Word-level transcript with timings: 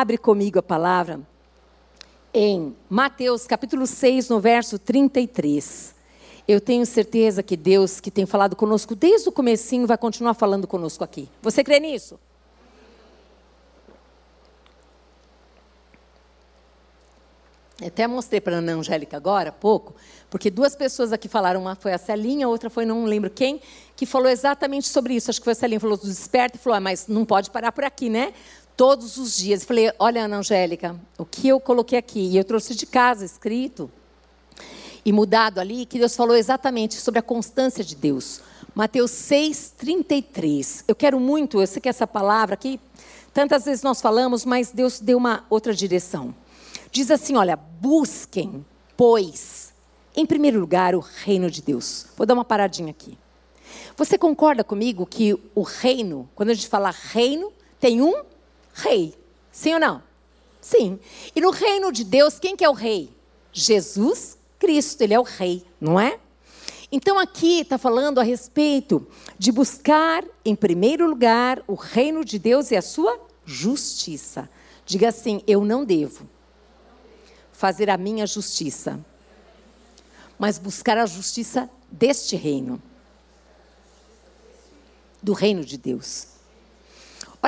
Abre 0.00 0.16
comigo 0.16 0.60
a 0.60 0.62
palavra 0.62 1.20
em 2.32 2.76
Mateus 2.88 3.48
capítulo 3.48 3.84
6, 3.84 4.28
no 4.28 4.38
verso 4.38 4.78
33. 4.78 5.92
Eu 6.46 6.60
tenho 6.60 6.86
certeza 6.86 7.42
que 7.42 7.56
Deus, 7.56 7.98
que 7.98 8.08
tem 8.08 8.24
falado 8.24 8.54
conosco 8.54 8.94
desde 8.94 9.28
o 9.28 9.32
comecinho, 9.32 9.88
vai 9.88 9.98
continuar 9.98 10.34
falando 10.34 10.68
conosco 10.68 11.02
aqui. 11.02 11.28
Você 11.42 11.64
crê 11.64 11.80
nisso? 11.80 12.16
Até 17.84 18.06
mostrei 18.06 18.40
para 18.40 18.54
a 18.54 18.58
Ana 18.58 18.74
Angélica 18.74 19.16
agora, 19.16 19.48
há 19.48 19.52
pouco, 19.52 19.96
porque 20.30 20.48
duas 20.48 20.76
pessoas 20.76 21.12
aqui 21.12 21.28
falaram, 21.28 21.62
uma 21.62 21.74
foi 21.74 21.92
a 21.92 21.98
Celinha, 21.98 22.46
outra 22.48 22.70
foi 22.70 22.84
não 22.84 23.04
lembro 23.04 23.30
quem, 23.30 23.60
que 23.96 24.06
falou 24.06 24.28
exatamente 24.28 24.86
sobre 24.86 25.14
isso. 25.14 25.28
Acho 25.28 25.40
que 25.40 25.44
foi 25.44 25.54
a 25.54 25.56
Celinha, 25.56 25.80
falou 25.80 25.96
dos 25.96 26.08
espertos 26.08 26.60
e 26.60 26.62
falou, 26.62 26.76
ah, 26.76 26.80
mas 26.80 27.08
não 27.08 27.24
pode 27.24 27.50
parar 27.50 27.72
por 27.72 27.82
aqui, 27.82 28.08
né? 28.08 28.32
Todos 28.78 29.16
os 29.16 29.36
dias. 29.36 29.64
Falei, 29.64 29.92
olha, 29.98 30.26
Ana 30.26 30.36
Angélica, 30.38 30.94
o 31.18 31.24
que 31.24 31.48
eu 31.48 31.58
coloquei 31.58 31.98
aqui, 31.98 32.20
e 32.20 32.36
eu 32.36 32.44
trouxe 32.44 32.76
de 32.76 32.86
casa 32.86 33.24
escrito 33.24 33.90
e 35.04 35.12
mudado 35.12 35.58
ali, 35.58 35.84
que 35.84 35.98
Deus 35.98 36.14
falou 36.14 36.36
exatamente 36.36 36.94
sobre 36.94 37.18
a 37.18 37.22
constância 37.22 37.82
de 37.82 37.96
Deus. 37.96 38.40
Mateus 38.76 39.10
6, 39.10 39.74
33. 39.76 40.84
Eu 40.86 40.94
quero 40.94 41.18
muito, 41.18 41.60
eu 41.60 41.66
sei 41.66 41.82
que 41.82 41.88
essa 41.88 42.06
palavra 42.06 42.54
aqui, 42.54 42.78
tantas 43.34 43.64
vezes 43.64 43.82
nós 43.82 44.00
falamos, 44.00 44.44
mas 44.44 44.70
Deus 44.70 45.00
deu 45.00 45.18
uma 45.18 45.44
outra 45.50 45.74
direção. 45.74 46.32
Diz 46.92 47.10
assim: 47.10 47.34
olha, 47.34 47.56
busquem, 47.56 48.64
pois, 48.96 49.74
em 50.14 50.24
primeiro 50.24 50.60
lugar, 50.60 50.94
o 50.94 51.00
reino 51.00 51.50
de 51.50 51.62
Deus. 51.62 52.06
Vou 52.16 52.24
dar 52.24 52.34
uma 52.34 52.44
paradinha 52.44 52.90
aqui. 52.90 53.18
Você 53.96 54.16
concorda 54.16 54.62
comigo 54.62 55.04
que 55.04 55.36
o 55.52 55.62
reino, 55.62 56.30
quando 56.36 56.50
a 56.50 56.54
gente 56.54 56.68
fala 56.68 56.92
reino, 56.92 57.52
tem 57.80 58.00
um 58.00 58.22
rei? 58.78 59.14
Sim 59.50 59.74
ou 59.74 59.80
não? 59.80 60.02
Sim. 60.60 60.98
E 61.34 61.40
no 61.40 61.50
reino 61.50 61.92
de 61.92 62.04
Deus, 62.04 62.38
quem 62.38 62.56
que 62.56 62.64
é 62.64 62.68
o 62.68 62.74
rei? 62.74 63.10
Jesus 63.52 64.38
Cristo, 64.58 65.02
ele 65.02 65.14
é 65.14 65.20
o 65.20 65.24
rei, 65.24 65.64
não 65.80 65.98
é? 65.98 66.18
Então 66.90 67.18
aqui 67.18 67.60
está 67.60 67.76
falando 67.76 68.18
a 68.18 68.22
respeito 68.22 69.06
de 69.38 69.52
buscar, 69.52 70.24
em 70.44 70.56
primeiro 70.56 71.06
lugar, 71.08 71.62
o 71.66 71.74
reino 71.74 72.24
de 72.24 72.38
Deus 72.38 72.70
e 72.70 72.76
a 72.76 72.82
sua 72.82 73.20
justiça. 73.44 74.48
Diga 74.86 75.08
assim: 75.08 75.42
eu 75.46 75.64
não 75.64 75.84
devo 75.84 76.28
fazer 77.52 77.90
a 77.90 77.96
minha 77.96 78.26
justiça, 78.26 79.04
mas 80.38 80.58
buscar 80.58 80.96
a 80.96 81.06
justiça 81.06 81.68
deste 81.90 82.36
reino, 82.36 82.80
do 85.22 85.32
reino 85.32 85.64
de 85.64 85.76
Deus. 85.76 86.37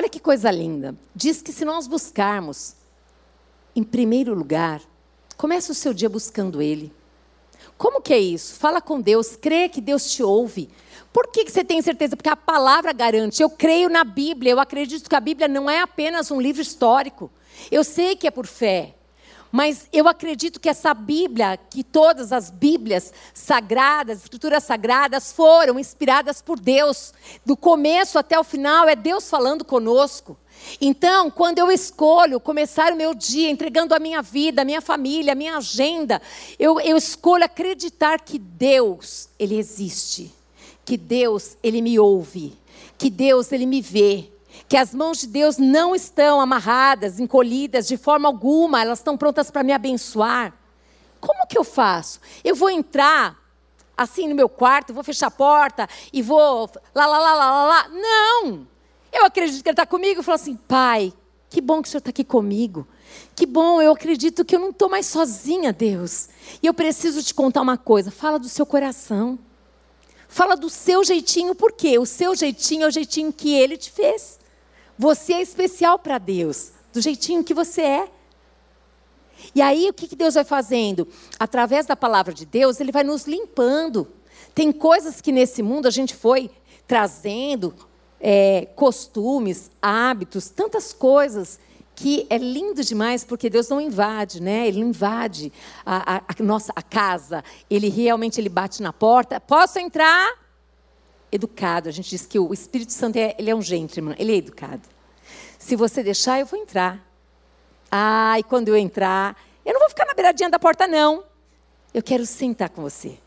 Olha 0.01 0.09
que 0.09 0.19
coisa 0.19 0.51
linda. 0.51 0.97
Diz 1.15 1.43
que 1.43 1.53
se 1.53 1.63
nós 1.63 1.87
buscarmos, 1.87 2.75
em 3.77 3.83
primeiro 3.83 4.33
lugar, 4.33 4.81
comece 5.37 5.71
o 5.71 5.75
seu 5.75 5.93
dia 5.93 6.09
buscando 6.09 6.63
Ele. 6.63 6.91
Como 7.77 8.01
que 8.01 8.15
é 8.15 8.19
isso? 8.19 8.55
Fala 8.55 8.81
com 8.81 8.99
Deus, 8.99 9.37
crê 9.37 9.69
que 9.69 9.79
Deus 9.79 10.11
te 10.11 10.23
ouve. 10.23 10.71
Por 11.13 11.27
que, 11.27 11.45
que 11.45 11.53
você 11.53 11.63
tem 11.63 11.83
certeza? 11.83 12.17
Porque 12.17 12.31
a 12.31 12.37
palavra 12.37 12.95
garante. 12.95 13.43
Eu 13.43 13.51
creio 13.51 13.91
na 13.91 14.03
Bíblia, 14.03 14.53
eu 14.53 14.59
acredito 14.59 15.07
que 15.07 15.15
a 15.15 15.21
Bíblia 15.21 15.47
não 15.47 15.69
é 15.69 15.81
apenas 15.81 16.31
um 16.31 16.41
livro 16.41 16.63
histórico. 16.63 17.31
Eu 17.71 17.85
sei 17.85 18.17
que 18.17 18.27
é 18.27 18.31
por 18.31 18.47
fé. 18.47 18.95
Mas 19.53 19.89
eu 19.93 20.07
acredito 20.07 20.61
que 20.61 20.69
essa 20.69 20.95
Bíblia, 20.95 21.57
que 21.57 21.83
todas 21.83 22.33
as 22.33 22.51
Bíblias 22.51 23.13
sagradas, 23.35 24.23
escrituras 24.23 24.63
sagradas, 24.63 25.33
foram 25.33 25.79
inspiradas 25.79 26.41
por 26.41 26.59
Deus. 26.59 27.13
Do 27.45 27.57
começo 27.57 28.19
até 28.19 28.39
o 28.39 28.45
final, 28.45 28.89
é 28.89 28.95
Deus 28.95 29.29
falando 29.29 29.65
conosco. 29.65 30.39
Então, 30.81 31.31
quando 31.31 31.59
eu 31.59 31.73
escolho 31.73 32.39
começar 32.39 32.93
o 32.93 32.97
meu 32.97 33.15
dia 33.15 33.51
entregando 33.51 33.95
a 33.95 33.99
minha 33.99 34.23
vida, 34.23 34.63
a 34.63 34.65
minha 34.65 34.81
família, 34.81 35.33
a 35.33 35.37
minha 35.37 35.57
agenda, 35.57 36.21
eu, 36.59 36.79
eu 36.81 36.97
escolho 36.97 37.45
acreditar 37.45 38.21
que 38.21 38.39
Deus, 38.39 39.29
Ele 39.39 39.57
existe. 39.57 40.33
Que 40.85 40.97
Deus, 40.97 41.57
Ele 41.63 41.81
me 41.81 41.99
ouve. 41.99 42.57
Que 42.99 43.11
Deus, 43.11 43.51
Ele 43.53 43.67
me 43.67 43.81
vê 43.81 44.31
que 44.71 44.77
as 44.77 44.95
mãos 44.95 45.19
de 45.19 45.27
Deus 45.27 45.59
não 45.59 45.97
estão 45.97 46.41
amarradas, 46.41 47.19
encolhidas 47.19 47.89
de 47.89 47.97
forma 47.97 48.29
alguma, 48.29 48.81
elas 48.81 49.01
estão 49.01 49.19
prontas 49.19 49.51
para 49.51 49.65
me 49.65 49.73
abençoar. 49.73 50.55
Como 51.21 51.45
que 51.49 51.59
eu 51.59 51.65
faço? 51.65 52.21
Eu 52.45 52.55
vou 52.55 52.71
entrar 52.71 53.37
assim 53.97 54.29
no 54.29 54.35
meu 54.37 54.49
quarto, 54.49 54.95
vou 54.95 55.03
fechar 55.03 55.27
a 55.27 55.31
porta 55.33 55.89
e 56.13 56.23
vou 56.23 56.71
lá, 56.95 57.05
lá, 57.05 57.19
lá, 57.19 57.35
lá, 57.35 57.51
lá, 57.51 57.65
lá. 57.67 57.89
Não! 57.89 58.65
Eu 59.13 59.25
acredito 59.25 59.61
que 59.61 59.69
Ele 59.69 59.73
está 59.73 59.85
comigo 59.85 60.21
e 60.21 60.23
falo 60.23 60.37
assim, 60.37 60.55
Pai, 60.55 61.13
que 61.49 61.61
bom 61.61 61.83
que 61.83 61.89
o 61.89 61.91
Senhor 61.91 61.99
está 61.99 62.11
aqui 62.11 62.23
comigo. 62.23 62.87
Que 63.35 63.47
bom, 63.47 63.83
eu 63.83 63.91
acredito 63.91 64.45
que 64.45 64.55
eu 64.55 64.61
não 64.61 64.71
estou 64.71 64.89
mais 64.89 65.07
sozinha, 65.07 65.73
Deus. 65.73 66.29
E 66.63 66.67
eu 66.69 66.73
preciso 66.73 67.21
te 67.25 67.35
contar 67.35 67.61
uma 67.61 67.77
coisa. 67.77 68.13
Fala 68.13 68.39
do 68.39 68.49
seu 68.49 68.65
coração. 68.65 69.37
Fala 70.29 70.57
do 70.57 70.71
seu 70.71 71.03
jeitinho, 71.03 71.57
por 71.57 71.73
quê? 71.73 71.99
O 71.99 72.07
seu 72.07 72.37
jeitinho 72.37 72.85
é 72.85 72.87
o 72.87 72.93
jeitinho 72.93 73.33
que 73.33 73.53
Ele 73.53 73.77
te 73.77 73.91
fez. 73.91 74.39
Você 75.01 75.33
é 75.33 75.41
especial 75.41 75.99
para 75.99 76.19
Deus, 76.19 76.73
do 76.93 77.01
jeitinho 77.01 77.43
que 77.43 77.55
você 77.55 77.81
é. 77.81 78.09
E 79.55 79.63
aí 79.63 79.89
o 79.89 79.95
que 79.95 80.15
Deus 80.15 80.35
vai 80.35 80.45
fazendo? 80.45 81.09
Através 81.39 81.87
da 81.87 81.97
palavra 81.97 82.35
de 82.35 82.45
Deus, 82.45 82.81
Ele 82.81 82.93
vai 82.93 83.03
nos 83.03 83.25
limpando. 83.27 84.07
Tem 84.55 84.71
coisas 84.71 85.23
que 85.23 85.33
nesse 85.33 85.63
mundo 85.63 85.89
a 85.89 85.91
gente 85.91 86.15
foi 86.15 86.51
trazendo, 86.87 87.75
é, 88.21 88.69
costumes, 88.77 89.71
hábitos, 89.81 90.51
tantas 90.51 90.93
coisas 90.93 91.59
que 91.97 92.27
é 92.29 92.37
lindo 92.37 92.85
demais 92.85 93.25
porque 93.25 93.49
Deus 93.49 93.71
não 93.71 93.81
invade, 93.81 94.43
né? 94.43 94.69
Ele 94.69 94.81
invade 94.81 95.51
a, 95.83 96.17
a, 96.17 96.23
a 96.29 96.43
nossa 96.43 96.75
a 96.77 96.83
casa. 96.83 97.43
Ele 97.71 97.89
realmente 97.89 98.39
ele 98.39 98.51
bate 98.51 98.83
na 98.83 98.93
porta. 98.93 99.41
Posso 99.41 99.79
entrar? 99.79 100.50
Educado. 101.33 101.89
A 101.89 101.93
gente 101.93 102.11
diz 102.11 102.27
que 102.27 102.39
o 102.39 102.53
Espírito 102.53 102.93
Santo 102.93 103.17
é, 103.17 103.35
ele 103.39 103.51
é 103.51 103.55
um 103.55 103.63
gentleman, 103.63 104.15
ele 104.19 104.33
é 104.33 104.37
educado. 104.37 104.83
Se 105.59 105.77
você 105.77 106.03
deixar, 106.03 106.41
eu 106.41 106.47
vou 106.47 106.59
entrar. 106.59 107.07
Ah, 107.91 108.39
e 108.39 108.43
quando 108.43 108.69
eu 108.69 108.77
entrar, 108.77 109.37
eu 109.65 109.73
não 109.73 109.81
vou 109.81 109.89
ficar 109.89 110.07
na 110.07 110.15
beiradinha 110.15 110.49
da 110.49 110.59
porta, 110.59 110.87
não. 110.87 111.25
Eu 111.93 112.03
quero 112.03 112.25
sentar 112.25 112.71
com 112.71 112.83
você. 112.83 113.19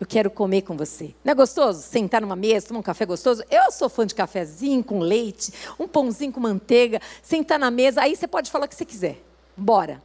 Eu 0.00 0.06
quero 0.06 0.30
comer 0.30 0.62
com 0.62 0.76
você. 0.76 1.14
Não 1.22 1.32
é 1.32 1.34
gostoso? 1.34 1.82
Sentar 1.82 2.22
numa 2.22 2.34
mesa, 2.34 2.68
tomar 2.68 2.80
um 2.80 2.82
café 2.82 3.04
gostoso? 3.04 3.44
Eu 3.50 3.70
sou 3.70 3.88
fã 3.88 4.06
de 4.06 4.14
cafezinho 4.14 4.82
com 4.82 4.98
leite, 4.98 5.52
um 5.78 5.86
pãozinho 5.86 6.32
com 6.32 6.40
manteiga, 6.40 7.00
sentar 7.22 7.58
na 7.58 7.70
mesa, 7.70 8.00
aí 8.00 8.16
você 8.16 8.26
pode 8.26 8.50
falar 8.50 8.64
o 8.64 8.68
que 8.68 8.74
você 8.74 8.86
quiser. 8.86 9.22
Bora. 9.54 10.02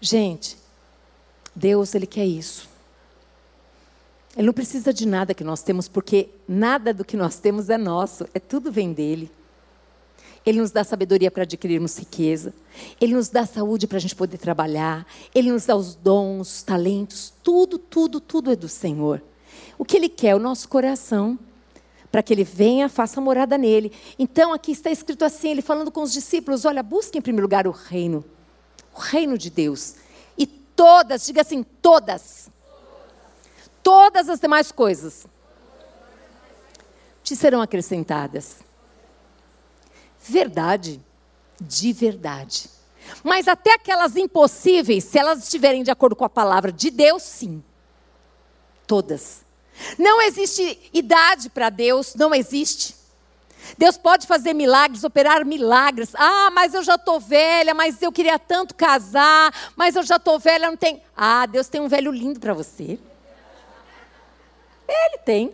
Gente, 0.00 0.56
Deus, 1.54 1.94
Ele 1.94 2.06
quer 2.06 2.24
isso. 2.24 2.68
Ele 4.36 4.46
não 4.46 4.52
precisa 4.52 4.92
de 4.92 5.06
nada 5.06 5.34
que 5.34 5.42
nós 5.42 5.62
temos, 5.62 5.88
porque 5.88 6.28
nada 6.46 6.92
do 6.92 7.04
que 7.04 7.16
nós 7.16 7.38
temos 7.38 7.70
é 7.70 7.78
nosso, 7.78 8.26
é 8.34 8.38
tudo 8.38 8.70
vem 8.70 8.92
dele. 8.92 9.30
Ele 10.46 10.60
nos 10.60 10.70
dá 10.70 10.82
sabedoria 10.84 11.30
para 11.30 11.42
adquirirmos 11.42 11.98
riqueza. 11.98 12.54
Ele 13.00 13.14
nos 13.14 13.28
dá 13.28 13.44
saúde 13.44 13.86
para 13.86 13.98
a 13.98 14.00
gente 14.00 14.14
poder 14.14 14.38
trabalhar. 14.38 15.06
Ele 15.34 15.50
nos 15.50 15.66
dá 15.66 15.76
os 15.76 15.94
dons, 15.94 16.54
os 16.54 16.62
talentos. 16.62 17.34
Tudo, 17.42 17.76
tudo, 17.78 18.20
tudo 18.20 18.50
é 18.52 18.56
do 18.56 18.68
Senhor. 18.68 19.22
O 19.76 19.84
que 19.84 19.96
Ele 19.96 20.08
quer? 20.08 20.34
O 20.34 20.38
nosso 20.38 20.68
coração. 20.68 21.38
Para 22.10 22.22
que 22.22 22.32
Ele 22.32 22.44
venha, 22.44 22.88
faça 22.88 23.20
morada 23.20 23.58
nele. 23.58 23.92
Então, 24.18 24.54
aqui 24.54 24.72
está 24.72 24.90
escrito 24.90 25.22
assim: 25.24 25.50
Ele 25.50 25.60
falando 25.60 25.90
com 25.90 26.02
os 26.02 26.12
discípulos: 26.12 26.64
Olha, 26.64 26.82
busque 26.82 27.18
em 27.18 27.22
primeiro 27.22 27.44
lugar 27.44 27.66
o 27.66 27.70
reino. 27.70 28.24
O 28.96 29.00
reino 29.00 29.36
de 29.36 29.50
Deus. 29.50 29.96
E 30.38 30.46
todas, 30.46 31.26
diga 31.26 31.42
assim, 31.42 31.62
todas 31.62 32.48
todas 33.82 34.28
as 34.28 34.40
demais 34.40 34.72
coisas 34.72 35.26
te 37.22 37.36
serão 37.36 37.60
acrescentadas. 37.60 38.56
Verdade, 40.20 41.00
de 41.60 41.92
verdade. 41.92 42.70
Mas 43.22 43.48
até 43.48 43.74
aquelas 43.74 44.16
impossíveis, 44.16 45.04
se 45.04 45.18
elas 45.18 45.42
estiverem 45.44 45.82
de 45.82 45.90
acordo 45.90 46.16
com 46.16 46.24
a 46.24 46.28
palavra 46.28 46.72
de 46.72 46.90
Deus, 46.90 47.22
sim. 47.22 47.62
Todas. 48.86 49.44
Não 49.98 50.20
existe 50.22 50.78
idade 50.92 51.50
para 51.50 51.70
Deus, 51.70 52.14
não 52.14 52.34
existe. 52.34 52.96
Deus 53.76 53.98
pode 53.98 54.26
fazer 54.26 54.54
milagres, 54.54 55.04
operar 55.04 55.44
milagres. 55.44 56.10
Ah, 56.14 56.50
mas 56.52 56.74
eu 56.74 56.82
já 56.82 56.94
estou 56.94 57.20
velha, 57.20 57.74
mas 57.74 58.00
eu 58.00 58.10
queria 58.10 58.38
tanto 58.38 58.74
casar, 58.74 59.52
mas 59.76 59.94
eu 59.94 60.02
já 60.02 60.16
estou 60.16 60.38
velha, 60.38 60.68
não 60.68 60.76
tem. 60.76 61.02
Ah, 61.16 61.46
Deus 61.46 61.68
tem 61.68 61.80
um 61.80 61.88
velho 61.88 62.10
lindo 62.10 62.40
para 62.40 62.54
você. 62.54 62.98
Ele 64.88 65.18
tem. 65.18 65.52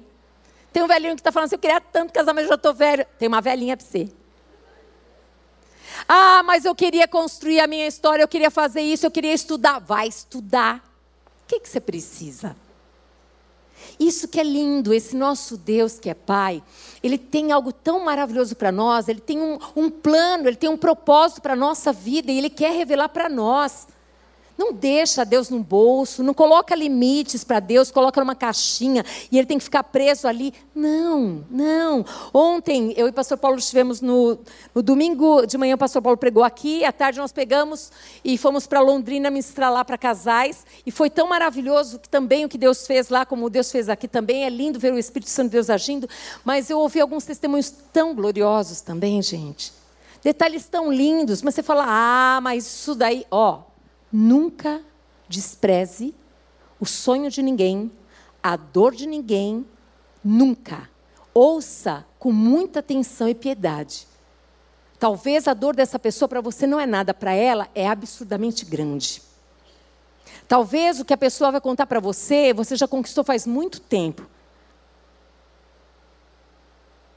Tem 0.73 0.83
um 0.83 0.87
velhinho 0.87 1.15
que 1.15 1.21
está 1.21 1.33
falando 1.33 1.47
assim, 1.47 1.57
eu 1.57 1.61
queria 1.61 1.81
tanto 1.81 2.13
casar, 2.13 2.33
mas 2.33 2.45
eu 2.45 2.49
já 2.51 2.55
estou 2.55 2.73
velho. 2.73 3.07
Tem 3.19 3.29
uma 3.29 3.41
velhinha 3.41 3.77
para 3.77 3.87
você. 3.87 4.09
Ah, 6.09 6.43
mas 6.45 6.65
eu 6.65 6.75
queria 6.75 7.07
construir 7.07 7.61
a 7.61 7.67
minha 7.67 7.87
história, 7.87 8.23
eu 8.23 8.29
queria 8.29 8.51
fazer 8.51 8.81
isso, 8.81 9.07
eu 9.07 9.11
queria 9.11 9.33
estudar. 9.33 9.79
Vai 9.79 10.09
estudar. 10.09 10.79
O 11.45 11.47
que, 11.47 11.61
que 11.61 11.69
você 11.69 11.81
precisa? 11.81 12.57
Isso 13.99 14.27
que 14.27 14.41
é 14.41 14.43
lindo, 14.43 14.93
esse 14.93 15.15
nosso 15.15 15.57
Deus 15.57 15.99
que 15.99 16.11
é 16.11 16.15
Pai, 16.15 16.63
Ele 17.03 17.19
tem 17.19 17.53
algo 17.53 17.73
tão 17.73 18.05
maravilhoso 18.05 18.57
para 18.57 18.73
nós, 18.73 19.09
Ele 19.09 19.21
tem 19.21 19.41
um, 19.41 19.59
um, 19.77 19.91
plano, 19.91 20.49
Ele 20.49 20.57
tem 20.57 20.71
um 20.71 20.77
propósito 20.77 21.43
para 21.43 21.53
a 21.53 21.57
nossa 21.57 21.93
vida 21.93 22.33
e 22.33 22.39
Ele 22.39 22.51
quer 22.51 22.73
revelar 22.73 23.09
para 23.11 23.29
nós. 23.29 23.87
Não 24.57 24.73
deixa 24.73 25.25
Deus 25.25 25.51
no 25.51 25.59
bolso, 25.59 26.23
não 26.23 26.33
coloca 26.33 26.77
limites 26.77 27.43
para 27.43 27.59
Deus, 27.59 27.91
coloca 27.91 28.21
numa 28.21 28.37
caixinha 28.37 29.05
e 29.31 29.37
ele 29.37 29.47
tem 29.47 29.59
que 29.59 29.65
ficar 29.65 29.83
preso 29.83 30.29
ali. 30.29 30.55
Não, 30.73 31.45
não. 31.51 32.05
Ontem 32.33 32.95
eu 32.97 33.09
e 33.09 33.11
o 33.11 33.13
pastor 33.13 33.37
Paulo 33.37 33.59
estivemos 33.59 34.01
no, 34.01 34.39
no 34.73 34.81
domingo 34.81 35.45
de 35.45 35.59
manhã, 35.59 35.75
o 35.75 35.79
pastor 35.79 36.01
Paulo 36.01 36.17
pregou 36.17 36.45
aqui, 36.45 36.85
à 36.85 36.93
tarde 36.93 37.19
nós 37.19 37.33
pegamos 37.33 37.91
e 38.25 38.39
fomos 38.39 38.65
para 38.65 38.81
Londrina 38.81 39.29
ministrar 39.29 39.73
lá 39.73 39.85
para 39.85 39.99
casais. 39.99 40.65
E 40.87 40.93
foi 40.93 41.11
tão 41.11 41.27
maravilhoso 41.27 41.99
que 41.99 42.09
também 42.09 42.45
o 42.45 42.49
que 42.49 42.59
Deus 42.59 42.87
fez 42.87 43.09
lá, 43.09 43.27
como 43.27 43.51
Deus 43.51 43.73
fez 43.73 43.89
aqui 43.89 44.07
também. 44.07 44.45
É 44.45 44.49
lindo 44.49 44.79
ver 44.79 44.93
o 44.93 44.99
Espírito 44.99 45.31
Santo 45.31 45.47
de 45.47 45.53
Deus 45.53 45.69
agindo, 45.69 46.09
mas 46.45 46.71
eu 46.71 46.79
ouvi 46.79 47.01
alguns 47.01 47.25
testemunhos 47.25 47.75
tão 47.93 48.15
gloriosos 48.15 48.81
também, 48.81 49.21
gente. 49.21 49.73
Detalhes 50.23 50.67
tão 50.67 50.93
lindos, 50.93 51.43
mas 51.43 51.55
você 51.55 51.63
fala, 51.63 51.85
ah, 51.87 52.41
mas 52.41 52.65
isso 52.65 52.95
daí, 52.95 53.27
ó, 53.31 53.74
Nunca 54.17 54.81
despreze 55.29 56.15
o 56.79 56.87
sonho 56.87 57.29
de 57.29 57.43
ninguém, 57.43 57.91
a 58.41 58.55
dor 58.55 58.95
de 58.95 59.09
ninguém, 59.09 59.67
nunca. 60.23 60.89
Ouça 61.35 62.07
com 62.17 62.31
muita 62.31 62.79
atenção 62.79 63.29
e 63.29 63.35
piedade. 63.35 64.07
Talvez 65.01 65.49
a 65.49 65.53
dor 65.53 65.75
dessa 65.75 65.99
pessoa 65.99 66.29
para 66.29 66.41
você 66.41 66.65
não 66.65 66.79
é 66.79 66.87
nada, 66.87 67.13
para 67.13 67.35
ela 67.35 67.69
é 67.75 67.89
absurdamente 67.89 68.65
grande. 68.65 69.21
Talvez 70.47 71.01
o 71.01 71.05
que 71.05 71.13
a 71.13 71.19
pessoa 71.19 71.51
vai 71.51 71.61
contar 71.61 71.87
para 71.87 71.99
você, 71.99 72.55
você 72.55 72.77
já 72.77 72.87
conquistou 72.87 73.25
faz 73.25 73.45
muito 73.45 73.81
tempo. 73.81 74.31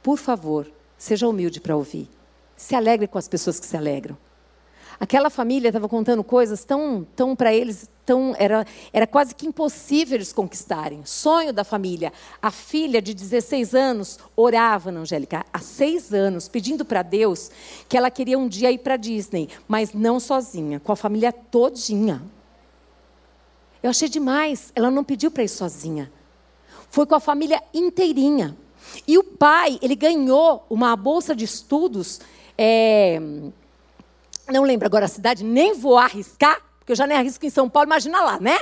Por 0.02 0.18
favor, 0.18 0.68
seja 0.98 1.28
humilde 1.28 1.62
para 1.62 1.76
ouvir. 1.76 2.10
Se 2.56 2.74
alegre 2.74 3.06
com 3.06 3.20
as 3.20 3.28
pessoas 3.28 3.60
que 3.60 3.68
se 3.68 3.78
alegram. 3.78 4.18
Aquela 5.00 5.30
família 5.30 5.70
estava 5.70 5.88
contando 5.88 6.24
coisas 6.24 6.64
tão, 6.64 7.06
tão 7.16 7.36
para 7.36 7.54
eles, 7.54 7.88
tão, 8.06 8.36
era, 8.38 8.66
era 8.92 9.06
quase 9.06 9.36
que 9.36 9.46
impossível 9.46 10.16
eles 10.16 10.34
conquistarem. 10.34 11.02
Sonho 11.06 11.54
da 11.54 11.64
família. 11.64 12.12
A 12.42 12.50
filha 12.50 13.02
de 13.02 13.14
16 13.14 13.76
anos 13.76 14.18
orava 14.36 14.92
na 14.92 15.02
Angélica 15.02 15.46
há 15.54 15.60
seis 15.60 16.14
anos, 16.14 16.48
pedindo 16.48 16.84
para 16.84 17.04
Deus 17.04 17.52
que 17.88 17.96
ela 17.96 18.10
queria 18.10 18.40
um 18.40 18.48
dia 18.48 18.72
ir 18.72 18.80
para 18.80 18.98
Disney, 18.98 19.50
mas 19.68 19.94
não 19.94 20.20
sozinha, 20.20 20.80
com 20.80 20.92
a 20.92 20.96
família 20.96 21.32
todinha. 21.32 22.24
Eu 23.82 23.92
achei 23.92 24.10
demais. 24.10 24.72
Ela 24.76 24.90
não 24.90 25.04
pediu 25.04 25.32
para 25.32 25.44
ir 25.44 25.50
sozinha. 25.50 26.12
Foi 26.90 27.06
com 27.06 27.16
a 27.16 27.20
família 27.20 27.62
inteirinha. 27.74 28.58
E 29.08 29.18
o 29.18 29.24
pai, 29.24 29.78
ele 29.82 29.96
ganhou 29.96 30.66
uma 30.70 30.96
bolsa 30.96 31.36
de 31.36 31.46
estudos. 31.46 32.20
É, 32.58 33.22
não 34.54 34.64
lembro 34.64 34.86
agora 34.86 35.06
a 35.06 35.10
cidade, 35.10 35.44
nem 35.44 35.74
vou 35.74 35.98
arriscar, 35.98 36.62
porque 36.80 36.92
eu 36.92 36.96
já 36.96 37.06
nem 37.06 37.18
arrisco 37.18 37.46
em 37.46 37.50
São 37.50 37.70
Paulo, 37.70 37.88
imagina 37.88 38.22
lá, 38.22 38.40
né? 38.40 38.60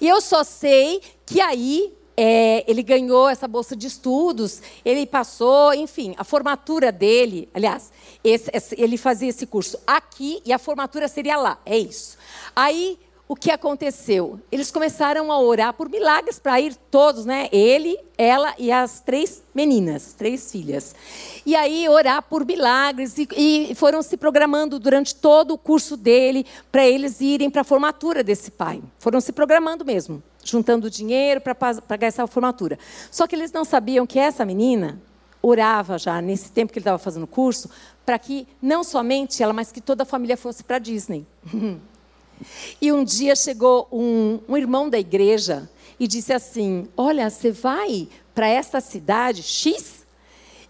E 0.00 0.08
eu 0.08 0.20
só 0.20 0.44
sei 0.44 1.00
que 1.24 1.40
aí 1.40 1.94
é, 2.16 2.64
ele 2.70 2.82
ganhou 2.82 3.28
essa 3.28 3.48
bolsa 3.48 3.74
de 3.74 3.86
estudos, 3.86 4.60
ele 4.84 5.06
passou, 5.06 5.72
enfim, 5.72 6.14
a 6.18 6.24
formatura 6.24 6.92
dele, 6.92 7.48
aliás, 7.54 7.90
esse, 8.22 8.50
esse, 8.52 8.74
ele 8.78 8.98
fazia 8.98 9.28
esse 9.28 9.46
curso 9.46 9.78
aqui 9.86 10.42
e 10.44 10.52
a 10.52 10.58
formatura 10.58 11.08
seria 11.08 11.36
lá, 11.36 11.58
é 11.64 11.78
isso. 11.78 12.18
Aí 12.54 12.98
o 13.30 13.36
que 13.36 13.52
aconteceu? 13.52 14.40
Eles 14.50 14.72
começaram 14.72 15.30
a 15.30 15.38
orar 15.38 15.72
por 15.72 15.88
milagres 15.88 16.40
para 16.40 16.60
ir 16.60 16.74
todos, 16.90 17.24
né? 17.24 17.48
Ele, 17.52 17.96
ela 18.18 18.52
e 18.58 18.72
as 18.72 18.98
três 18.98 19.40
meninas, 19.54 20.14
três 20.14 20.50
filhas. 20.50 20.96
E 21.46 21.54
aí 21.54 21.88
orar 21.88 22.22
por 22.22 22.44
milagres 22.44 23.16
e, 23.18 23.28
e 23.36 23.72
foram 23.76 24.02
se 24.02 24.16
programando 24.16 24.80
durante 24.80 25.14
todo 25.14 25.54
o 25.54 25.58
curso 25.58 25.96
dele 25.96 26.44
para 26.72 26.84
eles 26.84 27.20
irem 27.20 27.48
para 27.48 27.60
a 27.60 27.64
formatura 27.64 28.24
desse 28.24 28.50
pai. 28.50 28.82
Foram 28.98 29.20
se 29.20 29.30
programando 29.30 29.84
mesmo, 29.84 30.20
juntando 30.42 30.90
dinheiro 30.90 31.40
para 31.40 31.54
pagar 31.54 32.08
essa 32.08 32.26
formatura. 32.26 32.80
Só 33.12 33.28
que 33.28 33.36
eles 33.36 33.52
não 33.52 33.64
sabiam 33.64 34.08
que 34.08 34.18
essa 34.18 34.44
menina 34.44 35.00
orava 35.40 35.98
já 35.98 36.20
nesse 36.20 36.50
tempo 36.50 36.72
que 36.72 36.80
ele 36.80 36.82
estava 36.82 36.98
fazendo 36.98 37.22
o 37.22 37.28
curso 37.28 37.70
para 38.04 38.18
que 38.18 38.44
não 38.60 38.82
somente 38.82 39.40
ela, 39.40 39.52
mas 39.52 39.70
que 39.70 39.80
toda 39.80 40.02
a 40.02 40.06
família 40.06 40.36
fosse 40.36 40.64
para 40.64 40.80
Disney. 40.80 41.24
E 42.80 42.92
um 42.92 43.04
dia 43.04 43.36
chegou 43.36 43.88
um, 43.92 44.40
um 44.48 44.56
irmão 44.56 44.88
da 44.88 44.98
igreja 44.98 45.68
e 45.98 46.06
disse 46.06 46.32
assim: 46.32 46.88
Olha, 46.96 47.28
você 47.28 47.52
vai 47.52 48.08
para 48.34 48.48
esta 48.48 48.80
cidade 48.80 49.42
X 49.42 50.00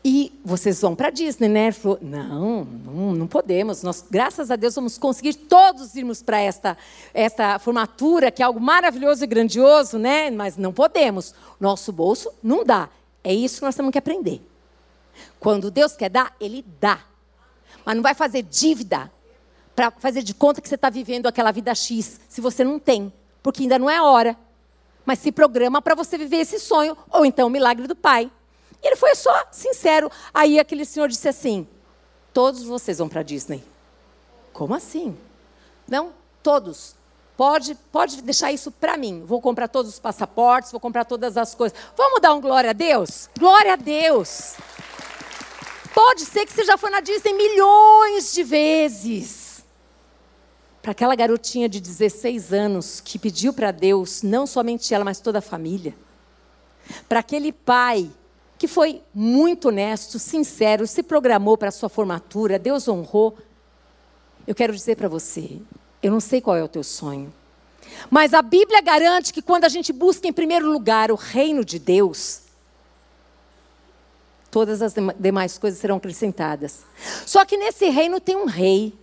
e 0.02 0.32
vocês 0.42 0.80
vão 0.80 0.96
para 0.96 1.10
Disney, 1.10 1.48
né? 1.48 1.64
Ele 1.64 1.72
falou: 1.72 1.98
não, 2.00 2.64
não, 2.64 3.12
não, 3.12 3.26
podemos. 3.26 3.82
Nós, 3.82 4.04
graças 4.10 4.50
a 4.50 4.56
Deus, 4.56 4.74
vamos 4.74 4.96
conseguir 4.96 5.34
todos 5.34 5.94
irmos 5.94 6.22
para 6.22 6.40
esta, 6.40 6.76
esta 7.12 7.58
formatura, 7.58 8.30
que 8.30 8.42
é 8.42 8.46
algo 8.46 8.60
maravilhoso 8.60 9.22
e 9.22 9.26
grandioso, 9.26 9.98
né? 9.98 10.30
Mas 10.30 10.56
não 10.56 10.72
podemos. 10.72 11.34
Nosso 11.60 11.92
bolso 11.92 12.32
não 12.42 12.64
dá. 12.64 12.88
É 13.22 13.34
isso 13.34 13.58
que 13.58 13.66
nós 13.66 13.74
temos 13.74 13.92
que 13.92 13.98
aprender. 13.98 14.40
Quando 15.38 15.70
Deus 15.70 15.94
quer 15.94 16.08
dar, 16.08 16.34
Ele 16.40 16.64
dá. 16.80 17.00
Mas 17.84 17.94
não 17.94 18.02
vai 18.02 18.14
fazer 18.14 18.42
dívida 18.42 19.12
para 19.80 19.90
fazer 19.92 20.22
de 20.22 20.34
conta 20.34 20.60
que 20.60 20.68
você 20.68 20.74
está 20.74 20.90
vivendo 20.90 21.26
aquela 21.26 21.50
vida 21.50 21.74
X, 21.74 22.20
se 22.28 22.42
você 22.42 22.62
não 22.62 22.78
tem, 22.78 23.10
porque 23.42 23.62
ainda 23.62 23.78
não 23.78 23.88
é 23.88 24.02
hora. 24.02 24.36
Mas 25.06 25.20
se 25.20 25.32
programa 25.32 25.80
para 25.80 25.94
você 25.94 26.18
viver 26.18 26.36
esse 26.36 26.60
sonho, 26.60 26.94
ou 27.10 27.24
então 27.24 27.46
o 27.46 27.50
milagre 27.50 27.86
do 27.86 27.96
Pai. 27.96 28.30
E 28.82 28.86
ele 28.86 28.96
foi 28.96 29.14
só 29.14 29.46
sincero. 29.50 30.10
Aí 30.34 30.58
aquele 30.58 30.84
senhor 30.84 31.08
disse 31.08 31.26
assim: 31.26 31.66
Todos 32.30 32.62
vocês 32.62 32.98
vão 32.98 33.08
para 33.08 33.22
Disney. 33.22 33.64
Como 34.52 34.74
assim? 34.74 35.16
Não, 35.88 36.12
todos. 36.42 36.94
Pode, 37.34 37.74
pode 37.90 38.20
deixar 38.20 38.52
isso 38.52 38.70
para 38.70 38.98
mim. 38.98 39.24
Vou 39.24 39.40
comprar 39.40 39.66
todos 39.66 39.94
os 39.94 39.98
passaportes, 39.98 40.72
vou 40.72 40.80
comprar 40.80 41.06
todas 41.06 41.38
as 41.38 41.54
coisas. 41.54 41.78
Vamos 41.96 42.20
dar 42.20 42.34
um 42.34 42.40
glória 42.42 42.68
a 42.68 42.74
Deus? 42.74 43.30
Glória 43.38 43.72
a 43.72 43.76
Deus. 43.76 44.56
Pode 45.94 46.26
ser 46.26 46.44
que 46.44 46.52
você 46.52 46.64
já 46.64 46.76
foi 46.76 46.90
na 46.90 47.00
Disney 47.00 47.32
milhões 47.32 48.34
de 48.34 48.42
vezes 48.42 49.49
para 50.82 50.92
aquela 50.92 51.14
garotinha 51.14 51.68
de 51.68 51.80
16 51.80 52.52
anos 52.52 53.00
que 53.00 53.18
pediu 53.18 53.52
para 53.52 53.70
Deus, 53.70 54.22
não 54.22 54.46
somente 54.46 54.94
ela, 54.94 55.04
mas 55.04 55.20
toda 55.20 55.38
a 55.38 55.42
família. 55.42 55.94
Para 57.08 57.20
aquele 57.20 57.52
pai 57.52 58.10
que 58.58 58.66
foi 58.66 59.02
muito 59.14 59.68
honesto, 59.68 60.18
sincero, 60.18 60.86
se 60.86 61.02
programou 61.02 61.56
para 61.56 61.68
a 61.68 61.72
sua 61.72 61.88
formatura, 61.88 62.58
Deus 62.58 62.88
honrou. 62.88 63.36
Eu 64.46 64.54
quero 64.54 64.74
dizer 64.74 64.96
para 64.96 65.08
você, 65.08 65.60
eu 66.02 66.10
não 66.10 66.20
sei 66.20 66.40
qual 66.40 66.56
é 66.56 66.62
o 66.62 66.68
teu 66.68 66.82
sonho, 66.82 67.32
mas 68.10 68.34
a 68.34 68.42
Bíblia 68.42 68.80
garante 68.80 69.32
que 69.32 69.42
quando 69.42 69.64
a 69.64 69.68
gente 69.68 69.92
busca 69.92 70.28
em 70.28 70.32
primeiro 70.32 70.70
lugar 70.70 71.10
o 71.10 71.14
reino 71.14 71.64
de 71.64 71.78
Deus, 71.78 72.42
todas 74.50 74.82
as 74.82 74.94
demais 75.18 75.58
coisas 75.58 75.80
serão 75.80 75.96
acrescentadas. 75.96 76.84
Só 77.26 77.44
que 77.44 77.56
nesse 77.56 77.88
reino 77.88 78.20
tem 78.20 78.36
um 78.36 78.46
rei. 78.46 78.94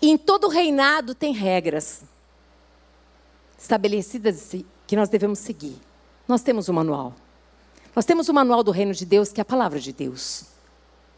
E 0.00 0.10
em 0.10 0.16
todo 0.16 0.48
reinado 0.48 1.14
tem 1.14 1.32
regras 1.32 2.02
estabelecidas 3.58 4.54
que 4.86 4.96
nós 4.96 5.08
devemos 5.08 5.38
seguir. 5.38 5.76
Nós 6.26 6.42
temos 6.42 6.68
um 6.68 6.72
manual. 6.72 7.14
Nós 7.94 8.04
temos 8.04 8.28
o 8.28 8.32
um 8.32 8.34
manual 8.34 8.62
do 8.62 8.70
reino 8.70 8.92
de 8.92 9.04
Deus, 9.04 9.32
que 9.32 9.40
é 9.40 9.42
a 9.42 9.44
palavra 9.44 9.78
de 9.78 9.92
Deus. 9.92 10.44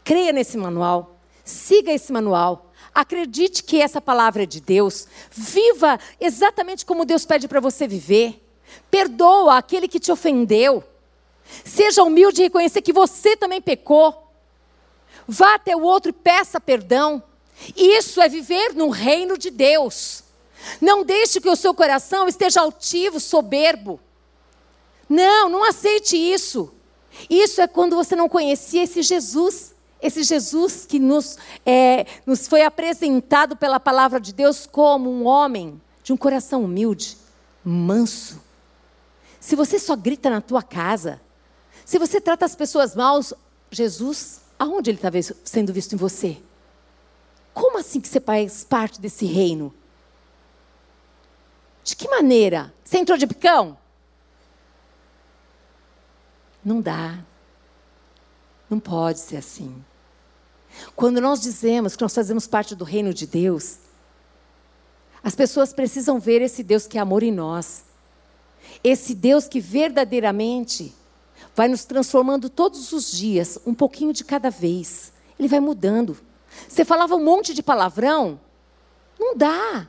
Creia 0.03 0.31
nesse 0.31 0.57
manual, 0.57 1.17
siga 1.43 1.91
esse 1.91 2.11
manual, 2.11 2.71
acredite 2.93 3.63
que 3.63 3.81
essa 3.81 3.99
palavra 3.99 4.43
é 4.43 4.45
de 4.45 4.61
Deus, 4.61 5.07
viva 5.31 5.99
exatamente 6.19 6.85
como 6.85 7.05
Deus 7.05 7.25
pede 7.25 7.47
para 7.47 7.59
você 7.59 7.87
viver. 7.87 8.41
Perdoa 8.91 9.57
aquele 9.57 9.87
que 9.87 9.99
te 9.99 10.11
ofendeu. 10.11 10.83
Seja 11.63 12.03
humilde 12.03 12.41
e 12.41 12.43
reconhecer 12.45 12.81
que 12.81 12.93
você 12.93 13.35
também 13.37 13.61
pecou. 13.61 14.31
Vá 15.27 15.55
até 15.55 15.75
o 15.75 15.81
outro 15.81 16.09
e 16.09 16.13
peça 16.13 16.59
perdão. 16.59 17.23
Isso 17.75 18.21
é 18.21 18.29
viver 18.29 18.73
no 18.73 18.89
reino 18.89 19.37
de 19.37 19.49
Deus. 19.49 20.23
Não 20.81 21.03
deixe 21.03 21.39
que 21.39 21.49
o 21.49 21.55
seu 21.55 21.73
coração 21.73 22.27
esteja 22.27 22.61
altivo, 22.61 23.19
soberbo. 23.19 23.99
Não, 25.07 25.49
não 25.49 25.63
aceite 25.63 26.17
isso. 26.17 26.73
Isso 27.29 27.61
é 27.61 27.67
quando 27.67 27.95
você 27.95 28.15
não 28.15 28.27
conhecia 28.27 28.83
esse 28.83 29.01
Jesus, 29.01 29.73
esse 30.01 30.23
Jesus 30.23 30.85
que 30.85 30.99
nos, 30.99 31.37
é, 31.65 32.05
nos 32.25 32.47
foi 32.47 32.63
apresentado 32.63 33.55
pela 33.55 33.79
palavra 33.79 34.19
de 34.19 34.33
Deus 34.33 34.65
como 34.65 35.09
um 35.09 35.25
homem 35.25 35.81
de 36.03 36.13
um 36.13 36.17
coração 36.17 36.63
humilde, 36.63 37.17
manso. 37.63 38.41
Se 39.39 39.55
você 39.55 39.79
só 39.79 39.95
grita 39.95 40.29
na 40.29 40.41
tua 40.41 40.61
casa, 40.61 41.21
se 41.85 41.97
você 41.97 42.19
trata 42.19 42.45
as 42.45 42.55
pessoas 42.55 42.95
mal, 42.95 43.19
Jesus, 43.71 44.41
aonde 44.57 44.89
ele 44.89 44.97
está 44.97 45.09
sendo 45.43 45.71
visto 45.71 45.93
em 45.93 45.97
você? 45.97 46.37
Como 47.55 47.79
assim 47.79 48.01
que 48.01 48.09
você 48.09 48.19
faz 48.19 48.65
parte 48.65 48.99
desse 48.99 49.25
reino? 49.25 49.73
De 51.85 51.95
que 51.95 52.05
maneira? 52.09 52.73
Você 52.83 52.97
entrou 52.97 53.17
de 53.17 53.25
bicão? 53.25 53.77
Não 56.63 56.81
dá. 56.81 57.23
Não 58.69 58.77
pode 58.77 59.19
ser 59.19 59.37
assim. 59.37 59.73
Quando 60.97 61.21
nós 61.21 61.39
dizemos 61.39 61.95
que 61.95 62.01
nós 62.01 62.13
fazemos 62.13 62.45
parte 62.45 62.75
do 62.75 62.83
reino 62.83 63.13
de 63.13 63.25
Deus, 63.25 63.77
as 65.23 65.33
pessoas 65.33 65.71
precisam 65.71 66.19
ver 66.19 66.41
esse 66.41 66.61
Deus 66.61 66.85
que 66.85 66.97
é 66.97 67.01
amor 67.01 67.23
em 67.23 67.31
nós. 67.31 67.85
Esse 68.83 69.15
Deus 69.15 69.47
que 69.47 69.61
verdadeiramente 69.61 70.93
vai 71.55 71.69
nos 71.69 71.85
transformando 71.85 72.49
todos 72.49 72.91
os 72.91 73.09
dias, 73.09 73.57
um 73.65 73.73
pouquinho 73.73 74.11
de 74.11 74.25
cada 74.25 74.49
vez. 74.49 75.13
Ele 75.39 75.47
vai 75.47 75.61
mudando. 75.61 76.17
Você 76.67 76.85
falava 76.85 77.15
um 77.15 77.23
monte 77.23 77.53
de 77.53 77.63
palavrão? 77.63 78.39
Não 79.19 79.35
dá. 79.35 79.87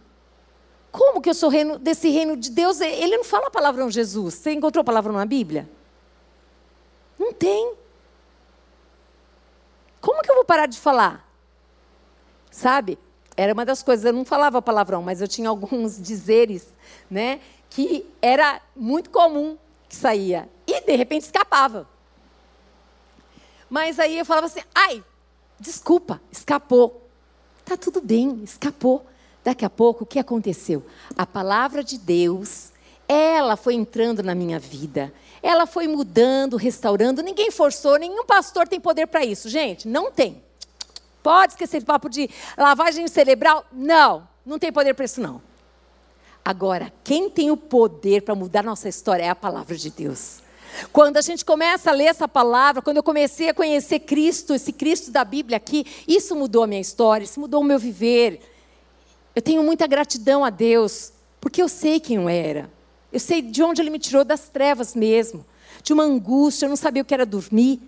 Como 0.90 1.20
que 1.20 1.28
eu 1.28 1.34
sou 1.34 1.48
reino, 1.48 1.78
desse 1.78 2.08
reino 2.08 2.36
de 2.36 2.50
Deus? 2.50 2.80
Ele 2.80 3.16
não 3.16 3.24
fala 3.24 3.50
palavrão 3.50 3.90
Jesus. 3.90 4.34
Você 4.34 4.52
encontrou 4.52 4.82
palavrão 4.82 5.14
na 5.14 5.26
Bíblia? 5.26 5.68
Não 7.18 7.32
tem. 7.32 7.74
Como 10.00 10.22
que 10.22 10.30
eu 10.30 10.36
vou 10.36 10.44
parar 10.44 10.66
de 10.66 10.78
falar? 10.78 11.28
Sabe? 12.50 12.98
Era 13.36 13.52
uma 13.52 13.66
das 13.66 13.82
coisas, 13.82 14.04
eu 14.06 14.12
não 14.12 14.24
falava 14.24 14.62
palavrão, 14.62 15.02
mas 15.02 15.20
eu 15.20 15.28
tinha 15.28 15.48
alguns 15.48 16.00
dizeres, 16.00 16.72
né? 17.10 17.40
Que 17.68 18.06
era 18.22 18.62
muito 18.74 19.10
comum 19.10 19.58
que 19.88 19.94
saía. 19.94 20.48
E, 20.66 20.80
de 20.80 20.96
repente, 20.96 21.22
escapava. 21.22 21.86
Mas 23.68 23.98
aí 23.98 24.18
eu 24.18 24.24
falava 24.24 24.46
assim, 24.46 24.62
ai, 24.74 25.04
desculpa, 25.58 26.20
escapou. 26.30 27.08
Tá 27.64 27.76
tudo 27.76 28.00
bem, 28.00 28.40
escapou. 28.44 29.06
Daqui 29.44 29.64
a 29.64 29.70
pouco, 29.70 30.04
o 30.04 30.06
que 30.06 30.18
aconteceu? 30.18 30.84
A 31.16 31.24
palavra 31.24 31.84
de 31.84 31.98
Deus, 31.98 32.72
ela 33.08 33.56
foi 33.56 33.74
entrando 33.74 34.22
na 34.22 34.34
minha 34.34 34.58
vida 34.58 35.12
ela 35.46 35.64
foi 35.64 35.86
mudando, 35.86 36.56
restaurando. 36.56 37.22
Ninguém 37.22 37.52
forçou, 37.52 37.98
nenhum 37.98 38.24
pastor 38.24 38.66
tem 38.66 38.80
poder 38.80 39.06
para 39.06 39.24
isso, 39.24 39.48
gente. 39.48 39.86
Não 39.86 40.10
tem. 40.10 40.42
Pode 41.22 41.52
esquecer 41.52 41.82
o 41.82 41.86
papo 41.86 42.08
de 42.08 42.28
lavagem 42.58 43.06
cerebral? 43.06 43.64
Não, 43.72 44.28
não 44.44 44.58
tem 44.58 44.72
poder 44.72 44.94
para 44.94 45.04
isso, 45.04 45.20
não. 45.20 45.40
Agora, 46.44 46.92
quem 47.04 47.30
tem 47.30 47.50
o 47.50 47.56
poder 47.56 48.22
para 48.22 48.34
mudar 48.34 48.62
nossa 48.62 48.88
história 48.88 49.24
é 49.24 49.28
a 49.28 49.34
palavra 49.34 49.76
de 49.76 49.90
Deus. 49.90 50.40
Quando 50.92 51.16
a 51.16 51.20
gente 51.20 51.44
começa 51.44 51.90
a 51.90 51.94
ler 51.94 52.06
essa 52.06 52.28
palavra, 52.28 52.82
quando 52.82 52.98
eu 52.98 53.02
comecei 53.02 53.48
a 53.48 53.54
conhecer 53.54 54.00
Cristo, 54.00 54.54
esse 54.54 54.72
Cristo 54.72 55.10
da 55.10 55.24
Bíblia 55.24 55.56
aqui, 55.56 55.86
isso 56.06 56.34
mudou 56.34 56.64
a 56.64 56.66
minha 56.66 56.80
história, 56.80 57.24
isso 57.24 57.40
mudou 57.40 57.60
o 57.60 57.64
meu 57.64 57.78
viver. 57.78 58.40
Eu 59.34 59.42
tenho 59.42 59.62
muita 59.62 59.86
gratidão 59.86 60.44
a 60.44 60.50
Deus, 60.50 61.12
porque 61.40 61.62
eu 61.62 61.68
sei 61.68 62.00
quem 62.00 62.16
eu 62.16 62.28
era. 62.28 62.70
Eu 63.12 63.20
sei 63.20 63.40
de 63.40 63.62
onde 63.62 63.80
ele 63.80 63.90
me 63.90 63.98
tirou 63.98 64.24
das 64.24 64.48
trevas 64.48 64.94
mesmo, 64.94 65.44
de 65.82 65.92
uma 65.92 66.04
angústia, 66.04 66.66
eu 66.66 66.70
não 66.70 66.76
sabia 66.76 67.02
o 67.02 67.04
que 67.04 67.14
era 67.14 67.24
dormir. 67.24 67.80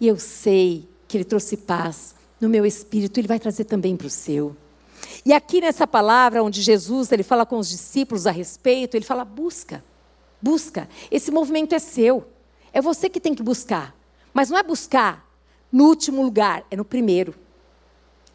E 0.00 0.06
eu 0.06 0.18
sei 0.18 0.88
que 1.08 1.16
ele 1.16 1.24
trouxe 1.24 1.56
paz 1.56 2.14
no 2.40 2.48
meu 2.48 2.66
espírito, 2.66 3.18
ele 3.18 3.28
vai 3.28 3.38
trazer 3.38 3.64
também 3.64 3.96
para 3.96 4.06
o 4.06 4.10
seu. 4.10 4.56
E 5.24 5.32
aqui 5.32 5.60
nessa 5.60 5.86
palavra 5.86 6.42
onde 6.42 6.62
Jesus 6.62 7.10
ele 7.10 7.22
fala 7.22 7.46
com 7.46 7.58
os 7.58 7.68
discípulos 7.68 8.26
a 8.26 8.30
respeito, 8.30 8.96
ele 8.96 9.04
fala 9.04 9.24
busca. 9.24 9.82
Busca. 10.46 10.88
Esse 11.10 11.32
movimento 11.32 11.74
é 11.74 11.80
seu. 11.80 12.24
É 12.72 12.80
você 12.80 13.10
que 13.10 13.18
tem 13.18 13.34
que 13.34 13.42
buscar. 13.42 13.96
Mas 14.32 14.48
não 14.48 14.56
é 14.56 14.62
buscar 14.62 15.28
no 15.72 15.86
último 15.86 16.22
lugar, 16.22 16.64
é 16.70 16.76
no 16.76 16.84
primeiro. 16.84 17.34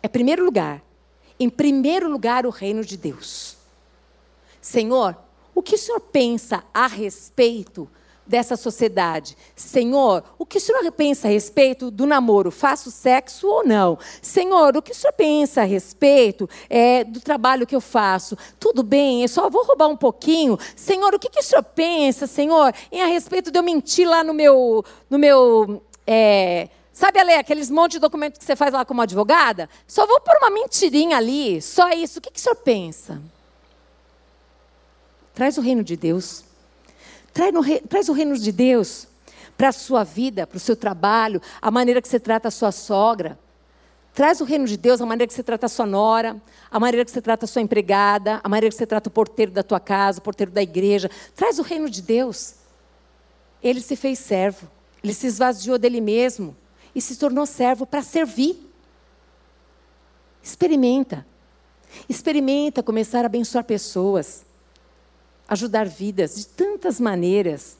É 0.03 0.09
primeiro 0.09 0.43
lugar. 0.43 0.83
Em 1.39 1.49
primeiro 1.49 2.11
lugar, 2.11 2.45
o 2.45 2.49
reino 2.49 2.83
de 2.83 2.97
Deus. 2.97 3.55
Senhor, 4.59 5.17
o 5.55 5.63
que 5.63 5.75
o 5.75 5.77
senhor 5.77 6.01
pensa 6.01 6.65
a 6.73 6.85
respeito 6.85 7.89
dessa 8.25 8.55
sociedade? 8.55 9.37
Senhor, 9.55 10.23
o 10.37 10.45
que 10.45 10.57
o 10.57 10.61
senhor 10.61 10.91
pensa 10.91 11.27
a 11.27 11.31
respeito 11.31 11.91
do 11.91 12.05
namoro? 12.05 12.51
Faço 12.51 12.91
sexo 12.91 13.47
ou 13.47 13.65
não? 13.65 13.97
Senhor, 14.21 14.75
o 14.75 14.81
que 14.81 14.91
o 14.91 14.95
senhor 14.95 15.13
pensa 15.13 15.61
a 15.61 15.65
respeito 15.65 16.49
é, 16.69 17.03
do 17.03 17.19
trabalho 17.19 17.67
que 17.67 17.75
eu 17.75 17.81
faço? 17.81 18.37
Tudo 18.59 18.83
bem, 18.83 19.21
eu 19.23 19.27
só 19.27 19.49
vou 19.49 19.65
roubar 19.65 19.87
um 19.87 19.97
pouquinho. 19.97 20.57
Senhor, 20.75 21.13
o 21.13 21.19
que, 21.19 21.29
que 21.29 21.39
o 21.39 21.43
senhor 21.43 21.63
pensa, 21.63 22.27
Senhor, 22.27 22.73
em 22.91 23.01
a 23.01 23.07
respeito 23.07 23.51
de 23.51 23.59
eu 23.59 23.63
mentir 23.63 24.07
lá 24.07 24.23
no 24.23 24.33
meu. 24.33 24.83
No 25.09 25.17
meu 25.17 25.81
é, 26.05 26.69
Sabe, 26.93 27.19
Ale, 27.19 27.33
aqueles 27.33 27.69
monte 27.69 27.93
de 27.93 27.99
documento 27.99 28.37
que 28.37 28.43
você 28.43 28.55
faz 28.55 28.73
lá 28.73 28.83
como 28.83 29.01
advogada? 29.01 29.69
Só 29.87 30.05
vou 30.05 30.19
pôr 30.19 30.35
uma 30.37 30.49
mentirinha 30.49 31.17
ali, 31.17 31.61
só 31.61 31.89
isso. 31.91 32.19
O 32.19 32.21
que, 32.21 32.29
que 32.29 32.39
o 32.39 32.41
senhor 32.41 32.57
pensa? 32.57 33.21
Traz 35.33 35.57
o 35.57 35.61
reino 35.61 35.83
de 35.83 35.95
Deus. 35.95 36.43
Traz, 37.33 38.09
o 38.09 38.13
reino 38.13 38.37
de 38.37 38.51
Deus 38.51 39.07
para 39.57 39.69
a 39.69 39.71
sua 39.71 40.03
vida, 40.03 40.45
para 40.45 40.57
o 40.57 40.59
seu 40.59 40.75
trabalho, 40.75 41.41
a 41.61 41.71
maneira 41.71 42.01
que 42.01 42.07
você 42.07 42.19
trata 42.19 42.47
a 42.47 42.51
sua 42.51 42.71
sogra. 42.71 43.39
Traz 44.13 44.41
o 44.41 44.43
reino 44.43 44.65
de 44.65 44.75
Deus, 44.75 44.99
a 44.99 45.05
maneira 45.05 45.27
que 45.27 45.33
você 45.33 45.43
trata 45.43 45.67
a 45.67 45.69
sua 45.69 45.85
nora, 45.85 46.41
a 46.69 46.79
maneira 46.79 47.05
que 47.05 47.11
você 47.11 47.21
trata 47.21 47.45
a 47.45 47.47
sua 47.47 47.61
empregada, 47.61 48.41
a 48.43 48.49
maneira 48.49 48.69
que 48.69 48.77
você 48.77 48.85
trata 48.85 49.07
o 49.07 49.11
porteiro 49.11 49.51
da 49.51 49.63
tua 49.63 49.79
casa, 49.79 50.19
o 50.19 50.21
porteiro 50.21 50.51
da 50.51 50.61
igreja. 50.61 51.09
Traz 51.33 51.59
o 51.59 51.61
reino 51.61 51.89
de 51.89 52.01
Deus. 52.01 52.55
Ele 53.63 53.79
se 53.79 53.95
fez 53.95 54.19
servo, 54.19 54.69
ele 55.03 55.13
se 55.13 55.27
esvaziou 55.27 55.77
dele 55.77 56.01
mesmo 56.01 56.57
e 56.93 57.01
se 57.01 57.15
tornou 57.15 57.45
servo 57.45 57.85
para 57.85 58.01
servir. 58.01 58.69
Experimenta. 60.43 61.25
Experimenta 62.09 62.83
começar 62.83 63.23
a 63.23 63.27
abençoar 63.27 63.63
pessoas 63.63 64.43
ajudar 65.51 65.85
vidas 65.85 66.35
de 66.35 66.47
tantas 66.47 66.97
maneiras. 66.97 67.77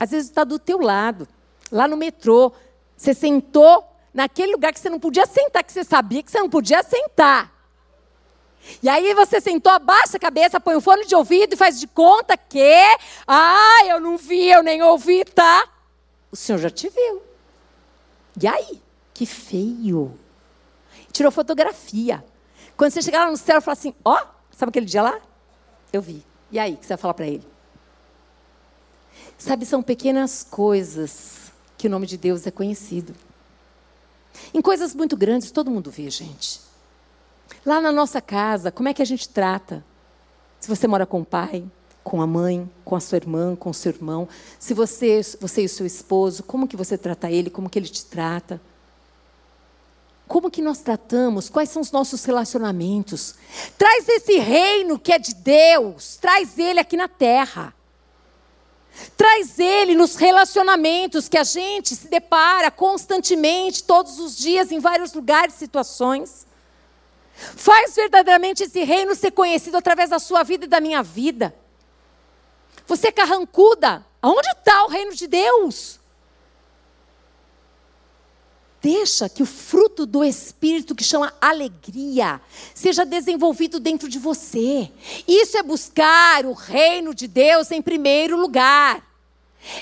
Às 0.00 0.10
vezes 0.12 0.30
está 0.30 0.44
do 0.44 0.58
teu 0.58 0.78
lado, 0.78 1.28
lá 1.70 1.86
no 1.86 1.94
metrô. 1.94 2.50
Você 2.96 3.12
sentou 3.12 3.86
naquele 4.14 4.52
lugar 4.52 4.72
que 4.72 4.80
você 4.80 4.88
não 4.88 4.98
podia 4.98 5.26
sentar, 5.26 5.62
que 5.62 5.70
você 5.70 5.84
sabia 5.84 6.22
que 6.22 6.30
você 6.30 6.38
não 6.38 6.48
podia 6.48 6.82
sentar. 6.82 7.52
E 8.82 8.88
aí 8.88 9.12
você 9.12 9.42
sentou, 9.42 9.70
abaixa 9.70 10.16
a 10.16 10.20
cabeça, 10.20 10.58
põe 10.58 10.74
o 10.74 10.80
fone 10.80 11.04
de 11.04 11.14
ouvido 11.14 11.52
e 11.52 11.56
faz 11.56 11.78
de 11.78 11.86
conta 11.86 12.34
que, 12.34 12.96
ah, 13.28 13.86
eu 13.86 14.00
não 14.00 14.16
vi, 14.16 14.48
eu 14.48 14.62
nem 14.62 14.82
ouvi, 14.82 15.22
tá? 15.24 15.68
O 16.30 16.36
Senhor 16.36 16.58
já 16.58 16.70
te 16.70 16.88
viu. 16.88 17.22
E 18.40 18.46
aí? 18.46 18.80
Que 19.12 19.26
feio. 19.26 20.18
Tirou 21.12 21.30
fotografia. 21.30 22.24
Quando 22.74 22.92
você 22.92 23.02
chegar 23.02 23.26
lá 23.26 23.30
no 23.30 23.36
céu, 23.36 23.60
fala 23.60 23.74
assim, 23.74 23.94
ó, 24.02 24.14
oh, 24.14 24.26
sabe 24.56 24.70
aquele 24.70 24.86
dia 24.86 25.02
lá? 25.02 25.20
Eu 25.92 26.00
vi. 26.00 26.31
E 26.52 26.58
aí, 26.58 26.74
o 26.74 26.76
que 26.76 26.84
você 26.84 26.90
vai 26.90 26.98
falar 26.98 27.14
para 27.14 27.26
ele? 27.26 27.44
Sabe, 29.38 29.64
são 29.64 29.82
pequenas 29.82 30.46
coisas 30.48 31.50
que 31.78 31.88
o 31.88 31.90
nome 31.90 32.06
de 32.06 32.18
Deus 32.18 32.46
é 32.46 32.50
conhecido. 32.50 33.14
Em 34.52 34.60
coisas 34.60 34.94
muito 34.94 35.16
grandes, 35.16 35.50
todo 35.50 35.70
mundo 35.70 35.90
vê, 35.90 36.08
gente. 36.10 36.60
Lá 37.64 37.80
na 37.80 37.90
nossa 37.90 38.20
casa, 38.20 38.70
como 38.70 38.88
é 38.88 38.94
que 38.94 39.02
a 39.02 39.06
gente 39.06 39.28
trata? 39.28 39.84
Se 40.60 40.68
você 40.68 40.86
mora 40.86 41.06
com 41.06 41.22
o 41.22 41.24
pai, 41.24 41.64
com 42.04 42.20
a 42.20 42.26
mãe, 42.26 42.70
com 42.84 42.94
a 42.94 43.00
sua 43.00 43.16
irmã, 43.16 43.56
com 43.56 43.70
o 43.70 43.74
seu 43.74 43.90
irmão, 43.90 44.28
se 44.58 44.74
você, 44.74 45.20
você 45.40 45.62
e 45.62 45.66
o 45.66 45.68
seu 45.68 45.86
esposo, 45.86 46.42
como 46.42 46.68
que 46.68 46.76
você 46.76 46.98
trata 46.98 47.30
ele, 47.30 47.50
como 47.50 47.70
que 47.70 47.78
ele 47.78 47.88
te 47.88 48.04
trata? 48.04 48.60
Como 50.32 50.50
que 50.50 50.62
nós 50.62 50.78
tratamos? 50.78 51.50
Quais 51.50 51.68
são 51.68 51.82
os 51.82 51.92
nossos 51.92 52.24
relacionamentos? 52.24 53.34
Traz 53.76 54.08
esse 54.08 54.38
reino 54.38 54.98
que 54.98 55.12
é 55.12 55.18
de 55.18 55.34
Deus, 55.34 56.16
traz 56.16 56.58
ele 56.58 56.80
aqui 56.80 56.96
na 56.96 57.06
terra. 57.06 57.74
Traz 59.14 59.58
ele 59.58 59.94
nos 59.94 60.16
relacionamentos 60.16 61.28
que 61.28 61.36
a 61.36 61.44
gente 61.44 61.94
se 61.94 62.08
depara 62.08 62.70
constantemente, 62.70 63.84
todos 63.84 64.18
os 64.18 64.34
dias, 64.34 64.72
em 64.72 64.78
vários 64.78 65.12
lugares, 65.12 65.52
situações. 65.52 66.46
Faz 67.34 67.94
verdadeiramente 67.94 68.62
esse 68.62 68.82
reino 68.84 69.14
ser 69.14 69.32
conhecido 69.32 69.76
através 69.76 70.08
da 70.08 70.18
sua 70.18 70.42
vida 70.42 70.64
e 70.64 70.68
da 70.68 70.80
minha 70.80 71.02
vida. 71.02 71.54
Você 72.86 73.08
é 73.08 73.12
carrancuda, 73.12 74.02
aonde 74.22 74.48
está 74.48 74.84
o 74.84 74.88
reino 74.88 75.14
de 75.14 75.26
Deus? 75.26 76.00
Deixa 78.82 79.28
que 79.28 79.44
o 79.44 79.46
fruto 79.46 80.04
do 80.04 80.24
Espírito, 80.24 80.92
que 80.92 81.04
chama 81.04 81.32
alegria, 81.40 82.40
seja 82.74 83.06
desenvolvido 83.06 83.78
dentro 83.78 84.08
de 84.08 84.18
você. 84.18 84.90
Isso 85.26 85.56
é 85.56 85.62
buscar 85.62 86.44
o 86.44 86.52
reino 86.52 87.14
de 87.14 87.28
Deus 87.28 87.70
em 87.70 87.80
primeiro 87.80 88.36
lugar. 88.36 89.00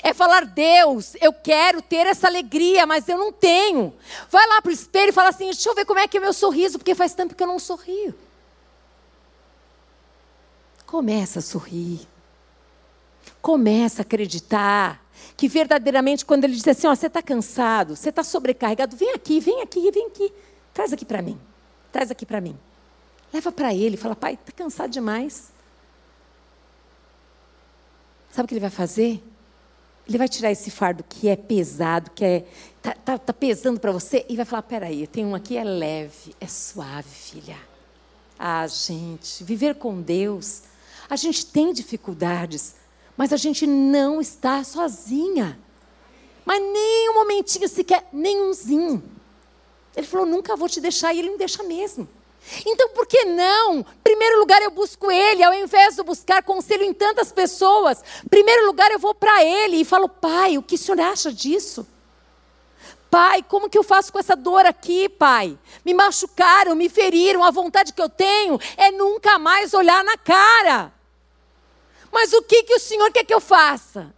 É 0.03 0.13
falar, 0.13 0.45
Deus, 0.45 1.15
eu 1.19 1.33
quero 1.33 1.81
ter 1.81 2.05
essa 2.05 2.27
alegria, 2.27 2.85
mas 2.85 3.09
eu 3.09 3.17
não 3.17 3.33
tenho. 3.33 3.91
Vai 4.29 4.47
lá 4.47 4.61
para 4.61 4.69
o 4.69 4.73
espelho 4.73 5.09
e 5.09 5.13
fala 5.13 5.29
assim: 5.29 5.45
deixa 5.45 5.67
eu 5.67 5.73
ver 5.73 5.85
como 5.85 5.99
é 5.99 6.07
que 6.07 6.17
é 6.17 6.19
meu 6.19 6.31
sorriso, 6.31 6.77
porque 6.77 6.93
faz 6.93 7.15
tempo 7.15 7.33
que 7.33 7.41
eu 7.41 7.47
não 7.47 7.57
sorrio. 7.57 8.13
Começa 10.85 11.39
a 11.39 11.41
sorrir. 11.41 12.07
Começa 13.41 14.01
a 14.01 14.03
acreditar 14.03 15.00
que 15.37 15.47
verdadeiramente, 15.47 16.25
quando 16.25 16.43
ele 16.43 16.53
diz 16.53 16.67
assim: 16.67 16.87
ó, 16.87 16.95
você 16.95 17.07
está 17.07 17.21
cansado, 17.21 17.95
você 17.95 18.09
está 18.09 18.23
sobrecarregado, 18.23 18.95
vem 18.95 19.13
aqui, 19.13 19.39
vem 19.39 19.61
aqui, 19.61 19.91
vem 19.91 20.07
aqui, 20.07 20.31
traz 20.73 20.93
aqui 20.93 21.05
para 21.05 21.21
mim, 21.21 21.39
traz 21.91 22.11
aqui 22.11 22.25
para 22.25 22.41
mim. 22.41 22.57
Leva 23.33 23.51
para 23.51 23.73
ele, 23.73 23.97
fala: 23.97 24.15
pai, 24.15 24.33
está 24.33 24.51
cansado 24.51 24.91
demais. 24.91 25.51
Sabe 28.31 28.45
o 28.45 28.47
que 28.47 28.53
ele 28.53 28.61
vai 28.61 28.69
fazer? 28.69 29.23
Ele 30.07 30.17
vai 30.17 30.27
tirar 30.27 30.51
esse 30.51 30.71
fardo 30.71 31.03
que 31.07 31.29
é 31.29 31.35
pesado, 31.35 32.11
que 32.11 32.25
é 32.25 32.45
tá, 32.81 32.93
tá, 32.93 33.17
tá 33.17 33.33
pesando 33.33 33.79
para 33.79 33.91
você 33.91 34.25
e 34.27 34.35
vai 34.35 34.45
falar: 34.45 34.63
peraí, 34.63 35.07
tem 35.07 35.25
um 35.25 35.35
aqui 35.35 35.57
é 35.57 35.63
leve, 35.63 36.35
é 36.39 36.47
suave, 36.47 37.09
filha. 37.09 37.57
Ah, 38.37 38.65
gente, 38.67 39.43
viver 39.43 39.75
com 39.75 40.01
Deus, 40.01 40.63
a 41.09 41.15
gente 41.15 41.45
tem 41.45 41.71
dificuldades, 41.71 42.75
mas 43.15 43.33
a 43.33 43.37
gente 43.37 43.67
não 43.67 44.21
está 44.21 44.63
sozinha. 44.63 45.59
Mas 46.45 46.61
nem 46.61 47.09
um 47.09 47.13
momentinho 47.13 47.67
sequer, 47.67 48.07
nenhumzinho. 48.11 49.03
Ele 49.95 50.07
falou: 50.07 50.25
nunca 50.25 50.55
vou 50.55 50.69
te 50.69 50.81
deixar, 50.81 51.13
e 51.13 51.19
ele 51.19 51.31
me 51.31 51.37
deixa 51.37 51.63
mesmo. 51.63 52.07
Então, 52.65 52.89
por 52.89 53.05
que 53.05 53.23
não? 53.25 53.85
Primeiro 54.03 54.39
lugar, 54.39 54.61
eu 54.61 54.71
busco 54.71 55.11
Ele, 55.11 55.43
ao 55.43 55.53
invés 55.53 55.95
de 55.95 56.03
buscar 56.03 56.41
conselho 56.41 56.83
em 56.83 56.93
tantas 56.93 57.31
pessoas. 57.31 58.03
Primeiro 58.29 58.65
lugar, 58.65 58.91
eu 58.91 58.97
vou 58.97 59.13
para 59.13 59.43
Ele 59.43 59.77
e 59.77 59.85
falo: 59.85 60.09
Pai, 60.09 60.57
o 60.57 60.63
que 60.63 60.75
o 60.75 60.77
Senhor 60.77 60.99
acha 60.99 61.31
disso? 61.31 61.85
Pai, 63.11 63.43
como 63.43 63.69
que 63.69 63.77
eu 63.77 63.83
faço 63.83 64.11
com 64.11 64.17
essa 64.17 64.37
dor 64.37 64.65
aqui, 64.65 65.09
pai? 65.09 65.59
Me 65.83 65.93
machucaram, 65.93 66.73
me 66.73 66.87
feriram, 66.87 67.43
a 67.43 67.51
vontade 67.51 67.91
que 67.91 68.01
eu 68.01 68.07
tenho 68.07 68.57
é 68.77 68.89
nunca 68.89 69.37
mais 69.37 69.73
olhar 69.73 70.01
na 70.01 70.17
cara. 70.17 70.93
Mas 72.11 72.33
o 72.33 72.41
que, 72.41 72.63
que 72.63 72.73
o 72.73 72.79
Senhor 72.79 73.11
quer 73.11 73.23
que 73.23 73.33
eu 73.33 73.39
faça? 73.39 74.13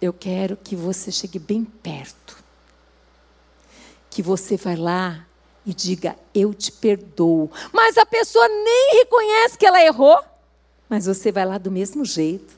Eu 0.00 0.12
quero 0.12 0.56
que 0.56 0.76
você 0.76 1.10
chegue 1.10 1.38
bem 1.38 1.64
perto. 1.64 2.36
Que 4.10 4.22
você 4.22 4.56
vai 4.56 4.76
lá 4.76 5.26
e 5.64 5.72
diga: 5.72 6.16
Eu 6.34 6.52
te 6.52 6.72
perdoo. 6.72 7.50
Mas 7.72 7.96
a 7.96 8.04
pessoa 8.04 8.46
nem 8.48 8.98
reconhece 8.98 9.56
que 9.56 9.66
ela 9.66 9.82
errou. 9.82 10.18
Mas 10.88 11.06
você 11.06 11.32
vai 11.32 11.44
lá 11.44 11.58
do 11.58 11.70
mesmo 11.70 12.04
jeito 12.04 12.54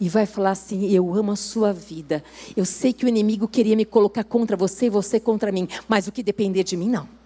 e 0.00 0.08
vai 0.08 0.26
falar 0.26 0.50
assim: 0.50 0.92
Eu 0.92 1.14
amo 1.14 1.32
a 1.32 1.36
sua 1.36 1.72
vida. 1.72 2.22
Eu 2.56 2.64
sei 2.64 2.92
que 2.92 3.04
o 3.04 3.08
inimigo 3.08 3.48
queria 3.48 3.76
me 3.76 3.84
colocar 3.84 4.24
contra 4.24 4.56
você 4.56 4.86
e 4.86 4.90
você 4.90 5.18
contra 5.20 5.52
mim, 5.52 5.68
mas 5.88 6.06
o 6.06 6.12
que 6.12 6.22
depender 6.22 6.64
de 6.64 6.76
mim, 6.76 6.88
não. 6.88 7.21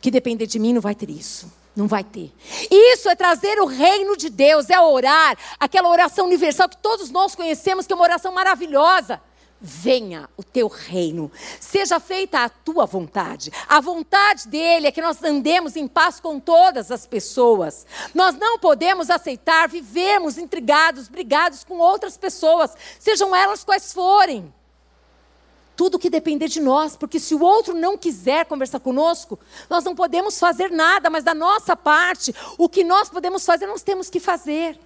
Que 0.00 0.10
depender 0.10 0.46
de 0.46 0.58
mim 0.58 0.72
não 0.72 0.80
vai 0.80 0.94
ter 0.94 1.10
isso. 1.10 1.52
Não 1.74 1.86
vai 1.86 2.02
ter. 2.02 2.32
Isso 2.70 3.08
é 3.08 3.14
trazer 3.14 3.60
o 3.60 3.66
reino 3.66 4.16
de 4.16 4.28
Deus, 4.28 4.68
é 4.68 4.80
orar, 4.80 5.36
aquela 5.60 5.88
oração 5.88 6.26
universal 6.26 6.68
que 6.68 6.76
todos 6.76 7.10
nós 7.10 7.34
conhecemos, 7.34 7.86
que 7.86 7.92
é 7.92 7.96
uma 7.96 8.04
oração 8.04 8.32
maravilhosa 8.32 9.20
venha 9.60 10.28
o 10.36 10.42
teu 10.42 10.68
reino, 10.68 11.30
seja 11.60 11.98
feita 11.98 12.44
a 12.44 12.48
tua 12.48 12.86
vontade. 12.86 13.50
A 13.68 13.80
vontade 13.80 14.48
dele 14.48 14.86
é 14.86 14.92
que 14.92 15.00
nós 15.00 15.22
andemos 15.22 15.76
em 15.76 15.88
paz 15.88 16.20
com 16.20 16.38
todas 16.38 16.90
as 16.90 17.06
pessoas. 17.06 17.86
Nós 18.14 18.36
não 18.36 18.58
podemos 18.58 19.10
aceitar 19.10 19.68
vivermos 19.68 20.38
intrigados, 20.38 21.08
brigados 21.08 21.64
com 21.64 21.78
outras 21.78 22.16
pessoas, 22.16 22.72
sejam 22.98 23.34
elas 23.34 23.64
quais 23.64 23.92
forem. 23.92 24.52
Tudo 25.78 25.96
que 25.96 26.10
depender 26.10 26.48
de 26.48 26.60
nós, 26.60 26.96
porque 26.96 27.20
se 27.20 27.36
o 27.36 27.40
outro 27.40 27.72
não 27.72 27.96
quiser 27.96 28.46
conversar 28.46 28.80
conosco, 28.80 29.38
nós 29.70 29.84
não 29.84 29.94
podemos 29.94 30.36
fazer 30.36 30.72
nada, 30.72 31.08
mas 31.08 31.22
da 31.22 31.32
nossa 31.32 31.76
parte, 31.76 32.34
o 32.58 32.68
que 32.68 32.82
nós 32.82 33.08
podemos 33.08 33.46
fazer, 33.46 33.68
nós 33.68 33.80
temos 33.80 34.10
que 34.10 34.18
fazer. 34.18 34.76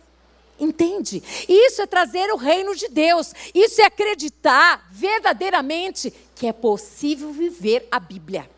Entende? 0.60 1.22
Isso 1.48 1.80
é 1.80 1.86
trazer 1.86 2.30
o 2.30 2.36
reino 2.36 2.76
de 2.76 2.88
Deus. 2.88 3.32
Isso 3.54 3.80
é 3.80 3.86
acreditar 3.86 4.86
verdadeiramente 4.92 6.12
que 6.34 6.46
é 6.46 6.52
possível 6.52 7.32
viver 7.32 7.88
a 7.90 7.98
Bíblia. 7.98 8.50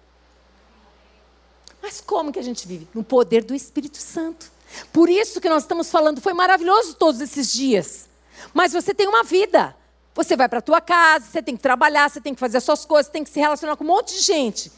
Mas 1.81 2.01
como 2.01 2.33
que 2.33 2.41
a 2.41 2.43
gente 2.43 2.67
vive? 2.67 2.89
No 2.93 3.05
poder 3.05 3.45
do 3.45 3.55
Espírito 3.55 3.99
Santo. 3.99 4.51
Por 4.93 5.09
isso 5.09 5.41
que 5.41 5.49
nós 5.49 5.63
estamos 5.63 5.89
falando, 5.89 6.21
foi 6.21 6.35
maravilhoso 6.35 6.95
todos 6.95 7.21
esses 7.21 7.53
dias. 7.53 8.09
Mas 8.53 8.73
você 8.73 8.93
tem 8.93 9.07
uma 9.07 9.23
vida. 9.23 9.77
Você 10.15 10.37
vai 10.37 10.49
para 10.49 10.61
a 10.61 10.63
tua 10.63 10.81
casa, 10.81 11.27
você 11.27 11.43
tem 11.43 11.57
que 11.57 11.63
trabalhar, 11.63 12.09
você 12.09 12.21
tem 12.21 12.35
que 12.35 12.41
fazer 12.41 12.59
as 12.59 12.65
suas 12.65 12.85
coisas, 12.85 13.11
tem 13.11 13.25
que 13.25 13.31
se 13.31 13.41
relacionar 13.41 13.77
com 13.77 13.83
um 13.83 13.89
monte 13.89 14.15
de 14.15 14.21
gente. 14.21 14.71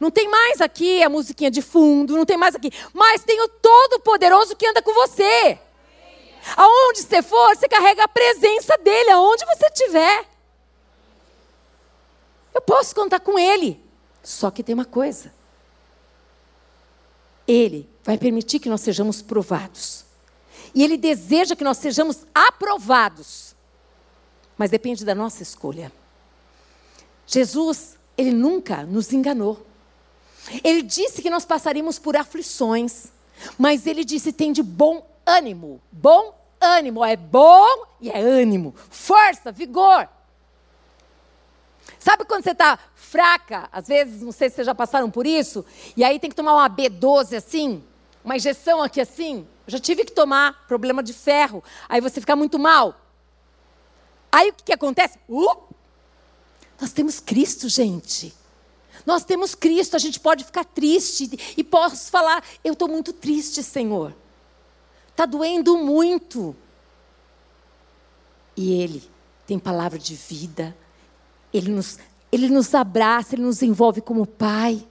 Não 0.00 0.10
tem 0.10 0.28
mais 0.28 0.60
aqui 0.60 1.02
a 1.02 1.08
musiquinha 1.08 1.50
de 1.50 1.62
fundo, 1.62 2.16
não 2.16 2.24
tem 2.24 2.36
mais 2.36 2.54
aqui. 2.54 2.70
Mas 2.92 3.22
tem 3.22 3.40
o 3.40 3.48
Todo-Poderoso 3.48 4.56
que 4.56 4.66
anda 4.66 4.82
com 4.82 4.92
você. 4.92 5.58
Aonde 6.56 7.02
você 7.02 7.22
for, 7.22 7.56
você 7.56 7.68
carrega 7.68 8.04
a 8.04 8.08
presença 8.08 8.76
dele, 8.78 9.10
aonde 9.10 9.44
você 9.44 9.66
estiver. 9.66 10.24
Eu 12.54 12.60
posso 12.60 12.94
contar 12.94 13.20
com 13.20 13.38
ele. 13.38 13.80
Só 14.22 14.50
que 14.50 14.62
tem 14.62 14.74
uma 14.74 14.84
coisa. 14.84 15.32
Ele 17.46 17.88
vai 18.04 18.18
permitir 18.18 18.58
que 18.58 18.68
nós 18.68 18.80
sejamos 18.80 19.22
provados. 19.22 20.04
E 20.74 20.82
ele 20.84 20.96
deseja 20.96 21.56
que 21.56 21.64
nós 21.64 21.78
sejamos 21.78 22.26
aprovados. 22.34 23.47
Mas 24.58 24.70
depende 24.70 25.04
da 25.04 25.14
nossa 25.14 25.42
escolha. 25.42 25.92
Jesus, 27.26 27.96
ele 28.16 28.32
nunca 28.32 28.82
nos 28.82 29.12
enganou. 29.12 29.64
Ele 30.64 30.82
disse 30.82 31.22
que 31.22 31.30
nós 31.30 31.44
passaríamos 31.44 31.98
por 31.98 32.16
aflições, 32.16 33.08
mas 33.56 33.86
ele 33.86 34.04
disse: 34.04 34.32
tem 34.32 34.52
de 34.52 34.62
bom 34.62 35.08
ânimo. 35.24 35.80
Bom 35.92 36.34
ânimo. 36.60 37.04
É 37.04 37.16
bom 37.16 37.86
e 38.00 38.10
é 38.10 38.18
ânimo. 38.18 38.74
Força, 38.90 39.52
vigor. 39.52 40.08
Sabe 41.98 42.24
quando 42.24 42.44
você 42.44 42.52
está 42.52 42.78
fraca? 42.94 43.68
Às 43.72 43.88
vezes, 43.88 44.22
não 44.22 44.32
sei 44.32 44.48
se 44.48 44.56
vocês 44.56 44.66
já 44.66 44.74
passaram 44.74 45.10
por 45.10 45.26
isso. 45.26 45.64
E 45.96 46.02
aí 46.02 46.18
tem 46.18 46.30
que 46.30 46.36
tomar 46.36 46.54
uma 46.54 46.70
B12 46.70 47.36
assim, 47.36 47.84
uma 48.24 48.36
injeção 48.36 48.82
aqui 48.82 49.00
assim. 49.00 49.46
Eu 49.66 49.72
já 49.72 49.78
tive 49.78 50.04
que 50.04 50.12
tomar, 50.12 50.66
problema 50.66 51.02
de 51.02 51.12
ferro. 51.12 51.62
Aí 51.88 52.00
você 52.00 52.20
fica 52.20 52.34
muito 52.34 52.58
mal. 52.58 52.94
Aí 54.30 54.50
o 54.50 54.54
que, 54.54 54.64
que 54.64 54.72
acontece? 54.72 55.18
Uh, 55.28 55.56
nós 56.80 56.92
temos 56.92 57.20
Cristo, 57.20 57.68
gente. 57.68 58.34
Nós 59.04 59.24
temos 59.24 59.54
Cristo, 59.54 59.96
a 59.96 59.98
gente 59.98 60.20
pode 60.20 60.44
ficar 60.44 60.64
triste 60.64 61.54
e 61.56 61.64
posso 61.64 62.10
falar: 62.10 62.44
eu 62.62 62.72
estou 62.72 62.88
muito 62.88 63.12
triste, 63.12 63.62
Senhor. 63.62 64.14
Está 65.08 65.26
doendo 65.26 65.76
muito. 65.78 66.54
E 68.56 68.80
Ele 68.80 69.02
tem 69.46 69.58
palavra 69.58 69.98
de 69.98 70.14
vida. 70.14 70.76
Ele 71.52 71.70
nos, 71.70 71.98
ele 72.30 72.48
nos 72.48 72.74
abraça, 72.74 73.34
Ele 73.34 73.42
nos 73.42 73.62
envolve 73.62 74.00
como 74.00 74.26
Pai. 74.26 74.86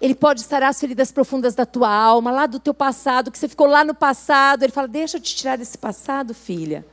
Ele 0.00 0.14
pode 0.14 0.40
sarar 0.42 0.70
as 0.70 0.80
feridas 0.80 1.12
profundas 1.12 1.54
da 1.54 1.66
tua 1.66 1.88
alma, 1.88 2.30
lá 2.30 2.46
do 2.46 2.58
teu 2.58 2.72
passado, 2.72 3.30
que 3.30 3.38
você 3.38 3.48
ficou 3.48 3.66
lá 3.66 3.84
no 3.84 3.94
passado. 3.94 4.62
Ele 4.62 4.72
fala: 4.72 4.88
Deixa 4.88 5.18
eu 5.18 5.20
te 5.20 5.34
tirar 5.36 5.56
desse 5.56 5.78
passado, 5.78 6.34
filha. 6.34 6.84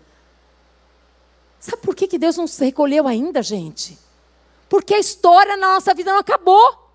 Sabe 1.60 1.82
por 1.82 1.96
que, 1.96 2.08
que 2.08 2.18
Deus 2.18 2.38
não 2.38 2.48
se 2.48 2.64
recolheu 2.64 3.08
ainda, 3.08 3.42
gente? 3.42 3.98
Porque 4.70 4.94
a 4.94 5.00
história 5.00 5.58
na 5.58 5.74
nossa 5.74 5.94
vida 5.94 6.12
não 6.12 6.20
acabou. 6.20 6.88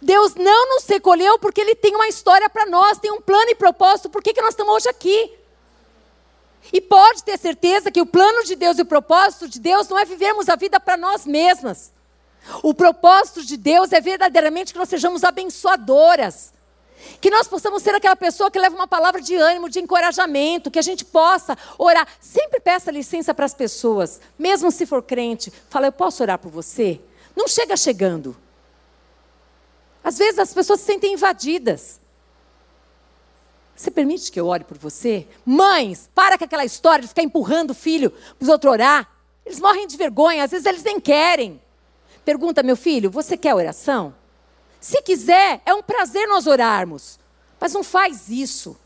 Deus 0.00 0.34
não 0.34 0.74
nos 0.74 0.86
recolheu 0.86 1.38
porque 1.38 1.60
Ele 1.60 1.74
tem 1.74 1.94
uma 1.94 2.08
história 2.08 2.48
para 2.48 2.66
nós, 2.66 2.98
tem 2.98 3.10
um 3.10 3.20
plano 3.20 3.50
e 3.50 3.54
propósito. 3.54 4.10
Por 4.10 4.22
que, 4.22 4.32
que 4.32 4.42
nós 4.42 4.50
estamos 4.50 4.74
hoje 4.74 4.88
aqui? 4.88 5.32
E 6.72 6.80
pode 6.80 7.24
ter 7.24 7.38
certeza 7.38 7.90
que 7.90 8.00
o 8.00 8.06
plano 8.06 8.44
de 8.44 8.54
Deus 8.54 8.78
e 8.78 8.82
o 8.82 8.86
propósito 8.86 9.48
de 9.48 9.58
Deus 9.58 9.88
não 9.88 9.98
é 9.98 10.04
vivermos 10.04 10.48
a 10.48 10.56
vida 10.56 10.78
para 10.78 10.96
nós 10.96 11.26
mesmas. 11.26 11.92
O 12.62 12.72
propósito 12.74 13.44
de 13.44 13.56
Deus 13.56 13.92
é 13.92 14.00
verdadeiramente 14.00 14.72
que 14.72 14.78
nós 14.78 14.88
sejamos 14.88 15.24
abençoadoras. 15.24 16.52
Que 17.20 17.30
nós 17.30 17.48
possamos 17.48 17.82
ser 17.82 17.94
aquela 17.94 18.16
pessoa 18.16 18.50
que 18.50 18.58
leva 18.58 18.74
uma 18.74 18.86
palavra 18.86 19.20
de 19.20 19.34
ânimo, 19.34 19.68
de 19.68 19.80
encorajamento, 19.80 20.70
que 20.70 20.78
a 20.78 20.82
gente 20.82 21.04
possa 21.04 21.56
orar. 21.78 22.06
Sempre 22.20 22.60
peça 22.60 22.90
licença 22.90 23.34
para 23.34 23.46
as 23.46 23.54
pessoas, 23.54 24.20
mesmo 24.38 24.70
se 24.70 24.86
for 24.86 25.02
crente. 25.02 25.52
Fala, 25.68 25.86
eu 25.86 25.92
posso 25.92 26.22
orar 26.22 26.38
por 26.38 26.50
você? 26.50 27.00
Não 27.36 27.48
chega 27.48 27.76
chegando. 27.76 28.36
Às 30.02 30.18
vezes 30.18 30.38
as 30.38 30.52
pessoas 30.52 30.80
se 30.80 30.86
sentem 30.86 31.14
invadidas. 31.14 32.00
Você 33.74 33.90
permite 33.90 34.30
que 34.30 34.38
eu 34.38 34.46
ore 34.46 34.64
por 34.64 34.76
você? 34.76 35.26
Mães, 35.44 36.08
para 36.14 36.36
com 36.36 36.44
aquela 36.44 36.64
história 36.64 37.02
de 37.02 37.08
ficar 37.08 37.22
empurrando 37.22 37.70
o 37.70 37.74
filho 37.74 38.10
para 38.10 38.44
os 38.44 38.48
outros 38.48 38.72
orar. 38.72 39.10
Eles 39.44 39.58
morrem 39.58 39.86
de 39.86 39.96
vergonha, 39.96 40.44
às 40.44 40.50
vezes 40.50 40.66
eles 40.66 40.82
nem 40.82 41.00
querem. 41.00 41.60
Pergunta, 42.24 42.62
meu 42.62 42.76
filho, 42.76 43.10
você 43.10 43.36
quer 43.36 43.54
oração? 43.54 44.14
Se 44.80 45.02
quiser, 45.02 45.60
é 45.66 45.74
um 45.74 45.82
prazer 45.82 46.26
nós 46.26 46.46
orarmos. 46.46 47.18
Mas 47.60 47.74
não 47.74 47.84
faz 47.84 48.30
isso. 48.30 48.76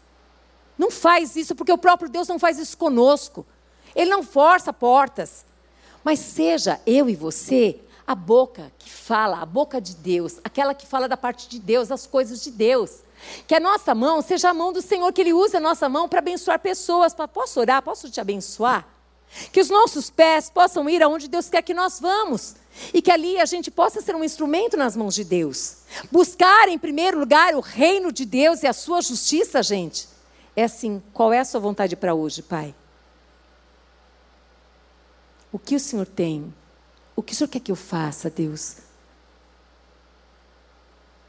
Não 0.77 0.91
faz 0.91 1.37
isso, 1.37 1.55
porque 1.55 1.73
o 1.73 1.79
próprio 1.79 2.11
Deus 2.11 2.27
não 2.27 2.39
faz 2.39 2.59
isso 2.59 2.77
conosco. 2.77 3.47
Ele 3.95 4.11
não 4.11 4.23
força 4.23 4.73
portas. 4.73 5.47
Mas 6.03 6.19
seja 6.19 6.81
eu 6.85 7.09
e 7.09 7.15
você 7.15 7.81
a 8.07 8.15
boca 8.15 8.71
que 8.79 8.91
fala, 8.91 9.41
a 9.41 9.47
boca 9.47 9.81
de 9.81 9.95
Deus, 9.95 10.39
aquela 10.45 10.75
que 10.75 10.87
fala 10.87 11.09
da 11.09 11.17
parte 11.17 11.49
de 11.49 11.59
Deus, 11.59 11.91
as 11.91 12.07
coisas 12.07 12.43
de 12.43 12.51
Deus. 12.51 13.03
Que 13.47 13.55
a 13.55 13.61
nossa 13.61 13.95
mão 13.95 14.21
seja 14.21 14.51
a 14.51 14.55
mão 14.55 14.73
do 14.73 14.83
Senhor, 14.83 15.11
que 15.13 15.21
Ele 15.21 15.33
use 15.33 15.57
a 15.57 15.61
nossa 15.61 15.89
mão 15.89 16.09
para 16.09 16.19
abençoar 16.19 16.59
pessoas. 16.59 17.15
Posso 17.33 17.61
orar? 17.61 17.81
Posso 17.81 18.11
te 18.11 18.21
abençoar? 18.21 18.87
Que 19.53 19.61
os 19.61 19.69
nossos 19.69 20.11
pés 20.11 20.49
possam 20.49 20.89
ir 20.89 21.03
aonde 21.03 21.29
Deus 21.29 21.49
quer 21.49 21.63
que 21.63 21.75
nós 21.75 21.99
vamos. 22.01 22.55
E 22.93 23.01
que 23.01 23.11
ali 23.11 23.39
a 23.39 23.45
gente 23.45 23.71
possa 23.71 24.01
ser 24.01 24.15
um 24.15 24.25
instrumento 24.25 24.77
nas 24.77 24.97
mãos 24.97 25.15
de 25.15 25.25
Deus. 25.25 25.79
Buscar, 26.11 26.69
em 26.69 26.79
primeiro 26.79 27.19
lugar, 27.19 27.55
o 27.55 27.61
reino 27.61 28.13
de 28.13 28.25
Deus 28.25 28.63
e 28.63 28.67
a 28.67 28.73
sua 28.73 29.01
justiça, 29.01 29.63
gente. 29.63 30.09
É 30.57 30.65
assim: 30.65 31.03
qual 31.13 31.33
é 31.33 31.41
a 31.41 31.45
sua 31.45 31.61
vontade 31.61 31.97
para 31.97 32.15
hoje, 32.15 32.43
Pai? 32.43 32.75
O 35.53 35.59
que 35.59 35.77
o 35.77 35.81
Senhor 35.81 36.07
tem? 36.07 36.53
O 37.15 37.23
que 37.23 37.33
o 37.33 37.37
Senhor 37.37 37.49
quer 37.49 37.61
que 37.61 37.71
eu 37.71 37.77
faça, 37.77 38.29
Deus? 38.29 38.79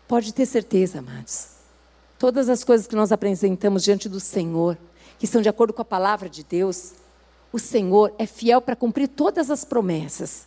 Pode 0.07 0.33
ter 0.33 0.45
certeza, 0.45 0.99
amados. 0.99 1.49
Todas 2.17 2.49
as 2.49 2.63
coisas 2.63 2.87
que 2.87 2.95
nós 2.95 3.11
apresentamos 3.11 3.83
diante 3.83 4.07
do 4.07 4.19
Senhor, 4.19 4.77
que 5.19 5.27
são 5.27 5.41
de 5.41 5.49
acordo 5.49 5.73
com 5.73 5.81
a 5.81 5.85
palavra 5.85 6.29
de 6.29 6.43
Deus, 6.43 6.93
o 7.55 7.59
Senhor 7.59 8.13
é 8.19 8.25
fiel 8.25 8.59
para 8.59 8.75
cumprir 8.75 9.07
todas 9.07 9.49
as 9.49 9.63
promessas. 9.63 10.45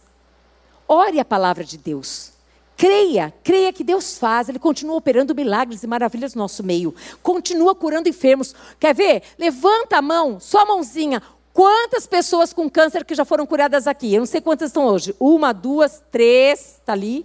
Ore 0.86 1.18
a 1.18 1.24
palavra 1.24 1.64
de 1.64 1.78
Deus. 1.78 2.32
Creia, 2.76 3.32
creia 3.42 3.72
que 3.72 3.82
Deus 3.82 4.18
faz, 4.18 4.50
Ele 4.50 4.58
continua 4.58 4.96
operando 4.96 5.34
milagres 5.34 5.82
e 5.82 5.86
maravilhas 5.86 6.34
no 6.34 6.42
nosso 6.42 6.62
meio, 6.62 6.94
continua 7.22 7.74
curando 7.74 8.10
enfermos. 8.10 8.54
Quer 8.78 8.94
ver? 8.94 9.22
Levanta 9.38 9.96
a 9.96 10.02
mão, 10.02 10.38
só 10.38 10.60
a 10.60 10.66
mãozinha. 10.66 11.22
Quantas 11.54 12.06
pessoas 12.06 12.52
com 12.52 12.68
câncer 12.68 13.06
que 13.06 13.14
já 13.14 13.24
foram 13.24 13.46
curadas 13.46 13.86
aqui? 13.86 14.12
Eu 14.12 14.20
não 14.20 14.26
sei 14.26 14.42
quantas 14.42 14.68
estão 14.68 14.84
hoje. 14.84 15.16
Uma, 15.18 15.54
duas, 15.54 16.02
três, 16.12 16.76
está 16.76 16.92
ali, 16.92 17.24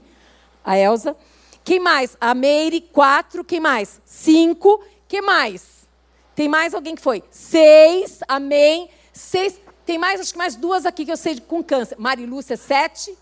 a 0.64 0.78
Elza. 0.78 1.14
Quem 1.62 1.82
mais? 1.82 2.16
A 2.22 2.34
Meire, 2.34 2.80
quatro. 2.80 3.44
Quem 3.44 3.60
mais? 3.60 4.00
Cinco. 4.06 4.82
Quem 5.10 5.22
mais? 5.22 5.86
Tem 6.34 6.48
mais 6.48 6.74
alguém 6.74 6.96
que 6.96 7.02
foi? 7.02 7.22
Seis, 7.30 8.22
amém. 8.30 8.90
Seis. 9.12 9.60
Tem 9.86 9.98
mais, 9.98 10.22
acho 10.22 10.32
que 10.32 10.38
mais 10.38 10.56
duas 10.56 10.86
aqui 10.86 11.06
que 11.06 11.12
eu 11.12 11.18
sei 11.18 11.40
com 11.40 11.64
câncer. 11.64 11.98
Marilúcia, 11.98 12.56
sete 12.56 13.18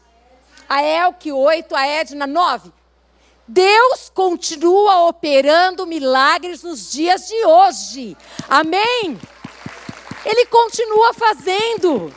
a 0.71 0.81
Elke, 0.81 1.29
oito, 1.33 1.75
a 1.75 1.85
Edna, 1.85 2.25
nove. 2.25 2.71
Deus 3.45 4.09
continua 4.09 5.09
operando 5.09 5.85
milagres 5.85 6.63
nos 6.63 6.89
dias 6.89 7.27
de 7.27 7.45
hoje. 7.45 8.15
Amém? 8.47 9.19
Ele 10.23 10.45
continua 10.45 11.13
fazendo. 11.13 12.13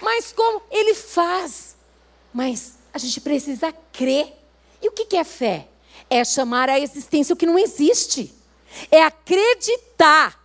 Mas 0.00 0.32
como? 0.32 0.62
Ele 0.68 0.94
faz. 0.94 1.76
Mas 2.34 2.76
a 2.92 2.98
gente 2.98 3.20
precisa 3.20 3.72
crer. 3.92 4.34
E 4.82 4.88
o 4.88 4.92
que 4.92 5.16
é 5.16 5.22
fé? 5.22 5.68
É 6.10 6.24
chamar 6.24 6.68
à 6.68 6.80
existência 6.80 7.32
o 7.32 7.36
que 7.36 7.46
não 7.46 7.56
existe. 7.56 8.34
É 8.90 9.04
acreditar 9.04 10.41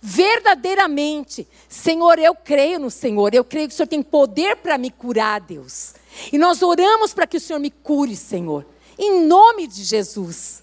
verdadeiramente. 0.00 1.46
Senhor, 1.68 2.18
eu 2.18 2.34
creio 2.34 2.78
no 2.78 2.90
Senhor. 2.90 3.34
Eu 3.34 3.44
creio 3.44 3.68
que 3.68 3.74
o 3.74 3.76
Senhor 3.76 3.88
tem 3.88 4.02
poder 4.02 4.56
para 4.56 4.78
me 4.78 4.90
curar, 4.90 5.40
Deus. 5.40 5.94
E 6.32 6.38
nós 6.38 6.62
oramos 6.62 7.12
para 7.12 7.26
que 7.26 7.36
o 7.36 7.40
Senhor 7.40 7.58
me 7.58 7.70
cure, 7.70 8.16
Senhor, 8.16 8.64
em 8.98 9.26
nome 9.26 9.66
de 9.66 9.84
Jesus. 9.84 10.62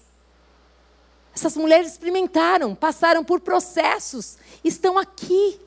Essas 1.34 1.56
mulheres 1.56 1.92
experimentaram, 1.92 2.74
passaram 2.74 3.22
por 3.22 3.40
processos, 3.40 4.38
estão 4.64 4.96
aqui. 4.96 5.60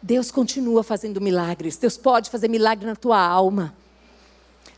Deus 0.00 0.30
continua 0.30 0.84
fazendo 0.84 1.20
milagres. 1.20 1.76
Deus 1.76 1.96
pode 1.96 2.30
fazer 2.30 2.46
milagre 2.46 2.86
na 2.86 2.94
tua 2.94 3.18
alma. 3.18 3.74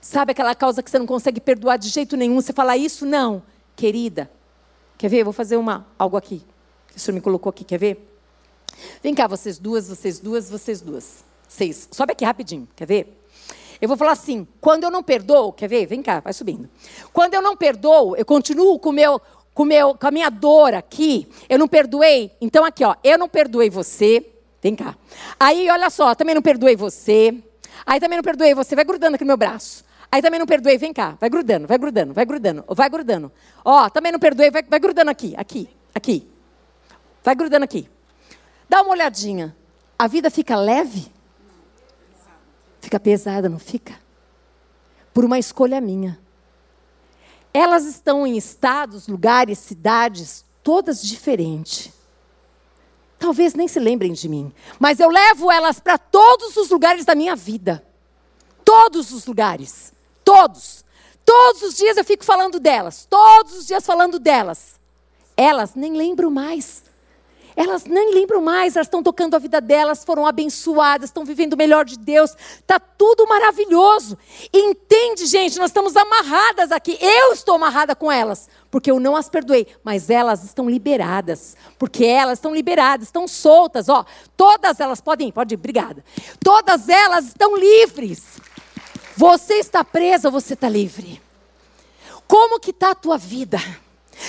Sabe 0.01 0.33
aquela 0.33 0.55
causa 0.55 0.83
que 0.83 0.91
você 0.91 0.99
não 0.99 1.07
consegue 1.07 1.41
perdoar 1.41 1.77
de 1.77 1.89
jeito 1.89 2.17
nenhum? 2.17 2.41
Você 2.41 2.53
fala 2.53 2.77
isso? 2.77 3.05
Não. 3.05 3.43
Querida, 3.75 4.31
quer 4.97 5.09
ver? 5.09 5.19
Eu 5.19 5.25
vou 5.25 5.33
fazer 5.35 5.57
uma, 5.57 5.87
algo 5.99 6.17
aqui. 6.17 6.43
O 6.97 6.99
senhor 6.99 7.15
me 7.15 7.21
colocou 7.21 7.51
aqui, 7.51 7.63
quer 7.63 7.79
ver? 7.79 8.09
Vem 9.03 9.15
cá, 9.15 9.27
vocês 9.27 9.59
duas, 9.59 9.89
vocês 9.89 10.19
duas, 10.19 10.49
vocês 10.49 10.81
duas. 10.81 11.25
Seis. 11.47 11.89
Sobe 11.93 12.13
aqui 12.13 12.25
rapidinho, 12.25 12.67
quer 12.75 12.87
ver? 12.87 13.23
Eu 13.81 13.89
vou 13.89 13.97
falar 13.97 14.13
assim: 14.13 14.47
quando 14.61 14.85
eu 14.85 14.91
não 14.91 15.03
perdoo, 15.03 15.53
quer 15.53 15.69
ver? 15.69 15.87
Vem 15.87 16.03
cá, 16.03 16.21
vai 16.21 16.33
subindo. 16.33 16.69
Quando 17.13 17.35
eu 17.35 17.43
não 17.43 17.57
perdoo, 17.57 18.17
eu 18.17 18.25
continuo 18.25 18.79
com, 18.79 18.93
meu, 18.93 19.21
com, 19.53 19.65
meu, 19.65 19.95
com 19.95 20.07
a 20.07 20.11
minha 20.11 20.31
dor 20.31 20.75
aqui. 20.75 21.29
Eu 21.49 21.59
não 21.59 21.69
perdoei. 21.69 22.33
Então, 22.41 22.65
aqui, 22.65 22.83
ó, 22.83 22.95
eu 23.05 23.19
não 23.19 23.29
perdoei 23.29 23.69
você. 23.69 24.25
Vem 24.63 24.75
cá. 24.75 24.97
Aí, 25.39 25.69
olha 25.71 25.91
só, 25.91 26.15
também 26.15 26.35
não 26.35 26.43
perdoei 26.43 26.75
você. 26.75 27.35
Aí 27.85 28.01
também 28.01 28.17
não 28.17 28.25
perdoei 28.25 28.55
você. 28.55 28.75
Vai 28.75 28.85
grudando 28.85 29.15
aqui 29.15 29.25
no 29.25 29.29
meu 29.29 29.37
braço. 29.37 29.85
Aí 30.11 30.23
também 30.23 30.39
não 30.39 30.47
perdoei, 30.47 30.79
vem 30.79 30.93
cá. 30.93 31.17
Vai 31.21 31.29
grudando, 31.29 31.67
vai 31.67 31.79
grudando, 31.79 32.15
vai 32.15 32.25
grudando, 32.25 32.65
vai 32.69 32.89
grudando. 32.89 33.33
Ó, 33.65 33.89
também 33.91 34.11
não 34.11 34.19
perdoei, 34.19 34.51
vai, 34.51 34.63
vai 34.63 34.79
grudando 34.79 35.11
aqui, 35.11 35.35
aqui, 35.37 35.69
aqui. 35.95 36.36
Vai 37.27 37.35
grudando 37.35 37.65
aqui. 37.65 37.91
Dá 38.69 38.83
uma 38.83 38.93
olhadinha. 38.93 39.57
A 39.99 40.07
vida 40.07 40.31
fica 40.31 40.55
leve? 40.55 41.13
Fica 42.81 43.01
pesada, 43.01 43.49
não 43.49 43.59
fica? 43.59 43.99
Por 45.13 45.25
uma 45.25 45.37
escolha 45.37 45.81
minha. 45.81 46.21
Elas 47.53 47.85
estão 47.85 48.25
em 48.25 48.37
estados, 48.37 49.09
lugares, 49.09 49.59
cidades, 49.59 50.45
todas 50.63 51.03
diferentes. 51.03 51.93
Talvez 53.19 53.55
nem 53.55 53.67
se 53.67 53.81
lembrem 53.81 54.13
de 54.13 54.29
mim, 54.29 54.53
mas 54.79 55.01
eu 55.01 55.09
levo 55.09 55.51
elas 55.51 55.81
para 55.81 55.99
todos 55.99 56.57
os 56.57 56.71
lugares 56.71 57.05
da 57.05 57.17
minha 57.17 57.35
vida. 57.35 57.85
Todos 58.65 59.11
os 59.11 59.27
lugares. 59.27 59.93
Todos. 60.23 60.85
Todos 61.25 61.63
os 61.63 61.75
dias 61.75 61.97
eu 61.97 62.05
fico 62.05 62.25
falando 62.25 62.61
delas. 62.61 63.05
Todos 63.11 63.55
os 63.55 63.67
dias 63.67 63.85
falando 63.85 64.21
delas. 64.21 64.79
Elas 65.37 65.75
nem 65.75 65.93
lembram 65.93 66.31
mais. 66.31 66.85
Elas 67.57 67.87
nem 67.87 68.13
lembram 68.13 68.43
mais, 68.43 68.77
elas 68.77 68.87
estão 68.87 69.03
tocando 69.03 69.35
a 69.35 69.39
vida 69.39 69.63
delas, 69.63 70.05
foram 70.05 70.27
abençoadas, 70.27 71.09
estão 71.09 71.25
vivendo 71.25 71.55
o 71.55 71.57
melhor 71.57 71.87
de 71.87 71.99
Deus. 71.99 72.37
Está 72.61 72.79
tudo 72.79 73.27
maravilhoso. 73.27 74.19
Entende, 74.53 75.25
gente? 75.25 75.59
Nós 75.59 75.71
estamos 75.71 75.97
amarradas 75.97 76.71
aqui. 76.71 76.99
Eu 77.01 77.33
estou 77.33 77.55
amarrada 77.55 77.97
com 77.97 78.13
elas, 78.13 78.47
porque 78.71 78.91
eu 78.91 79.01
não 79.01 79.17
as 79.17 79.31
perdoei. 79.31 79.67
Mas 79.83 80.11
elas 80.11 80.45
estão 80.45 80.69
liberadas, 80.69 81.57
porque 81.79 82.05
elas 82.05 82.39
estão 82.39 82.55
liberadas, 82.55 83.09
estão 83.09 83.27
soltas. 83.27 83.89
Ó, 83.89 84.05
todas 84.37 84.79
elas 84.79 85.01
podem 85.01 85.29
ir, 85.29 85.33
pode 85.33 85.55
ir, 85.55 85.57
obrigada. 85.57 86.05
Todas 86.45 86.91
elas 86.91 87.29
estão 87.29 87.57
livres. 87.57 88.39
Você 89.17 89.55
está 89.55 89.83
presa, 89.83 90.29
você 90.29 90.53
está 90.53 90.69
livre. 90.69 91.23
Como 92.29 92.61
que 92.61 92.71
está 92.71 92.91
a 92.91 92.95
tua 92.95 93.17
vida? 93.17 93.59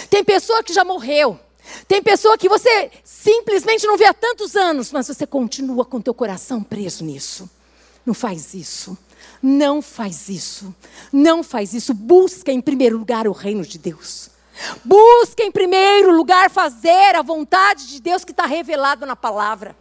Tem 0.10 0.24
pessoa 0.24 0.64
que 0.64 0.72
já 0.72 0.86
morreu. 0.86 1.38
Tem 1.88 2.02
pessoa 2.02 2.38
que 2.38 2.50
você 2.50 2.92
simplesmente 3.04 3.86
não 3.86 3.98
vê 3.98 4.06
há 4.06 4.14
tantos 4.14 4.56
anos, 4.56 4.92
mas 4.92 5.08
você 5.08 5.26
continua 5.26 5.86
com 5.86 6.02
teu 6.02 6.14
coração 6.14 6.64
preso 6.64 7.04
nisso. 7.04 7.50
Não 8.06 8.14
faz 8.14 8.54
isso. 8.54 8.98
Não 9.42 9.82
faz 9.82 10.30
isso. 10.30 10.74
Não 11.12 11.44
faz 11.44 11.74
isso. 11.74 11.94
Busca 11.94 12.52
em 12.52 12.62
primeiro 12.62 12.98
lugar 12.98 13.28
o 13.28 13.32
reino 13.32 13.64
de 13.64 13.78
Deus. 13.78 14.30
Busca 14.84 15.44
em 15.44 15.52
primeiro 15.52 16.12
lugar 16.12 16.50
fazer 16.50 17.16
a 17.16 17.22
vontade 17.22 17.88
de 17.88 18.02
Deus 18.02 18.24
que 18.24 18.32
está 18.32 18.46
revelado 18.46 19.06
na 19.06 19.16
palavra. 19.16 19.76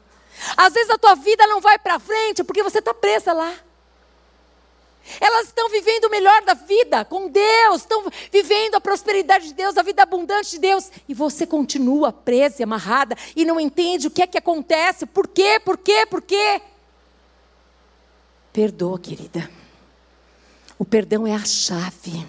Às 0.56 0.74
vezes 0.74 0.90
a 0.90 0.98
tua 0.98 1.14
vida 1.14 1.46
não 1.46 1.60
vai 1.60 1.78
para 1.78 1.98
frente 1.98 2.44
porque 2.44 2.62
você 2.62 2.78
está 2.78 2.92
presa 2.92 3.32
lá. 3.32 3.52
Elas 5.20 5.46
estão 5.46 5.68
vivendo 5.70 6.04
o 6.04 6.10
melhor 6.10 6.42
da 6.42 6.54
vida 6.54 7.04
com 7.04 7.28
Deus, 7.28 7.82
estão 7.82 8.04
vivendo 8.32 8.74
a 8.74 8.80
prosperidade 8.80 9.48
de 9.48 9.54
Deus, 9.54 9.76
a 9.76 9.82
vida 9.82 10.02
abundante 10.02 10.52
de 10.52 10.58
Deus, 10.58 10.90
e 11.08 11.14
você 11.14 11.46
continua 11.46 12.12
presa 12.12 12.56
e 12.60 12.64
amarrada 12.64 13.16
e 13.34 13.44
não 13.44 13.60
entende 13.60 14.06
o 14.06 14.10
que 14.10 14.22
é 14.22 14.26
que 14.26 14.38
acontece, 14.38 15.06
por 15.06 15.28
quê, 15.28 15.60
por 15.64 15.78
quê, 15.78 16.06
por 16.06 16.22
quê. 16.22 16.60
Perdoa, 18.52 18.98
querida. 18.98 19.50
O 20.78 20.84
perdão 20.84 21.26
é 21.26 21.34
a 21.34 21.44
chave. 21.44 22.26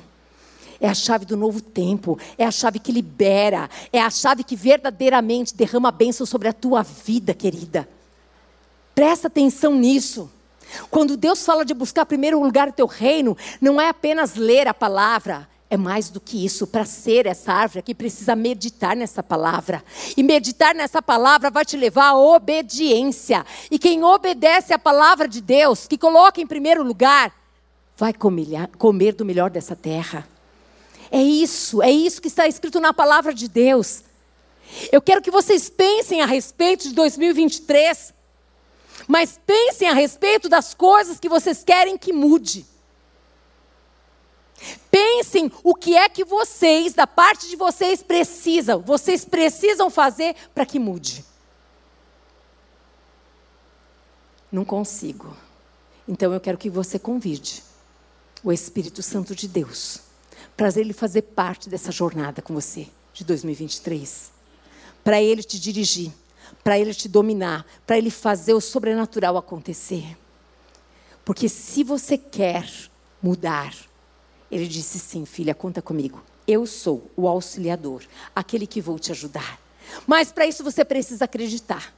É 0.80 0.88
a 0.88 0.94
chave 0.94 1.26
do 1.26 1.36
novo 1.36 1.60
tempo, 1.60 2.20
é 2.38 2.46
a 2.46 2.52
chave 2.52 2.78
que 2.78 2.92
libera, 2.92 3.68
é 3.92 4.00
a 4.00 4.12
chave 4.12 4.44
que 4.44 4.56
verdadeiramente 4.56 5.56
derrama 5.56 5.92
bênção 5.92 6.24
sobre 6.24 6.48
a 6.48 6.54
tua 6.54 6.84
vida, 6.84 7.34
querida. 7.34 7.90
Presta 8.94 9.28
atenção 9.28 9.74
nisso. 9.74 10.30
Quando 10.90 11.18
Deus 11.18 11.46
fala 11.46 11.66
de 11.66 11.74
buscar 11.74 12.06
primeiro 12.06 12.42
lugar 12.42 12.70
o 12.70 12.74
teu 12.74 12.86
reino, 12.86 13.38
não 13.60 13.80
é 13.80 13.90
apenas 13.90 14.36
ler 14.36 14.68
a 14.68 14.74
palavra, 14.74 15.48
é 15.70 15.76
mais 15.76 16.10
do 16.10 16.22
que 16.22 16.46
isso. 16.46 16.66
Para 16.66 16.86
ser 16.86 17.26
essa 17.26 17.52
árvore 17.52 17.80
aqui, 17.80 17.94
precisa 17.94 18.36
meditar 18.36 18.96
nessa 18.96 19.22
palavra. 19.22 19.84
E 20.16 20.24
meditar 20.24 20.74
nessa 20.74 21.02
palavra 21.02 21.52
vai 21.52 21.66
te 21.66 21.76
levar 21.76 22.10
à 22.10 22.18
obediência. 22.18 23.46
E 23.70 23.78
quem 23.78 24.04
obedece 24.04 24.74
à 24.74 24.80
palavra 24.80 25.28
de 25.28 25.42
Deus, 25.42 25.88
que 25.88 25.98
coloca 25.98 26.40
em 26.40 26.48
primeiro 26.48 26.84
lugar, 26.84 27.34
vai 27.98 28.14
comer 28.14 29.14
do 29.14 29.26
melhor 29.26 29.50
dessa 29.50 29.76
terra. 29.76 30.28
É 31.12 31.22
isso, 31.22 31.82
é 31.82 31.92
isso 31.92 32.22
que 32.22 32.28
está 32.28 32.48
escrito 32.48 32.80
na 32.80 32.94
palavra 32.94 33.34
de 33.34 33.48
Deus. 33.48 34.04
Eu 34.92 35.02
quero 35.02 35.22
que 35.22 35.32
vocês 35.32 35.70
pensem 35.70 36.22
a 36.22 36.26
respeito 36.26 36.90
de 36.90 36.94
2023 36.94 38.14
mas 39.06 39.40
pensem 39.46 39.90
a 39.90 39.94
respeito 39.94 40.48
das 40.48 40.74
coisas 40.74 41.20
que 41.20 41.28
vocês 41.28 41.64
querem 41.64 41.98
que 41.98 42.14
mude. 42.14 42.66
Pensem 44.90 45.52
o 45.64 45.76
que 45.76 45.96
é 45.96 46.10
que 46.10 46.24
vocês, 46.24 46.94
da 46.94 47.06
parte 47.06 47.48
de 47.48 47.56
vocês, 47.56 48.02
precisam, 48.02 48.82
vocês 48.82 49.24
precisam 49.24 49.90
fazer 49.90 50.36
para 50.56 50.66
que 50.66 50.80
mude. 50.80 51.24
Não 54.52 54.66
consigo. 54.66 55.36
Então 56.08 56.34
eu 56.34 56.40
quero 56.40 56.58
que 56.58 56.70
você 56.70 56.98
convide 56.98 57.62
o 58.44 58.52
Espírito 58.52 59.04
Santo 59.04 59.36
de 59.36 59.48
Deus 59.48 60.00
para 60.56 60.70
ele 60.76 60.94
fazer 60.94 61.22
parte 61.22 61.70
dessa 61.70 61.92
jornada 61.92 62.42
com 62.42 62.54
você 62.54 62.88
de 63.14 63.24
2023. 63.24 64.32
Para 65.04 65.22
ele 65.22 65.44
te 65.44 65.60
dirigir, 65.60 66.12
para 66.68 66.78
ele 66.78 66.94
te 66.94 67.08
dominar, 67.08 67.66
para 67.86 67.98
ele 67.98 68.12
fazer 68.12 68.54
o 68.54 68.60
sobrenatural 68.60 69.38
acontecer. 69.38 70.18
Porque 71.24 71.48
se 71.48 71.82
você 71.82 72.18
quer 72.18 72.70
mudar, 73.24 73.74
ele 74.52 74.68
disse 74.68 75.00
sim, 75.00 75.26
filha, 75.26 75.56
conta 75.56 75.82
comigo. 75.82 76.22
Eu 76.46 76.66
sou 76.66 77.10
o 77.16 77.26
auxiliador, 77.26 78.04
aquele 78.36 78.68
que 78.68 78.82
vou 78.82 79.00
te 79.00 79.14
ajudar. 79.14 79.58
Mas 80.06 80.30
para 80.30 80.46
isso 80.46 80.62
você 80.62 80.84
precisa 80.84 81.24
acreditar 81.24 81.96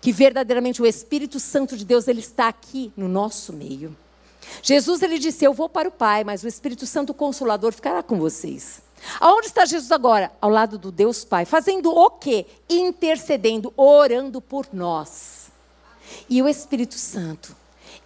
que 0.00 0.10
verdadeiramente 0.10 0.82
o 0.82 0.86
Espírito 0.86 1.38
Santo 1.38 1.76
de 1.76 1.84
Deus 1.84 2.08
ele 2.08 2.18
está 2.18 2.48
aqui 2.48 2.92
no 2.96 3.06
nosso 3.06 3.52
meio. 3.52 3.96
Jesus 4.64 5.00
ele 5.00 5.20
disse: 5.20 5.44
"Eu 5.44 5.54
vou 5.54 5.68
para 5.68 5.88
o 5.88 5.92
Pai, 5.92 6.24
mas 6.24 6.42
o 6.42 6.48
Espírito 6.48 6.86
Santo 6.86 7.14
consolador 7.14 7.72
ficará 7.72 8.02
com 8.02 8.18
vocês". 8.18 8.82
Aonde 9.20 9.46
está 9.46 9.64
Jesus 9.64 9.90
agora? 9.92 10.30
Ao 10.40 10.50
lado 10.50 10.78
do 10.78 10.90
Deus 10.92 11.24
Pai, 11.24 11.44
fazendo 11.44 11.90
o 11.90 12.10
quê? 12.10 12.46
Intercedendo, 12.68 13.72
orando 13.76 14.40
por 14.40 14.66
nós. 14.72 15.50
E 16.28 16.42
o 16.42 16.48
Espírito 16.48 16.94
Santo, 16.94 17.54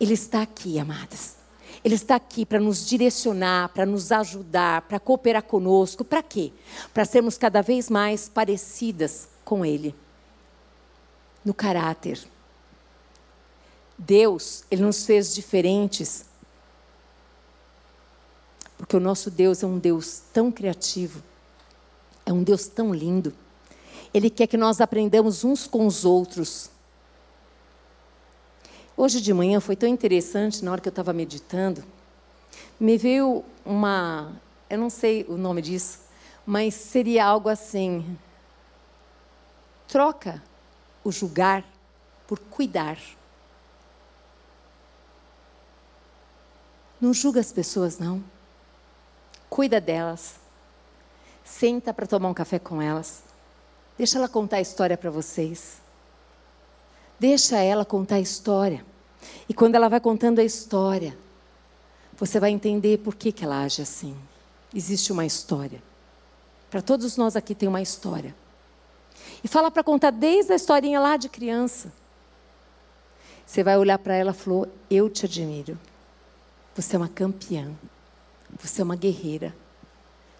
ele 0.00 0.14
está 0.14 0.42
aqui, 0.42 0.78
amadas. 0.78 1.36
Ele 1.84 1.96
está 1.96 2.14
aqui 2.14 2.46
para 2.46 2.60
nos 2.60 2.86
direcionar, 2.86 3.70
para 3.70 3.84
nos 3.84 4.12
ajudar, 4.12 4.82
para 4.82 5.00
cooperar 5.00 5.42
conosco. 5.42 6.04
Para 6.04 6.22
quê? 6.22 6.52
Para 6.94 7.04
sermos 7.04 7.36
cada 7.36 7.60
vez 7.60 7.90
mais 7.90 8.28
parecidas 8.28 9.28
com 9.44 9.64
Ele. 9.66 9.94
No 11.44 11.52
caráter. 11.52 12.20
Deus, 13.98 14.64
Ele 14.70 14.82
nos 14.82 15.04
fez 15.04 15.34
diferentes. 15.34 16.24
Porque 18.82 18.96
o 18.96 19.00
nosso 19.00 19.30
Deus 19.30 19.62
é 19.62 19.66
um 19.66 19.78
Deus 19.78 20.24
tão 20.32 20.50
criativo. 20.50 21.22
É 22.26 22.32
um 22.32 22.42
Deus 22.42 22.66
tão 22.66 22.92
lindo. 22.92 23.32
Ele 24.12 24.28
quer 24.28 24.48
que 24.48 24.56
nós 24.56 24.80
aprendamos 24.80 25.44
uns 25.44 25.68
com 25.68 25.86
os 25.86 26.04
outros. 26.04 26.68
Hoje 28.96 29.20
de 29.20 29.32
manhã 29.32 29.60
foi 29.60 29.76
tão 29.76 29.88
interessante, 29.88 30.64
na 30.64 30.72
hora 30.72 30.80
que 30.80 30.88
eu 30.88 30.90
estava 30.90 31.12
meditando, 31.12 31.84
me 32.78 32.98
veio 32.98 33.44
uma, 33.64 34.32
eu 34.68 34.78
não 34.78 34.90
sei 34.90 35.24
o 35.28 35.36
nome 35.36 35.62
disso, 35.62 36.00
mas 36.44 36.74
seria 36.74 37.24
algo 37.24 37.48
assim: 37.48 38.18
troca 39.86 40.42
o 41.04 41.12
julgar 41.12 41.64
por 42.26 42.40
cuidar. 42.40 42.98
Não 47.00 47.14
julga 47.14 47.38
as 47.38 47.52
pessoas, 47.52 48.00
não. 48.00 48.22
Cuida 49.52 49.82
delas. 49.82 50.36
Senta 51.44 51.92
para 51.92 52.06
tomar 52.06 52.30
um 52.30 52.32
café 52.32 52.58
com 52.58 52.80
elas. 52.80 53.22
Deixa 53.98 54.16
ela 54.16 54.26
contar 54.26 54.56
a 54.56 54.60
história 54.62 54.96
para 54.96 55.10
vocês. 55.10 55.76
Deixa 57.20 57.58
ela 57.58 57.84
contar 57.84 58.14
a 58.14 58.20
história. 58.20 58.82
E 59.46 59.52
quando 59.52 59.74
ela 59.74 59.90
vai 59.90 60.00
contando 60.00 60.38
a 60.38 60.42
história, 60.42 61.14
você 62.16 62.40
vai 62.40 62.50
entender 62.50 63.00
por 63.00 63.14
que, 63.14 63.30
que 63.30 63.44
ela 63.44 63.62
age 63.62 63.82
assim. 63.82 64.16
Existe 64.74 65.12
uma 65.12 65.26
história. 65.26 65.82
Para 66.70 66.80
todos 66.80 67.18
nós 67.18 67.36
aqui 67.36 67.54
tem 67.54 67.68
uma 67.68 67.82
história. 67.82 68.34
E 69.44 69.48
fala 69.48 69.70
para 69.70 69.84
contar 69.84 70.12
desde 70.12 70.54
a 70.54 70.56
historinha 70.56 70.98
lá 70.98 71.18
de 71.18 71.28
criança. 71.28 71.92
Você 73.44 73.62
vai 73.62 73.76
olhar 73.76 73.98
para 73.98 74.14
ela 74.14 74.30
e 74.30 74.34
falou: 74.34 74.66
Eu 74.88 75.10
te 75.10 75.26
admiro. 75.26 75.78
Você 76.74 76.96
é 76.96 76.98
uma 76.98 77.08
campeã. 77.10 77.70
Você 78.62 78.80
é 78.80 78.84
uma 78.84 78.96
guerreira. 78.96 79.54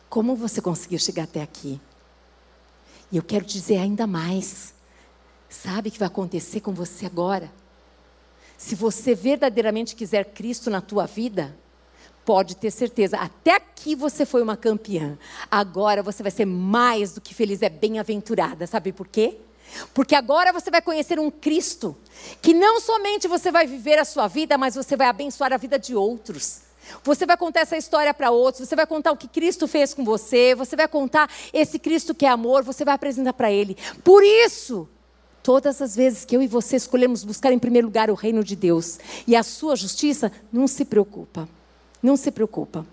Como 0.09 0.37
você 0.37 0.61
conseguiu 0.61 0.99
chegar 0.99 1.25
até 1.25 1.43
aqui? 1.43 1.81
E 3.11 3.17
eu 3.17 3.23
quero 3.23 3.45
dizer 3.45 3.79
ainda 3.79 4.07
mais. 4.07 4.75
Sabe 5.49 5.89
o 5.89 5.93
que 5.93 5.99
vai 5.99 6.07
acontecer 6.07 6.61
com 6.61 6.73
você 6.73 7.05
agora? 7.05 7.53
Se 8.57 8.75
você 8.75 9.15
verdadeiramente 9.15 9.97
quiser 9.97 10.33
Cristo 10.33 10.71
na 10.71 10.81
tua 10.81 11.05
vida, 11.05 11.57
pode 12.25 12.57
ter 12.57 12.71
certeza, 12.71 13.19
até 13.19 13.57
aqui 13.57 13.97
você 13.97 14.25
foi 14.25 14.41
uma 14.41 14.57
campeã. 14.57 15.19
Agora 15.51 16.03
você 16.03 16.23
vai 16.23 16.31
ser 16.31 16.45
mais 16.45 17.13
do 17.13 17.21
que 17.21 17.35
feliz, 17.35 17.61
é 17.61 17.69
bem-aventurada. 17.69 18.67
Sabe 18.67 18.93
por 18.93 19.09
quê? 19.09 19.39
Porque 19.93 20.15
agora 20.15 20.53
você 20.53 20.71
vai 20.71 20.81
conhecer 20.81 21.19
um 21.19 21.31
Cristo 21.31 21.97
que 22.41 22.55
não 22.55 22.81
somente 22.81 23.27
você 23.27 23.51
vai 23.51 23.67
viver 23.67 23.99
a 23.99 24.05
sua 24.05 24.29
vida, 24.29 24.57
mas 24.57 24.75
você 24.75 24.97
vai 24.97 25.09
abençoar 25.09 25.53
a 25.53 25.57
vida 25.57 25.79
de 25.79 25.95
outros. 25.95 26.72
Você 27.05 27.27
vai 27.27 27.37
contar 27.37 27.61
essa 27.61 27.77
história 27.77 28.13
para 28.13 28.31
outros, 28.31 28.69
você 28.69 28.77
vai 28.77 28.87
contar 28.87 29.13
o 29.13 29.17
que 29.17 29.29
Cristo 29.29 29.67
fez 29.67 29.95
com 29.95 30.05
você, 30.05 30.55
você 30.55 30.77
vai 30.77 30.89
contar 30.89 31.31
esse 31.53 31.79
Cristo 31.79 32.15
que 32.15 32.27
é 32.27 32.29
amor, 32.29 32.63
você 32.63 32.85
vai 32.85 32.95
apresentar 32.95 33.33
para 33.33 33.51
Ele. 33.51 33.77
Por 34.05 34.23
isso, 34.23 34.89
Todas 35.43 35.83
as 35.83 35.97
vezes 35.97 36.25
que 36.25 36.37
eu 36.37 36.43
e 36.43 36.47
você 36.47 36.77
escolhemos 36.77 37.25
buscar 37.25 37.53
em 37.53 37.59
primeiro 37.59 37.89
lugar 37.89 38.09
o 38.11 38.15
reino 38.15 38.45
de 38.45 38.55
Deus 38.55 39.01
e 39.27 39.35
a 39.35 39.43
sua 39.43 39.75
justiça, 39.75 40.31
não 40.53 40.69
se 40.69 40.85
preocupa. 40.85 41.49
Não 42.01 42.17
se 42.17 42.31
preocupa. 42.31 42.87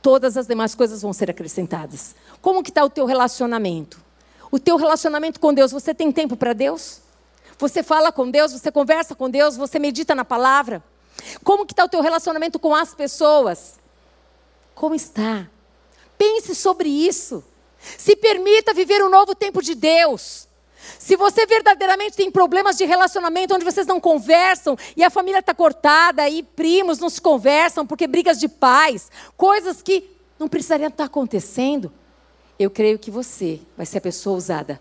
Todas 0.00 0.38
as 0.38 0.46
demais 0.46 0.74
coisas 0.74 1.02
vão 1.02 1.12
ser 1.12 1.30
acrescentadas. 1.30 2.14
Como 2.40 2.62
que 2.62 2.70
está 2.70 2.82
o 2.82 2.88
teu 2.88 3.04
relacionamento? 3.04 4.00
O 4.50 4.58
teu 4.58 4.76
relacionamento 4.76 5.38
com 5.38 5.52
Deus, 5.52 5.72
você 5.72 5.92
tem 5.92 6.10
tempo 6.10 6.36
para 6.36 6.54
Deus? 6.54 7.00
Você 7.58 7.82
fala 7.82 8.10
com 8.10 8.30
Deus, 8.30 8.52
você 8.52 8.72
conversa 8.72 9.14
com 9.14 9.28
Deus, 9.28 9.56
você 9.56 9.78
medita 9.78 10.14
na 10.14 10.24
palavra? 10.24 10.82
Como 11.42 11.66
que 11.66 11.72
está 11.72 11.84
o 11.84 11.88
teu 11.88 12.00
relacionamento 12.00 12.58
com 12.58 12.74
as 12.74 12.94
pessoas? 12.94 13.78
Como 14.74 14.94
está? 14.94 15.48
Pense 16.18 16.54
sobre 16.54 16.88
isso. 16.88 17.44
Se 17.98 18.16
permita 18.16 18.74
viver 18.74 19.02
um 19.02 19.10
novo 19.10 19.34
tempo 19.34 19.62
de 19.62 19.74
Deus. 19.74 20.48
Se 20.98 21.16
você 21.16 21.46
verdadeiramente 21.46 22.16
tem 22.16 22.30
problemas 22.30 22.76
de 22.76 22.84
relacionamento 22.84 23.54
onde 23.54 23.64
vocês 23.64 23.86
não 23.86 24.00
conversam 24.00 24.76
e 24.96 25.02
a 25.02 25.10
família 25.10 25.38
está 25.38 25.54
cortada 25.54 26.28
e 26.28 26.42
primos 26.42 26.98
não 26.98 27.08
se 27.08 27.20
conversam 27.20 27.86
porque 27.86 28.06
brigas 28.06 28.38
de 28.38 28.48
pais, 28.48 29.10
coisas 29.36 29.82
que 29.82 30.10
não 30.38 30.48
precisariam 30.48 30.88
estar 30.88 31.04
acontecendo, 31.04 31.92
eu 32.58 32.70
creio 32.70 32.98
que 32.98 33.10
você 33.10 33.60
vai 33.76 33.86
ser 33.86 33.98
a 33.98 34.00
pessoa 34.00 34.36
usada 34.36 34.80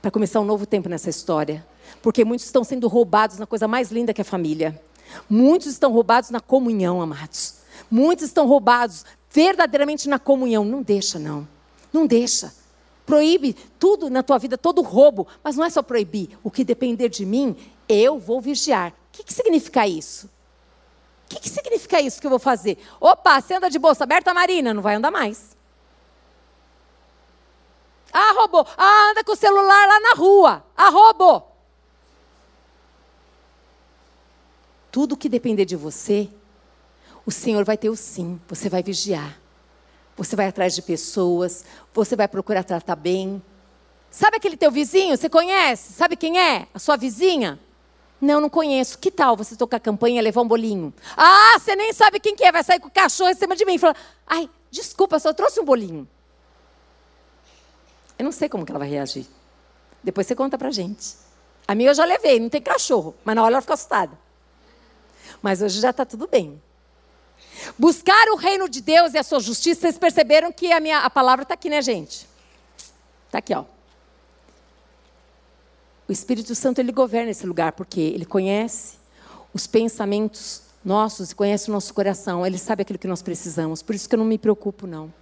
para 0.00 0.10
começar 0.10 0.40
um 0.40 0.44
novo 0.44 0.66
tempo 0.66 0.88
nessa 0.88 1.10
história. 1.10 1.66
Porque 2.02 2.24
muitos 2.24 2.46
estão 2.46 2.62
sendo 2.62 2.86
roubados 2.86 3.38
na 3.38 3.46
coisa 3.46 3.66
mais 3.66 3.90
linda 3.90 4.12
que 4.12 4.20
é 4.20 4.22
a 4.22 4.24
família. 4.24 4.80
Muitos 5.28 5.68
estão 5.68 5.92
roubados 5.92 6.30
na 6.30 6.40
comunhão, 6.40 7.00
amados. 7.00 7.56
Muitos 7.90 8.26
estão 8.26 8.46
roubados 8.46 9.04
verdadeiramente 9.30 10.08
na 10.08 10.18
comunhão. 10.18 10.64
Não 10.64 10.82
deixa, 10.82 11.18
não. 11.18 11.46
Não 11.92 12.06
deixa 12.06 12.52
proíbe 13.08 13.54
tudo 13.78 14.10
na 14.10 14.22
tua 14.22 14.38
vida, 14.38 14.58
todo 14.58 14.82
roubo. 14.82 15.26
Mas 15.42 15.56
não 15.56 15.64
é 15.64 15.70
só 15.70 15.82
proibir. 15.82 16.38
O 16.44 16.50
que 16.50 16.62
depender 16.62 17.08
de 17.08 17.24
mim, 17.24 17.56
eu 17.88 18.18
vou 18.18 18.38
vigiar. 18.38 18.90
O 18.90 18.94
que, 19.12 19.24
que 19.24 19.32
significa 19.32 19.88
isso? 19.88 20.26
O 21.24 21.30
que, 21.30 21.40
que 21.40 21.48
significa 21.48 22.00
isso 22.02 22.20
que 22.20 22.26
eu 22.26 22.30
vou 22.30 22.38
fazer? 22.38 22.76
Opa, 23.00 23.40
você 23.40 23.54
anda 23.54 23.70
de 23.70 23.78
bolsa 23.78 24.04
aberta, 24.04 24.34
Marina? 24.34 24.74
Não 24.74 24.82
vai 24.82 24.96
andar 24.96 25.10
mais. 25.10 25.56
Ah, 28.12 28.34
roubou. 28.34 28.66
Ah, 28.76 29.10
anda 29.10 29.24
com 29.24 29.32
o 29.32 29.36
celular 29.36 29.88
lá 29.88 30.00
na 30.00 30.14
rua. 30.14 30.64
Ah, 30.76 30.90
roubou. 30.90 31.56
Tudo 34.90 35.16
que 35.16 35.28
depender 35.28 35.64
de 35.64 35.76
você, 35.76 36.28
o 37.26 37.30
Senhor 37.30 37.64
vai 37.64 37.76
ter 37.76 37.90
o 37.90 37.96
sim. 37.96 38.40
Você 38.48 38.68
vai 38.68 38.82
vigiar. 38.82 39.38
Você 40.16 40.34
vai 40.34 40.48
atrás 40.48 40.74
de 40.74 40.82
pessoas, 40.82 41.64
você 41.94 42.16
vai 42.16 42.26
procurar 42.26 42.64
tratar 42.64 42.96
bem. 42.96 43.40
Sabe 44.10 44.38
aquele 44.38 44.56
teu 44.56 44.70
vizinho? 44.70 45.16
Você 45.16 45.28
conhece? 45.28 45.92
Sabe 45.92 46.16
quem 46.16 46.40
é? 46.40 46.66
A 46.74 46.78
sua 46.78 46.96
vizinha? 46.96 47.58
Não, 48.20 48.40
não 48.40 48.50
conheço. 48.50 48.98
Que 48.98 49.10
tal 49.10 49.36
você 49.36 49.54
tocar 49.54 49.76
a 49.76 49.80
campanha 49.80 50.18
e 50.18 50.22
levar 50.22 50.40
um 50.40 50.48
bolinho? 50.48 50.92
Ah, 51.16 51.56
você 51.58 51.76
nem 51.76 51.92
sabe 51.92 52.18
quem 52.18 52.34
que 52.34 52.44
é. 52.44 52.50
Vai 52.50 52.64
sair 52.64 52.80
com 52.80 52.88
o 52.88 52.90
cachorro 52.90 53.30
em 53.30 53.34
cima 53.34 53.54
de 53.54 53.64
mim 53.64 53.78
falar: 53.78 53.96
Ai, 54.26 54.50
desculpa, 54.70 55.18
só 55.20 55.32
trouxe 55.32 55.60
um 55.60 55.64
bolinho. 55.64 56.08
Eu 58.18 58.24
não 58.24 58.32
sei 58.32 58.48
como 58.48 58.66
que 58.66 58.72
ela 58.72 58.80
vai 58.80 58.88
reagir. 58.88 59.26
Depois 60.02 60.26
você 60.26 60.34
conta 60.34 60.58
pra 60.58 60.70
gente. 60.70 61.14
A 61.66 61.74
minha 61.74 61.90
eu 61.90 61.94
já 61.94 62.04
levei, 62.04 62.40
não 62.40 62.48
tem 62.48 62.60
cachorro. 62.60 63.14
Mas 63.24 63.36
na 63.36 63.42
hora 63.42 63.54
ela 63.54 63.60
ficou 63.60 63.74
assustada. 63.74 64.18
Mas 65.42 65.62
hoje 65.62 65.80
já 65.80 65.90
está 65.90 66.04
tudo 66.04 66.26
bem. 66.26 66.60
Buscar 67.78 68.28
o 68.28 68.36
reino 68.36 68.68
de 68.68 68.80
Deus 68.80 69.14
e 69.14 69.18
a 69.18 69.22
sua 69.22 69.40
justiça, 69.40 69.82
vocês 69.82 69.98
perceberam 69.98 70.52
que 70.52 70.72
a 70.72 70.80
minha 70.80 71.00
a 71.00 71.10
palavra 71.10 71.42
está 71.42 71.54
aqui, 71.54 71.68
né, 71.68 71.80
gente? 71.82 72.26
Está 73.26 73.38
aqui, 73.38 73.54
ó. 73.54 73.64
O 76.08 76.12
Espírito 76.12 76.54
Santo 76.54 76.78
ele 76.78 76.92
governa 76.92 77.30
esse 77.30 77.46
lugar 77.46 77.72
porque 77.72 78.00
ele 78.00 78.24
conhece 78.24 78.96
os 79.52 79.66
pensamentos 79.66 80.62
nossos 80.84 81.30
e 81.30 81.34
conhece 81.34 81.68
o 81.68 81.72
nosso 81.72 81.92
coração. 81.92 82.46
Ele 82.46 82.58
sabe 82.58 82.82
aquilo 82.82 82.98
que 82.98 83.06
nós 83.06 83.20
precisamos. 83.20 83.82
Por 83.82 83.94
isso 83.94 84.08
que 84.08 84.14
eu 84.14 84.18
não 84.18 84.24
me 84.24 84.38
preocupo 84.38 84.86
não. 84.86 85.12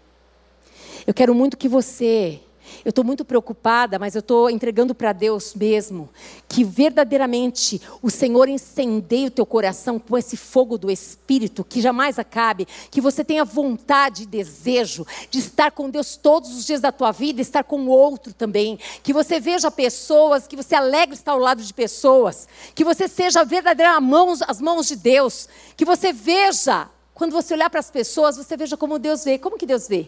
Eu 1.07 1.13
quero 1.13 1.35
muito 1.35 1.57
que 1.57 1.69
você 1.69 2.41
Eu 2.85 2.91
estou 2.91 3.05
muito 3.05 3.25
preocupada, 3.25 3.99
mas 3.99 4.15
eu 4.15 4.21
estou 4.21 4.51
entregando 4.51 4.95
para 4.95 5.13
Deus 5.13 5.55
mesmo 5.55 6.09
que 6.49 6.65
verdadeiramente 6.65 7.81
o 8.03 8.11
Senhor 8.11 8.49
incendeie 8.49 9.27
o 9.27 9.31
teu 9.31 9.45
coração 9.45 9.99
com 9.99 10.17
esse 10.17 10.37
fogo 10.37 10.79
do 10.79 10.91
Espírito 10.91 11.65
que 11.65 11.81
jamais 11.81 12.19
acabe, 12.19 12.67
que 12.91 13.01
você 13.01 13.25
tenha 13.25 13.45
vontade 13.45 14.25
e 14.25 14.27
desejo 14.27 15.07
de 15.31 15.39
estar 15.39 15.71
com 15.71 15.91
Deus 15.91 16.17
todos 16.17 16.57
os 16.57 16.65
dias 16.65 16.81
da 16.81 16.93
tua 16.93 17.13
vida, 17.13 17.41
estar 17.41 17.65
com 17.65 17.81
o 17.83 17.89
outro 17.89 18.33
também, 18.33 18.79
que 19.03 19.13
você 19.13 19.41
veja 19.41 19.71
pessoas, 19.71 20.47
que 20.47 20.57
você 20.57 20.75
alegre 20.75 21.15
estar 21.15 21.33
ao 21.33 21.39
lado 21.39 21.63
de 21.63 21.73
pessoas, 21.75 22.49
que 22.75 22.85
você 22.85 23.09
seja 23.09 23.45
verdadeira 23.45 24.01
mãos, 24.01 24.41
as 24.43 24.61
mãos 24.61 24.87
de 24.87 24.97
Deus, 24.97 25.49
que 25.77 25.85
você 25.85 26.13
veja 26.13 26.89
quando 27.17 27.33
você 27.33 27.55
olhar 27.55 27.71
para 27.71 27.81
as 27.81 27.91
pessoas, 27.91 28.37
você 28.37 28.59
veja 28.59 28.77
como 28.77 28.99
Deus 28.99 29.25
vê. 29.25 29.39
Como 29.39 29.57
que 29.57 29.65
Deus 29.65 29.89
vê? 29.89 30.07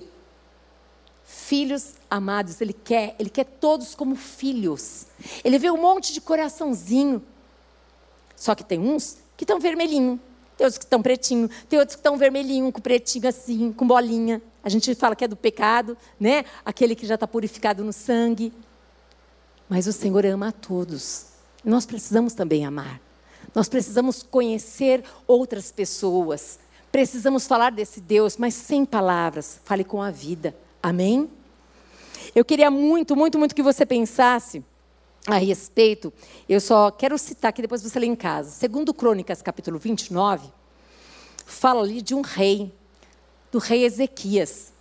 Filhos 1.48 1.94
amados, 2.10 2.60
Ele 2.60 2.74
quer, 2.74 3.16
Ele 3.18 3.30
quer 3.30 3.44
todos 3.44 3.94
como 3.94 4.14
filhos. 4.14 5.06
Ele 5.42 5.58
vê 5.58 5.70
um 5.70 5.80
monte 5.80 6.12
de 6.12 6.20
coraçãozinho. 6.20 7.22
Só 8.36 8.54
que 8.54 8.62
tem 8.62 8.78
uns 8.78 9.16
que 9.34 9.44
estão 9.44 9.58
vermelhinho, 9.58 10.20
tem 10.58 10.66
outros 10.66 10.76
que 10.76 10.84
estão 10.84 11.00
pretinho, 11.00 11.48
tem 11.66 11.78
outros 11.78 11.96
que 11.96 12.00
estão 12.00 12.18
vermelhinho, 12.18 12.70
com 12.70 12.82
pretinho 12.82 13.26
assim, 13.26 13.72
com 13.72 13.86
bolinha. 13.86 14.42
A 14.62 14.68
gente 14.68 14.94
fala 14.94 15.16
que 15.16 15.24
é 15.24 15.28
do 15.28 15.36
pecado, 15.36 15.96
né? 16.20 16.44
Aquele 16.66 16.94
que 16.94 17.06
já 17.06 17.14
está 17.14 17.26
purificado 17.26 17.82
no 17.82 17.94
sangue. 17.94 18.52
Mas 19.70 19.86
o 19.86 19.92
Senhor 19.94 20.26
ama 20.26 20.48
a 20.48 20.52
todos. 20.52 21.28
Nós 21.64 21.86
precisamos 21.86 22.34
também 22.34 22.66
amar. 22.66 23.00
Nós 23.54 23.70
precisamos 23.70 24.22
conhecer 24.22 25.02
outras 25.26 25.72
pessoas. 25.72 26.58
Precisamos 26.92 27.46
falar 27.46 27.72
desse 27.72 28.02
Deus, 28.02 28.36
mas 28.36 28.52
sem 28.52 28.84
palavras. 28.84 29.58
Fale 29.64 29.82
com 29.82 30.02
a 30.02 30.10
vida. 30.10 30.54
Amém? 30.82 31.37
Eu 32.34 32.44
queria 32.44 32.70
muito, 32.70 33.16
muito, 33.16 33.38
muito 33.38 33.54
que 33.54 33.62
você 33.62 33.84
pensasse 33.84 34.64
a 35.26 35.36
respeito. 35.36 36.12
Eu 36.48 36.60
só 36.60 36.90
quero 36.90 37.18
citar 37.18 37.50
aqui, 37.50 37.62
depois 37.62 37.82
você 37.82 37.98
lê 37.98 38.06
em 38.06 38.16
casa. 38.16 38.50
Segundo 38.50 38.94
Crônicas, 38.94 39.42
capítulo 39.42 39.78
29, 39.78 40.48
fala 41.44 41.82
ali 41.82 42.00
de 42.00 42.14
um 42.14 42.20
rei, 42.20 42.72
do 43.52 43.58
rei 43.58 43.84
Ezequias. 43.84 44.72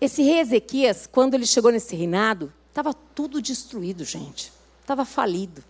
Esse 0.00 0.22
rei 0.22 0.40
Ezequias, 0.40 1.06
quando 1.06 1.34
ele 1.34 1.46
chegou 1.46 1.70
nesse 1.70 1.94
reinado, 1.94 2.52
estava 2.68 2.94
tudo 3.14 3.40
destruído, 3.42 4.04
gente. 4.04 4.52
Estava 4.80 5.04
falido. 5.04 5.62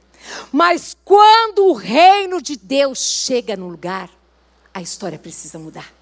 Mas 0.53 0.97
quando 1.05 1.67
o 1.67 1.73
reino 1.73 2.41
de 2.41 2.57
Deus 2.57 2.99
chega 2.99 3.57
no 3.57 3.69
lugar, 3.69 4.11
a 4.73 4.81
história 4.81 5.19
precisa 5.19 5.59
mudar. 5.59 5.93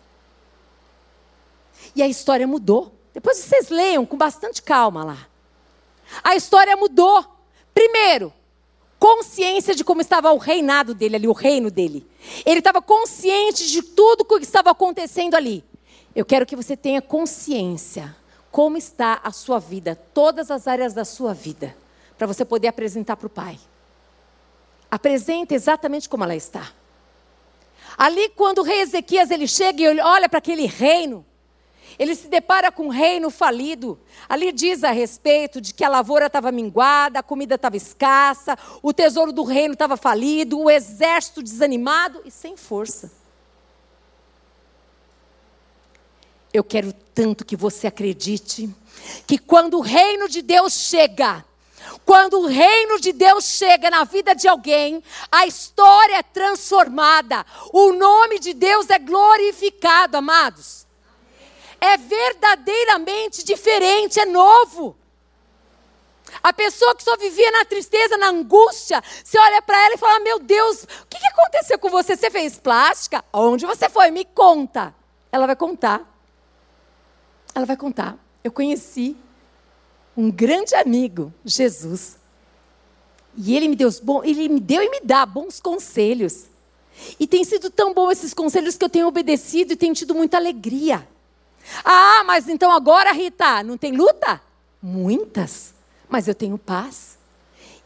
E 1.94 2.02
a 2.02 2.08
história 2.08 2.46
mudou. 2.46 2.97
Depois 3.18 3.38
vocês 3.38 3.68
leiam 3.68 4.06
com 4.06 4.16
bastante 4.16 4.62
calma 4.62 5.02
lá. 5.02 5.26
A 6.22 6.36
história 6.36 6.76
mudou. 6.76 7.26
Primeiro, 7.74 8.32
consciência 8.96 9.74
de 9.74 9.82
como 9.82 10.00
estava 10.00 10.32
o 10.32 10.38
reinado 10.38 10.94
dele 10.94 11.16
ali, 11.16 11.26
o 11.26 11.32
reino 11.32 11.68
dele. 11.68 12.08
Ele 12.46 12.60
estava 12.60 12.80
consciente 12.80 13.66
de 13.66 13.82
tudo 13.82 14.20
o 14.20 14.24
que 14.24 14.44
estava 14.44 14.70
acontecendo 14.70 15.34
ali. 15.34 15.64
Eu 16.14 16.24
quero 16.24 16.46
que 16.46 16.54
você 16.54 16.76
tenha 16.76 17.02
consciência 17.02 18.16
como 18.52 18.76
está 18.76 19.20
a 19.24 19.32
sua 19.32 19.58
vida, 19.58 19.96
todas 20.14 20.48
as 20.48 20.68
áreas 20.68 20.94
da 20.94 21.04
sua 21.04 21.34
vida, 21.34 21.76
para 22.16 22.28
você 22.28 22.44
poder 22.44 22.68
apresentar 22.68 23.16
para 23.16 23.26
o 23.26 23.30
Pai. 23.30 23.58
Apresenta 24.88 25.56
exatamente 25.56 26.08
como 26.08 26.22
ela 26.22 26.36
está. 26.36 26.70
Ali, 27.96 28.28
quando 28.28 28.58
o 28.58 28.62
rei 28.62 28.82
Ezequias 28.82 29.32
ele 29.32 29.48
chega 29.48 29.82
e 29.82 30.00
olha 30.00 30.28
para 30.28 30.38
aquele 30.38 30.66
reino, 30.66 31.26
ele 31.98 32.14
se 32.14 32.28
depara 32.28 32.70
com 32.70 32.84
um 32.84 32.90
reino 32.90 33.28
falido. 33.28 33.98
Ali 34.28 34.52
diz 34.52 34.84
a 34.84 34.92
respeito 34.92 35.60
de 35.60 35.74
que 35.74 35.82
a 35.82 35.88
lavoura 35.88 36.26
estava 36.26 36.52
minguada, 36.52 37.18
a 37.18 37.22
comida 37.22 37.56
estava 37.56 37.76
escassa, 37.76 38.56
o 38.82 38.92
tesouro 38.92 39.32
do 39.32 39.42
reino 39.42 39.72
estava 39.72 39.96
falido, 39.96 40.60
o 40.60 40.70
exército 40.70 41.42
desanimado 41.42 42.22
e 42.24 42.30
sem 42.30 42.56
força. 42.56 43.10
Eu 46.52 46.62
quero 46.62 46.92
tanto 47.14 47.44
que 47.44 47.56
você 47.56 47.88
acredite 47.88 48.72
que 49.26 49.36
quando 49.36 49.78
o 49.78 49.82
reino 49.82 50.28
de 50.28 50.40
Deus 50.40 50.72
chega, 50.72 51.44
quando 52.04 52.40
o 52.40 52.46
reino 52.46 53.00
de 53.00 53.12
Deus 53.12 53.44
chega 53.44 53.90
na 53.90 54.04
vida 54.04 54.34
de 54.34 54.48
alguém, 54.48 55.02
a 55.30 55.46
história 55.46 56.16
é 56.16 56.22
transformada, 56.22 57.44
o 57.72 57.92
nome 57.92 58.38
de 58.38 58.54
Deus 58.54 58.88
é 58.88 58.98
glorificado, 58.98 60.16
amados. 60.16 60.87
É 61.80 61.96
verdadeiramente 61.96 63.44
diferente, 63.44 64.20
é 64.20 64.26
novo. 64.26 64.96
A 66.42 66.52
pessoa 66.52 66.94
que 66.94 67.02
só 67.02 67.16
vivia 67.16 67.50
na 67.50 67.64
tristeza, 67.64 68.16
na 68.16 68.28
angústia, 68.28 69.02
você 69.24 69.38
olha 69.38 69.62
para 69.62 69.78
ela 69.84 69.94
e 69.94 69.98
fala: 69.98 70.20
Meu 70.20 70.38
Deus, 70.38 70.82
o 70.82 71.06
que 71.08 71.26
aconteceu 71.26 71.78
com 71.78 71.90
você? 71.90 72.16
Você 72.16 72.30
fez 72.30 72.58
plástica? 72.58 73.24
Onde 73.32 73.66
você 73.66 73.88
foi? 73.88 74.10
Me 74.10 74.24
conta. 74.24 74.94
Ela 75.32 75.46
vai 75.46 75.56
contar. 75.56 76.02
Ela 77.54 77.66
vai 77.66 77.76
contar. 77.76 78.16
Eu 78.42 78.52
conheci 78.52 79.16
um 80.16 80.30
grande 80.30 80.74
amigo, 80.74 81.32
Jesus. 81.44 82.18
E 83.36 83.56
ele 83.56 83.68
me 83.68 83.76
deu, 83.76 83.88
ele 84.24 84.48
me 84.48 84.60
deu 84.60 84.82
e 84.82 84.90
me 84.90 85.00
dá 85.00 85.24
bons 85.24 85.60
conselhos. 85.60 86.46
E 87.18 87.26
tem 87.26 87.44
sido 87.44 87.70
tão 87.70 87.94
bom 87.94 88.10
esses 88.10 88.34
conselhos 88.34 88.76
que 88.76 88.84
eu 88.84 88.88
tenho 88.88 89.06
obedecido 89.06 89.72
e 89.72 89.76
tenho 89.76 89.94
tido 89.94 90.14
muita 90.14 90.36
alegria. 90.36 91.06
Ah, 91.84 92.22
mas 92.26 92.48
então 92.48 92.70
agora, 92.72 93.12
Rita, 93.12 93.62
não 93.62 93.76
tem 93.76 93.92
luta? 93.92 94.40
Muitas, 94.82 95.74
mas 96.08 96.28
eu 96.28 96.34
tenho 96.34 96.56
paz. 96.58 97.18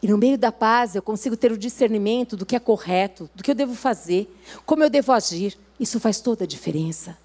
E 0.01 0.07
no 0.07 0.17
meio 0.17 0.37
da 0.37 0.51
paz 0.51 0.95
eu 0.95 1.01
consigo 1.01 1.37
ter 1.37 1.51
o 1.51 1.57
discernimento 1.57 2.35
do 2.35 2.45
que 2.45 2.55
é 2.55 2.59
correto, 2.59 3.29
do 3.33 3.41
que 3.41 3.51
eu 3.51 3.55
devo 3.55 3.73
fazer, 3.73 4.29
como 4.65 4.83
eu 4.83 4.89
devo 4.89 5.11
agir. 5.11 5.57
Isso 5.79 5.99
faz 5.99 6.19
toda 6.19 6.43
a 6.43 6.47
diferença. 6.47 7.17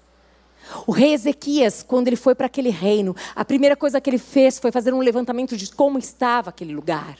O 0.85 0.91
rei 0.91 1.13
Ezequias, 1.13 1.83
quando 1.83 2.07
ele 2.07 2.15
foi 2.15 2.35
para 2.35 2.45
aquele 2.45 2.69
reino, 2.69 3.15
a 3.35 3.43
primeira 3.43 3.75
coisa 3.75 3.99
que 3.99 4.09
ele 4.09 4.17
fez 4.17 4.59
foi 4.59 4.71
fazer 4.71 4.93
um 4.93 4.99
levantamento 4.99 5.57
de 5.57 5.71
como 5.71 5.97
estava 5.97 6.49
aquele 6.49 6.73
lugar. 6.73 7.17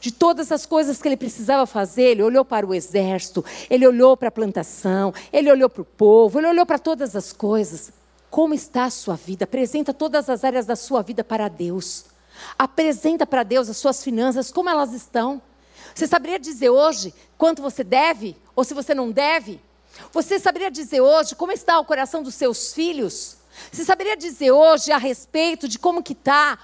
De 0.00 0.12
todas 0.12 0.52
as 0.52 0.66
coisas 0.66 1.00
que 1.00 1.08
ele 1.08 1.16
precisava 1.16 1.66
fazer, 1.66 2.02
ele 2.02 2.22
olhou 2.22 2.44
para 2.44 2.66
o 2.66 2.74
exército, 2.74 3.44
ele 3.68 3.86
olhou 3.86 4.16
para 4.16 4.28
a 4.28 4.32
plantação, 4.32 5.12
ele 5.32 5.50
olhou 5.50 5.68
para 5.68 5.82
o 5.82 5.84
povo, 5.84 6.38
ele 6.38 6.48
olhou 6.48 6.66
para 6.66 6.78
todas 6.78 7.16
as 7.16 7.32
coisas. 7.32 7.92
Como 8.30 8.54
está 8.54 8.84
a 8.84 8.90
sua 8.90 9.16
vida? 9.16 9.44
Apresenta 9.44 9.92
todas 9.92 10.30
as 10.30 10.44
áreas 10.44 10.64
da 10.64 10.76
sua 10.76 11.02
vida 11.02 11.24
para 11.24 11.48
Deus. 11.48 12.04
Apresenta 12.56 13.26
para 13.26 13.42
Deus 13.42 13.68
as 13.68 13.76
suas 13.76 14.04
finanças, 14.04 14.52
como 14.52 14.70
elas 14.70 14.92
estão. 14.92 15.42
Você 15.92 16.06
saberia 16.06 16.38
dizer 16.38 16.70
hoje 16.70 17.12
quanto 17.36 17.60
você 17.60 17.82
deve, 17.82 18.36
ou 18.54 18.62
se 18.62 18.72
você 18.72 18.94
não 18.94 19.10
deve? 19.10 19.60
Você 20.12 20.38
saberia 20.38 20.70
dizer 20.70 21.00
hoje 21.00 21.34
como 21.34 21.50
está 21.50 21.80
o 21.80 21.84
coração 21.84 22.22
dos 22.22 22.36
seus 22.36 22.72
filhos? 22.72 23.36
Você 23.72 23.84
saberia 23.84 24.16
dizer 24.16 24.52
hoje 24.52 24.92
a 24.92 24.96
respeito 24.96 25.66
de 25.66 25.78
como 25.78 26.02
que 26.02 26.12
está 26.12 26.56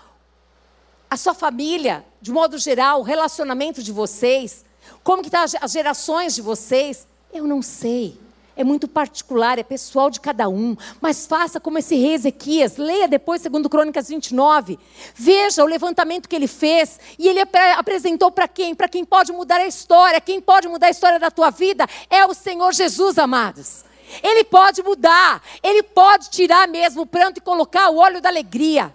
a 1.10 1.16
sua 1.16 1.34
família, 1.34 2.04
de 2.20 2.30
modo 2.30 2.58
geral, 2.58 3.00
o 3.00 3.04
relacionamento 3.04 3.82
de 3.82 3.90
vocês? 3.90 4.64
Como 5.02 5.20
que 5.20 5.28
estão 5.28 5.44
tá 5.44 5.58
as 5.60 5.72
gerações 5.72 6.36
de 6.36 6.42
vocês? 6.42 7.08
Eu 7.32 7.44
não 7.44 7.60
sei 7.60 8.25
é 8.56 8.64
muito 8.64 8.88
particular, 8.88 9.58
é 9.58 9.62
pessoal 9.62 10.10
de 10.10 10.20
cada 10.20 10.48
um. 10.48 10.76
Mas 11.00 11.26
faça 11.26 11.60
como 11.60 11.78
esse 11.78 11.94
rei 11.94 12.14
Ezequias, 12.14 12.76
leia 12.76 13.06
depois, 13.06 13.42
segundo 13.42 13.68
Crônicas 13.68 14.08
29. 14.08 14.78
Veja 15.14 15.62
o 15.62 15.66
levantamento 15.66 16.28
que 16.28 16.34
ele 16.34 16.48
fez 16.48 16.98
e 17.18 17.28
ele 17.28 17.40
apresentou 17.76 18.30
para 18.30 18.48
quem? 18.48 18.74
Para 18.74 18.88
quem 18.88 19.04
pode 19.04 19.32
mudar 19.32 19.60
a 19.60 19.66
história. 19.66 20.20
Quem 20.20 20.40
pode 20.40 20.66
mudar 20.68 20.86
a 20.86 20.90
história 20.90 21.18
da 21.18 21.30
tua 21.30 21.50
vida 21.50 21.86
é 22.08 22.24
o 22.24 22.32
Senhor 22.32 22.72
Jesus, 22.72 23.18
amados. 23.18 23.84
Ele 24.22 24.44
pode 24.44 24.82
mudar, 24.82 25.42
ele 25.62 25.82
pode 25.82 26.30
tirar 26.30 26.68
mesmo 26.68 27.02
o 27.02 27.06
pranto 27.06 27.38
e 27.38 27.42
colocar 27.42 27.90
o 27.90 27.96
óleo 27.98 28.20
da 28.20 28.28
alegria. 28.28 28.94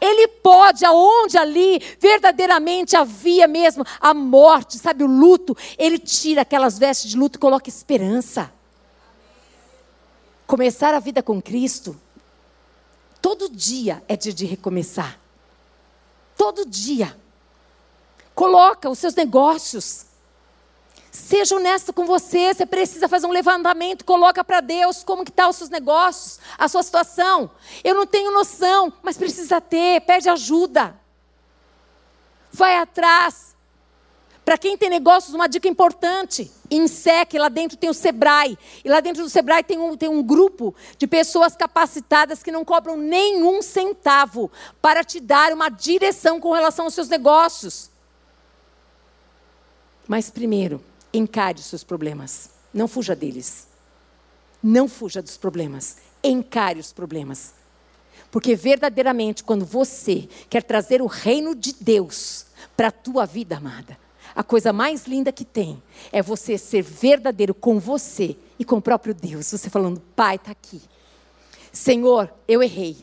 Ele 0.00 0.28
pode, 0.28 0.84
aonde 0.84 1.38
ali 1.38 1.80
verdadeiramente 1.98 2.96
havia 2.96 3.46
mesmo 3.46 3.84
a 4.00 4.12
morte, 4.12 4.78
sabe, 4.78 5.02
o 5.02 5.06
luto, 5.06 5.56
ele 5.78 5.98
tira 5.98 6.42
aquelas 6.42 6.78
vestes 6.78 7.10
de 7.10 7.16
luto 7.16 7.38
e 7.38 7.40
coloca 7.40 7.68
esperança. 7.68 8.52
Começar 10.48 10.94
a 10.94 10.98
vida 10.98 11.22
com 11.22 11.42
Cristo, 11.42 11.94
todo 13.20 13.50
dia 13.50 14.02
é 14.08 14.16
dia 14.16 14.32
de 14.32 14.46
recomeçar. 14.46 15.20
Todo 16.38 16.64
dia. 16.64 17.14
Coloca 18.34 18.88
os 18.88 18.98
seus 18.98 19.14
negócios. 19.14 20.06
Seja 21.12 21.54
honesto 21.54 21.92
com 21.92 22.06
você, 22.06 22.54
você 22.54 22.64
precisa 22.64 23.10
fazer 23.10 23.26
um 23.26 23.30
levantamento, 23.30 24.06
coloca 24.06 24.42
para 24.42 24.62
Deus 24.62 25.04
como 25.04 25.22
que 25.22 25.30
tá 25.30 25.50
os 25.50 25.56
seus 25.56 25.68
negócios, 25.68 26.40
a 26.56 26.66
sua 26.66 26.82
situação. 26.82 27.50
Eu 27.84 27.94
não 27.94 28.06
tenho 28.06 28.32
noção, 28.32 28.90
mas 29.02 29.18
precisa 29.18 29.60
ter, 29.60 30.00
pede 30.00 30.30
ajuda. 30.30 30.98
Vai 32.50 32.78
atrás. 32.78 33.54
Para 34.46 34.56
quem 34.56 34.78
tem 34.78 34.88
negócios, 34.88 35.34
uma 35.34 35.46
dica 35.46 35.68
importante. 35.68 36.50
Em 36.70 36.86
SEC, 36.86 37.34
lá 37.34 37.48
dentro 37.48 37.76
tem 37.76 37.88
o 37.88 37.94
Sebrae. 37.94 38.58
E 38.84 38.88
lá 38.88 39.00
dentro 39.00 39.22
do 39.22 39.30
Sebrae 39.30 39.62
tem 39.62 39.78
um, 39.78 39.96
tem 39.96 40.08
um 40.08 40.22
grupo 40.22 40.74
de 40.96 41.06
pessoas 41.06 41.56
capacitadas 41.56 42.42
que 42.42 42.52
não 42.52 42.64
cobram 42.64 42.96
nenhum 42.96 43.62
centavo 43.62 44.50
para 44.80 45.02
te 45.02 45.20
dar 45.20 45.52
uma 45.52 45.68
direção 45.68 46.40
com 46.40 46.52
relação 46.52 46.84
aos 46.86 46.94
seus 46.94 47.08
negócios. 47.08 47.90
Mas 50.06 50.30
primeiro, 50.30 50.82
encare 51.12 51.58
os 51.58 51.66
seus 51.66 51.84
problemas. 51.84 52.50
Não 52.72 52.88
fuja 52.88 53.14
deles. 53.16 53.66
Não 54.62 54.88
fuja 54.88 55.22
dos 55.22 55.36
problemas. 55.36 55.98
Encare 56.22 56.78
os 56.78 56.92
problemas. 56.92 57.54
Porque 58.30 58.54
verdadeiramente, 58.54 59.42
quando 59.42 59.64
você 59.64 60.28
quer 60.50 60.62
trazer 60.62 61.00
o 61.00 61.06
reino 61.06 61.54
de 61.54 61.72
Deus 61.72 62.46
para 62.76 62.88
a 62.88 62.92
tua 62.92 63.24
vida, 63.24 63.56
amada, 63.56 63.98
a 64.38 64.44
coisa 64.44 64.72
mais 64.72 65.04
linda 65.04 65.32
que 65.32 65.44
tem 65.44 65.82
é 66.12 66.22
você 66.22 66.56
ser 66.56 66.80
verdadeiro 66.80 67.52
com 67.52 67.80
você 67.80 68.36
e 68.56 68.64
com 68.64 68.76
o 68.76 68.80
próprio 68.80 69.12
Deus. 69.12 69.46
Você 69.46 69.68
falando, 69.68 70.00
Pai, 70.14 70.36
está 70.36 70.52
aqui. 70.52 70.80
Senhor, 71.72 72.32
eu 72.46 72.62
errei. 72.62 72.98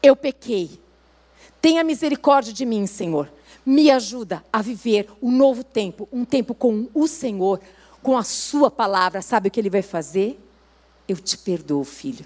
Eu 0.00 0.14
pequei. 0.14 0.80
Tenha 1.60 1.82
misericórdia 1.82 2.52
de 2.52 2.64
mim, 2.64 2.86
Senhor. 2.86 3.28
Me 3.66 3.90
ajuda 3.90 4.44
a 4.52 4.62
viver 4.62 5.10
um 5.20 5.32
novo 5.32 5.64
tempo, 5.64 6.08
um 6.12 6.24
tempo 6.24 6.54
com 6.54 6.88
o 6.94 7.08
Senhor, 7.08 7.60
com 8.00 8.16
a 8.16 8.22
Sua 8.22 8.70
palavra. 8.70 9.20
Sabe 9.20 9.48
o 9.48 9.50
que 9.50 9.58
Ele 9.58 9.68
vai 9.68 9.82
fazer? 9.82 10.40
Eu 11.08 11.16
te 11.16 11.36
perdoo, 11.36 11.82
filho. 11.82 12.24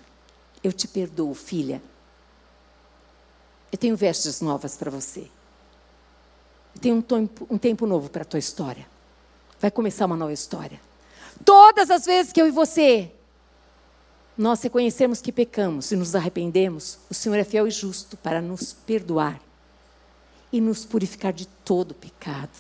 Eu 0.63 0.75
te 0.75 0.87
perdoo, 0.87 1.33
filha. 1.33 1.83
Eu 3.73 3.79
tenho 3.79 3.97
vestes 3.97 4.43
novas 4.43 4.77
para 4.77 4.91
você. 4.91 5.27
Tem 6.81 6.93
um 6.93 7.03
tempo, 7.03 7.47
um 7.51 7.59
tempo 7.59 7.87
novo 7.87 8.11
para 8.11 8.23
a 8.23 8.25
tua 8.25 8.39
história. 8.39 8.87
Vai 9.61 9.71
começar 9.71 10.07
uma 10.07 10.17
nova 10.17 10.33
história. 10.33 10.81
Todas 11.45 11.91
as 11.91 12.05
vezes 12.05 12.33
que 12.33 12.41
eu 12.41 12.47
e 12.47 12.51
você 12.51 13.13
nós 14.37 14.63
reconhecermos 14.63 15.21
que 15.21 15.31
pecamos 15.31 15.93
e 15.93 15.97
nos 15.97 16.15
arrependemos, 16.15 16.99
o 17.11 17.15
Senhor 17.15 17.37
é 17.37 17.45
fiel 17.45 17.69
e 17.69 17.71
justo 17.71 18.17
para 18.17 18.41
nos 18.41 18.73
perdoar 18.73 19.41
e 20.53 20.61
nos 20.61 20.85
purificar 20.85 21.33
de 21.33 21.47
todo 21.47 21.95
pecado. 21.95 22.51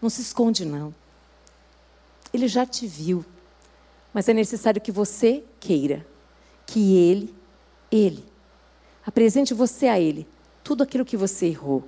Não 0.00 0.10
se 0.10 0.20
esconde, 0.20 0.64
não. 0.64 0.94
Ele 2.32 2.46
já 2.46 2.66
te 2.66 2.86
viu, 2.86 3.24
mas 4.12 4.28
é 4.28 4.34
necessário 4.34 4.80
que 4.80 4.92
você 4.92 5.42
queira 5.58 6.06
que 6.66 6.96
Ele, 6.96 7.34
Ele, 7.90 8.24
apresente 9.04 9.54
você 9.54 9.86
a 9.86 9.98
Ele 9.98 10.26
tudo 10.62 10.82
aquilo 10.82 11.04
que 11.04 11.16
você 11.16 11.46
errou 11.46 11.84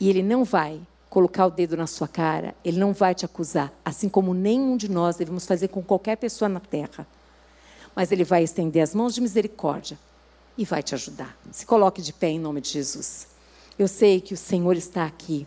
e 0.00 0.08
ele 0.08 0.22
não 0.22 0.42
vai 0.42 0.80
colocar 1.10 1.46
o 1.46 1.50
dedo 1.50 1.76
na 1.76 1.86
sua 1.86 2.08
cara, 2.08 2.54
ele 2.64 2.78
não 2.78 2.92
vai 2.92 3.14
te 3.14 3.24
acusar, 3.24 3.72
assim 3.84 4.08
como 4.08 4.32
nenhum 4.32 4.76
de 4.76 4.90
nós 4.90 5.16
devemos 5.16 5.44
fazer 5.44 5.68
com 5.68 5.82
qualquer 5.82 6.16
pessoa 6.16 6.48
na 6.48 6.60
terra. 6.60 7.06
Mas 7.94 8.10
ele 8.10 8.24
vai 8.24 8.42
estender 8.42 8.82
as 8.82 8.94
mãos 8.94 9.14
de 9.14 9.20
misericórdia 9.20 9.98
e 10.56 10.64
vai 10.64 10.82
te 10.82 10.94
ajudar. 10.94 11.36
Se 11.50 11.66
coloque 11.66 12.00
de 12.00 12.12
pé 12.12 12.28
em 12.28 12.38
nome 12.38 12.60
de 12.60 12.70
Jesus. 12.70 13.26
Eu 13.78 13.88
sei 13.88 14.20
que 14.20 14.34
o 14.34 14.36
Senhor 14.36 14.76
está 14.76 15.04
aqui. 15.04 15.46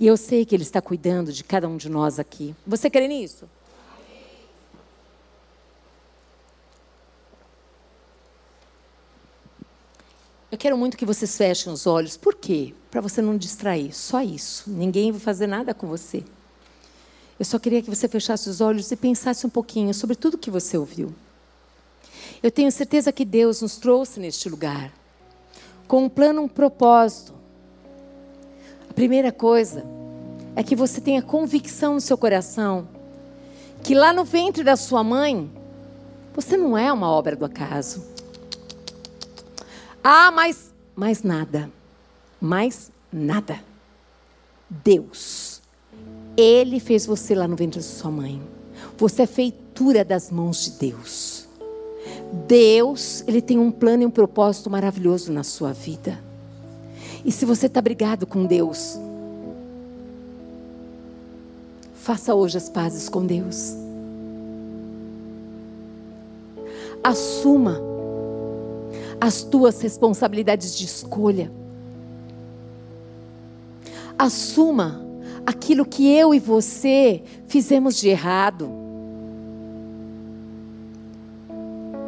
E 0.00 0.06
eu 0.06 0.16
sei 0.16 0.44
que 0.44 0.54
Ele 0.54 0.62
está 0.62 0.80
cuidando 0.80 1.32
de 1.32 1.44
cada 1.44 1.68
um 1.68 1.76
de 1.76 1.88
nós 1.88 2.18
aqui. 2.18 2.54
Você 2.66 2.88
crê 2.88 3.06
nisso? 3.06 3.48
Eu 10.52 10.58
quero 10.58 10.76
muito 10.76 10.98
que 10.98 11.06
vocês 11.06 11.34
fechem 11.34 11.72
os 11.72 11.86
olhos. 11.86 12.18
Por 12.18 12.34
quê? 12.34 12.74
Para 12.90 13.00
você 13.00 13.22
não 13.22 13.38
distrair. 13.38 13.90
Só 13.94 14.20
isso. 14.20 14.70
Ninguém 14.70 15.10
vai 15.10 15.18
fazer 15.18 15.46
nada 15.46 15.72
com 15.72 15.86
você. 15.86 16.22
Eu 17.38 17.46
só 17.46 17.58
queria 17.58 17.80
que 17.80 17.88
você 17.88 18.06
fechasse 18.06 18.50
os 18.50 18.60
olhos 18.60 18.92
e 18.92 18.96
pensasse 18.96 19.46
um 19.46 19.48
pouquinho 19.50 19.94
sobre 19.94 20.14
tudo 20.14 20.36
que 20.36 20.50
você 20.50 20.76
ouviu. 20.76 21.14
Eu 22.42 22.50
tenho 22.50 22.70
certeza 22.70 23.10
que 23.10 23.24
Deus 23.24 23.62
nos 23.62 23.78
trouxe 23.78 24.20
neste 24.20 24.50
lugar 24.50 24.92
com 25.88 26.04
um 26.04 26.08
plano, 26.10 26.42
um 26.42 26.48
propósito. 26.48 27.32
A 28.90 28.92
primeira 28.92 29.32
coisa 29.32 29.82
é 30.54 30.62
que 30.62 30.76
você 30.76 31.00
tenha 31.00 31.22
convicção 31.22 31.94
no 31.94 32.00
seu 32.00 32.18
coração 32.18 32.86
que 33.82 33.94
lá 33.94 34.12
no 34.12 34.22
ventre 34.22 34.62
da 34.62 34.76
sua 34.76 35.02
mãe, 35.02 35.50
você 36.34 36.58
não 36.58 36.76
é 36.76 36.92
uma 36.92 37.08
obra 37.08 37.34
do 37.34 37.46
acaso. 37.46 38.11
Ah, 40.02 40.30
mas 40.30 40.72
mais 40.96 41.22
nada. 41.22 41.70
Mais 42.40 42.90
nada. 43.12 43.60
Deus. 44.68 45.60
Ele 46.36 46.80
fez 46.80 47.06
você 47.06 47.34
lá 47.34 47.46
no 47.46 47.56
ventre 47.56 47.80
de 47.80 47.86
sua 47.86 48.10
mãe. 48.10 48.42
Você 48.98 49.22
é 49.22 49.26
feitura 49.26 50.04
das 50.04 50.30
mãos 50.30 50.64
de 50.64 50.70
Deus. 50.72 51.46
Deus, 52.46 53.22
ele 53.26 53.40
tem 53.42 53.58
um 53.58 53.70
plano 53.70 54.02
e 54.02 54.06
um 54.06 54.10
propósito 54.10 54.70
maravilhoso 54.70 55.30
na 55.30 55.44
sua 55.44 55.72
vida. 55.72 56.18
E 57.24 57.30
se 57.30 57.44
você 57.44 57.66
está 57.66 57.80
brigado 57.80 58.26
com 58.26 58.44
Deus, 58.44 58.98
faça 61.94 62.34
hoje 62.34 62.56
as 62.56 62.68
pazes 62.68 63.08
com 63.08 63.24
Deus. 63.24 63.76
Assuma 67.04 67.91
as 69.22 69.44
tuas 69.44 69.80
responsabilidades 69.80 70.76
de 70.76 70.84
escolha. 70.84 71.48
Assuma 74.18 75.00
aquilo 75.46 75.86
que 75.86 76.12
eu 76.12 76.34
e 76.34 76.40
você 76.40 77.22
fizemos 77.46 77.94
de 77.94 78.08
errado. 78.08 78.68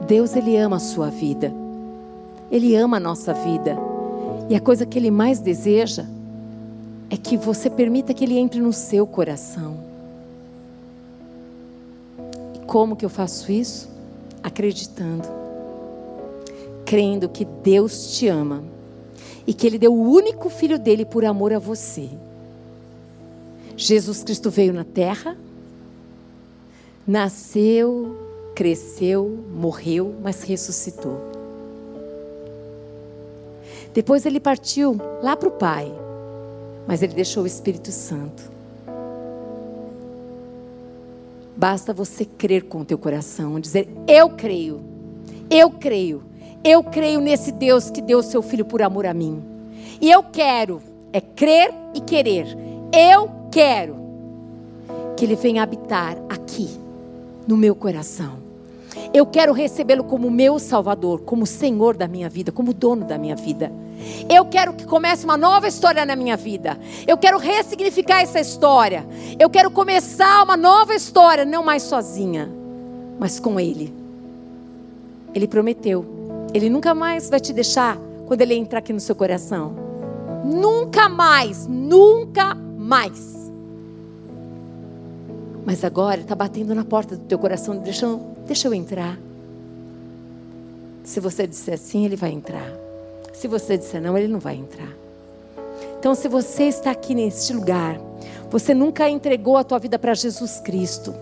Deus, 0.08 0.34
Ele 0.34 0.56
ama 0.56 0.74
a 0.74 0.80
sua 0.80 1.08
vida. 1.08 1.54
Ele 2.50 2.74
ama 2.74 2.96
a 2.96 3.00
nossa 3.00 3.32
vida. 3.32 3.78
E 4.50 4.56
a 4.56 4.60
coisa 4.60 4.84
que 4.84 4.98
Ele 4.98 5.12
mais 5.12 5.38
deseja 5.38 6.04
é 7.08 7.16
que 7.16 7.36
você 7.36 7.70
permita 7.70 8.12
que 8.12 8.24
Ele 8.24 8.36
entre 8.36 8.60
no 8.60 8.72
seu 8.72 9.06
coração. 9.06 9.76
E 12.56 12.66
como 12.66 12.96
que 12.96 13.04
eu 13.04 13.10
faço 13.10 13.52
isso? 13.52 13.88
Acreditando 14.42 15.43
crendo 16.84 17.28
que 17.28 17.44
Deus 17.44 18.16
te 18.16 18.28
ama 18.28 18.62
e 19.46 19.52
que 19.52 19.66
Ele 19.66 19.78
deu 19.78 19.92
o 19.92 20.10
único 20.10 20.48
filho 20.48 20.78
dele 20.78 21.04
por 21.04 21.24
amor 21.24 21.52
a 21.52 21.58
você. 21.58 22.08
Jesus 23.76 24.22
Cristo 24.22 24.50
veio 24.50 24.72
na 24.72 24.84
terra, 24.84 25.36
nasceu, 27.06 28.16
cresceu, 28.54 29.44
morreu, 29.52 30.14
mas 30.22 30.42
ressuscitou. 30.42 31.34
Depois 33.92 34.26
ele 34.26 34.40
partiu 34.40 34.98
lá 35.22 35.36
para 35.36 35.48
o 35.48 35.52
Pai, 35.52 35.92
mas 36.86 37.02
ele 37.02 37.14
deixou 37.14 37.44
o 37.44 37.46
Espírito 37.46 37.92
Santo. 37.92 38.52
Basta 41.56 41.92
você 41.92 42.24
crer 42.24 42.64
com 42.64 42.80
o 42.80 42.84
teu 42.84 42.98
coração, 42.98 43.60
dizer: 43.60 43.88
Eu 44.08 44.30
creio, 44.30 44.82
eu 45.48 45.70
creio 45.70 46.22
eu 46.64 46.82
creio 46.82 47.20
nesse 47.20 47.52
Deus 47.52 47.90
que 47.90 48.00
deu 48.00 48.20
o 48.20 48.22
seu 48.22 48.40
filho 48.40 48.64
por 48.64 48.80
amor 48.80 49.04
a 49.04 49.12
mim. 49.12 49.42
E 50.00 50.10
eu 50.10 50.22
quero, 50.22 50.82
é 51.12 51.20
crer 51.20 51.70
e 51.94 52.00
querer. 52.00 52.46
Eu 52.90 53.30
quero 53.52 53.96
que 55.14 55.26
ele 55.26 55.36
venha 55.36 55.62
habitar 55.62 56.16
aqui, 56.28 56.70
no 57.46 57.56
meu 57.56 57.76
coração. 57.76 58.42
Eu 59.12 59.26
quero 59.26 59.52
recebê-lo 59.52 60.04
como 60.04 60.30
meu 60.30 60.58
Salvador, 60.58 61.20
como 61.20 61.44
Senhor 61.44 61.96
da 61.96 62.08
minha 62.08 62.28
vida, 62.30 62.50
como 62.50 62.72
dono 62.72 63.04
da 63.04 63.18
minha 63.18 63.36
vida. 63.36 63.70
Eu 64.28 64.46
quero 64.46 64.72
que 64.72 64.86
comece 64.86 65.24
uma 65.24 65.36
nova 65.36 65.68
história 65.68 66.06
na 66.06 66.16
minha 66.16 66.36
vida. 66.36 66.78
Eu 67.06 67.18
quero 67.18 67.38
ressignificar 67.38 68.22
essa 68.22 68.40
história. 68.40 69.06
Eu 69.38 69.50
quero 69.50 69.70
começar 69.70 70.42
uma 70.42 70.56
nova 70.56 70.94
história, 70.94 71.44
não 71.44 71.62
mais 71.62 71.82
sozinha, 71.82 72.50
mas 73.18 73.38
com 73.38 73.60
Ele. 73.60 73.92
Ele 75.34 75.46
prometeu 75.46 76.13
ele 76.54 76.70
nunca 76.70 76.94
mais 76.94 77.28
vai 77.28 77.40
te 77.40 77.52
deixar 77.52 77.98
quando 78.26 78.40
ele 78.40 78.54
entrar 78.54 78.78
aqui 78.78 78.92
no 78.92 79.00
seu 79.00 79.16
coração. 79.16 79.74
Nunca 80.44 81.08
mais, 81.08 81.66
nunca 81.66 82.54
mais. 82.54 83.50
Mas 85.66 85.82
agora 85.84 86.20
está 86.20 86.34
batendo 86.36 86.72
na 86.72 86.84
porta 86.84 87.16
do 87.16 87.24
teu 87.24 87.38
coração, 87.40 87.76
deixa, 87.78 88.06
deixa 88.46 88.68
eu 88.68 88.74
entrar. 88.74 89.18
Se 91.02 91.18
você 91.18 91.44
disser 91.44 91.76
sim, 91.76 92.04
ele 92.04 92.14
vai 92.14 92.30
entrar. 92.30 92.72
Se 93.32 93.48
você 93.48 93.76
disser 93.76 94.00
não, 94.00 94.16
ele 94.16 94.28
não 94.28 94.38
vai 94.38 94.54
entrar. 94.54 94.92
Então, 95.98 96.14
se 96.14 96.28
você 96.28 96.64
está 96.64 96.92
aqui 96.92 97.14
neste 97.14 97.52
lugar, 97.52 97.98
você 98.48 98.72
nunca 98.74 99.08
entregou 99.10 99.56
a 99.56 99.64
tua 99.64 99.78
vida 99.78 99.98
para 99.98 100.14
Jesus 100.14 100.60
Cristo, 100.60 101.14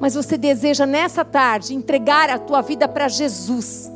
mas 0.00 0.14
você 0.14 0.36
deseja 0.36 0.84
nessa 0.86 1.24
tarde 1.24 1.74
entregar 1.74 2.30
a 2.30 2.38
tua 2.38 2.62
vida 2.62 2.88
para 2.88 3.06
Jesus. 3.08 3.92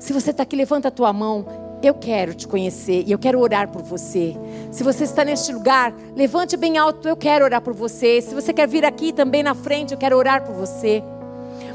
Se 0.00 0.14
você 0.14 0.30
está 0.30 0.44
aqui, 0.44 0.56
levanta 0.56 0.88
a 0.88 0.90
tua 0.90 1.12
mão. 1.12 1.46
eu 1.82 1.94
quero 1.94 2.34
te 2.34 2.46
conhecer 2.46 3.04
e 3.06 3.12
eu 3.12 3.18
quero 3.18 3.38
orar 3.38 3.68
por 3.68 3.82
você. 3.82 4.36
Se 4.70 4.82
você 4.82 5.04
está 5.04 5.24
neste 5.24 5.52
lugar, 5.52 5.94
levante 6.14 6.56
bem 6.56 6.76
alto, 6.76 7.08
eu 7.08 7.16
quero 7.16 7.44
orar 7.44 7.62
por 7.62 7.74
você. 7.74 8.20
Se 8.20 8.34
você 8.34 8.52
quer 8.52 8.66
vir 8.66 8.84
aqui 8.84 9.12
também 9.12 9.42
na 9.42 9.54
frente, 9.54 9.92
eu 9.92 9.98
quero 9.98 10.16
orar 10.16 10.44
por 10.44 10.54
você. 10.54 11.02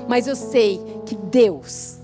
Mas 0.08 0.28
eu 0.28 0.36
sei 0.36 0.80
que 1.06 1.16
Deus, 1.16 1.98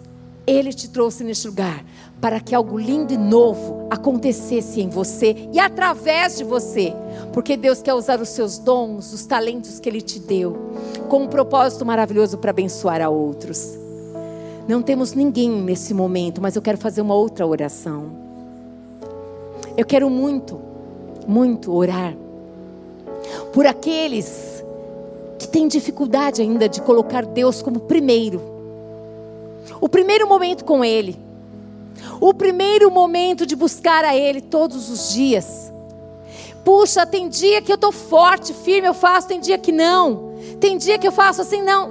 Ele 0.48 0.74
te 0.74 0.90
trouxe 0.90 1.24
neste 1.24 1.48
lugar 1.48 1.84
para 2.20 2.40
que 2.40 2.56
algo 2.56 2.78
lindo 2.78 3.14
e 3.14 3.18
novo 3.18 3.88
acontecesse 3.90 4.80
em 4.80 4.90
você 4.90 5.50
e 5.52 5.60
através 5.60 6.38
de 6.38 6.44
você, 6.44 6.94
porque 7.34 7.58
Deus 7.58 7.82
quer 7.82 7.96
usar 7.96 8.20
os 8.20 8.30
seus 8.30 8.60
dons, 8.60 9.12
os 9.12 9.26
talentos 9.26 9.80
que 9.80 9.90
Ele 9.90 10.02
te 10.02 10.20
deu, 10.20 10.56
com 11.08 11.24
um 11.24 11.28
propósito 11.28 11.84
maravilhoso 11.84 12.38
para 12.38 12.52
abençoar 12.52 13.02
a 13.02 13.10
outros. 13.10 13.81
Não 14.68 14.82
temos 14.82 15.14
ninguém 15.14 15.50
nesse 15.50 15.94
momento, 15.94 16.42
mas 16.42 16.56
eu 16.56 16.62
quero 16.62 16.78
fazer 16.78 17.02
uma 17.02 17.16
outra 17.16 17.46
oração. 17.46 18.12
Eu 19.76 19.86
quero 19.86 20.10
muito, 20.10 20.60
muito 21.28 21.74
orar 21.74 22.16
por 23.54 23.66
aqueles 23.66 24.64
que 25.40 25.48
têm 25.48 25.68
dificuldade 25.68 26.42
ainda 26.42 26.70
de 26.70 26.82
colocar 26.82 27.26
Deus 27.26 27.62
como 27.62 27.80
primeiro. 27.82 28.42
O 29.80 29.90
primeiro 29.90 30.28
momento 30.28 30.64
com 30.64 30.86
Ele. 30.86 31.18
O 32.20 32.34
primeiro 32.34 32.92
momento 32.92 33.46
de 33.46 33.56
buscar 33.56 34.06
a 34.06 34.16
Ele 34.16 34.42
todos 34.42 34.90
os 34.90 35.12
dias. 35.12 35.72
Puxa, 36.64 37.06
tem 37.06 37.28
dia 37.28 37.62
que 37.62 37.72
eu 37.72 37.76
estou 37.76 37.92
forte, 37.92 38.54
firme, 38.54 38.88
eu 38.88 38.94
faço, 38.94 39.28
tem 39.28 39.40
dia 39.40 39.58
que 39.58 39.72
não. 39.72 40.36
Tem 40.60 40.78
dia 40.78 41.00
que 41.00 41.08
eu 41.08 41.12
faço 41.12 41.42
assim, 41.42 41.64
não. 41.64 41.90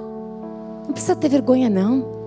Não 0.85 0.93
precisa 0.93 1.15
ter 1.15 1.27
vergonha, 1.27 1.69
não 1.69 2.20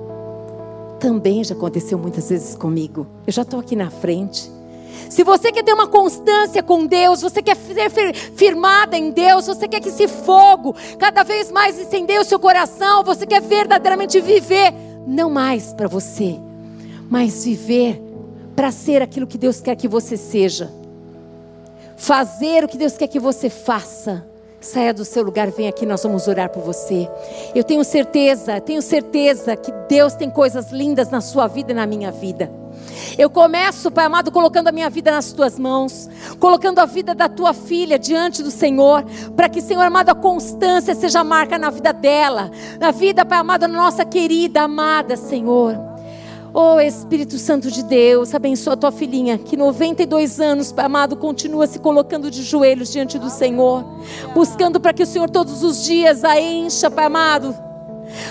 também 1.04 1.44
já 1.44 1.54
aconteceu 1.54 1.98
muitas 1.98 2.30
vezes 2.30 2.56
comigo. 2.56 3.06
Eu 3.26 3.32
já 3.34 3.42
estou 3.42 3.60
aqui 3.60 3.76
na 3.76 3.90
frente. 3.90 4.50
Se 5.10 5.22
você 5.22 5.52
quer 5.52 5.62
ter 5.62 5.74
uma 5.74 5.86
constância 5.86 6.62
com 6.62 6.86
Deus, 6.86 7.20
você 7.20 7.42
quer 7.42 7.56
ser 7.56 8.14
firmada 8.14 8.96
em 8.96 9.10
Deus, 9.10 9.46
você 9.46 9.68
quer 9.68 9.80
que 9.80 9.90
esse 9.90 10.08
fogo 10.08 10.74
cada 10.98 11.22
vez 11.22 11.52
mais 11.52 11.78
incendeie 11.78 12.18
o 12.18 12.24
seu 12.24 12.38
coração, 12.38 13.04
você 13.04 13.26
quer 13.26 13.42
verdadeiramente 13.42 14.18
viver, 14.18 14.72
não 15.06 15.28
mais 15.28 15.74
para 15.74 15.88
você, 15.88 16.40
mas 17.10 17.44
viver 17.44 18.02
para 18.56 18.72
ser 18.72 19.02
aquilo 19.02 19.26
que 19.26 19.36
Deus 19.36 19.60
quer 19.60 19.76
que 19.76 19.86
você 19.86 20.16
seja, 20.16 20.72
fazer 21.98 22.64
o 22.64 22.68
que 22.68 22.78
Deus 22.78 22.96
quer 22.96 23.08
que 23.08 23.20
você 23.20 23.50
faça. 23.50 24.26
Saia 24.64 24.94
do 24.94 25.04
seu 25.04 25.22
lugar, 25.22 25.50
vem 25.50 25.68
aqui, 25.68 25.84
nós 25.84 26.02
vamos 26.02 26.26
orar 26.26 26.48
por 26.48 26.62
você. 26.62 27.06
Eu 27.54 27.62
tenho 27.62 27.84
certeza, 27.84 28.58
tenho 28.62 28.80
certeza 28.80 29.54
que 29.54 29.70
Deus 29.90 30.14
tem 30.14 30.30
coisas 30.30 30.72
lindas 30.72 31.10
na 31.10 31.20
sua 31.20 31.46
vida 31.46 31.72
e 31.72 31.74
na 31.74 31.86
minha 31.86 32.10
vida. 32.10 32.50
Eu 33.18 33.28
começo, 33.28 33.90
Pai 33.90 34.06
amado, 34.06 34.32
colocando 34.32 34.68
a 34.68 34.72
minha 34.72 34.88
vida 34.88 35.10
nas 35.10 35.32
tuas 35.32 35.58
mãos, 35.58 36.08
colocando 36.40 36.78
a 36.78 36.86
vida 36.86 37.14
da 37.14 37.28
tua 37.28 37.52
filha 37.52 37.98
diante 37.98 38.42
do 38.42 38.50
Senhor, 38.50 39.04
para 39.36 39.50
que, 39.50 39.60
Senhor 39.60 39.82
amado, 39.82 40.08
a 40.08 40.14
constância 40.14 40.94
seja 40.94 41.22
marca 41.22 41.58
na 41.58 41.68
vida 41.68 41.92
dela, 41.92 42.50
na 42.80 42.90
vida, 42.90 43.22
Pai 43.26 43.40
amado, 43.40 43.60
da 43.60 43.68
nossa 43.68 44.02
querida, 44.02 44.62
amada 44.62 45.14
Senhor. 45.14 45.93
Oh 46.56 46.78
Espírito 46.78 47.36
Santo 47.36 47.68
de 47.68 47.82
Deus, 47.82 48.32
abençoa 48.32 48.74
a 48.74 48.76
tua 48.76 48.92
filhinha, 48.92 49.36
que 49.36 49.56
92 49.56 50.38
anos, 50.38 50.72
amado, 50.76 51.16
continua 51.16 51.66
se 51.66 51.80
colocando 51.80 52.30
de 52.30 52.44
joelhos 52.44 52.92
diante 52.92 53.18
do 53.18 53.28
Senhor, 53.28 53.84
buscando 54.32 54.78
para 54.78 54.92
que 54.92 55.02
o 55.02 55.06
Senhor 55.06 55.28
todos 55.28 55.64
os 55.64 55.82
dias 55.82 56.22
a 56.22 56.40
encha, 56.40 56.88
Pai 56.88 57.06
amado, 57.06 57.56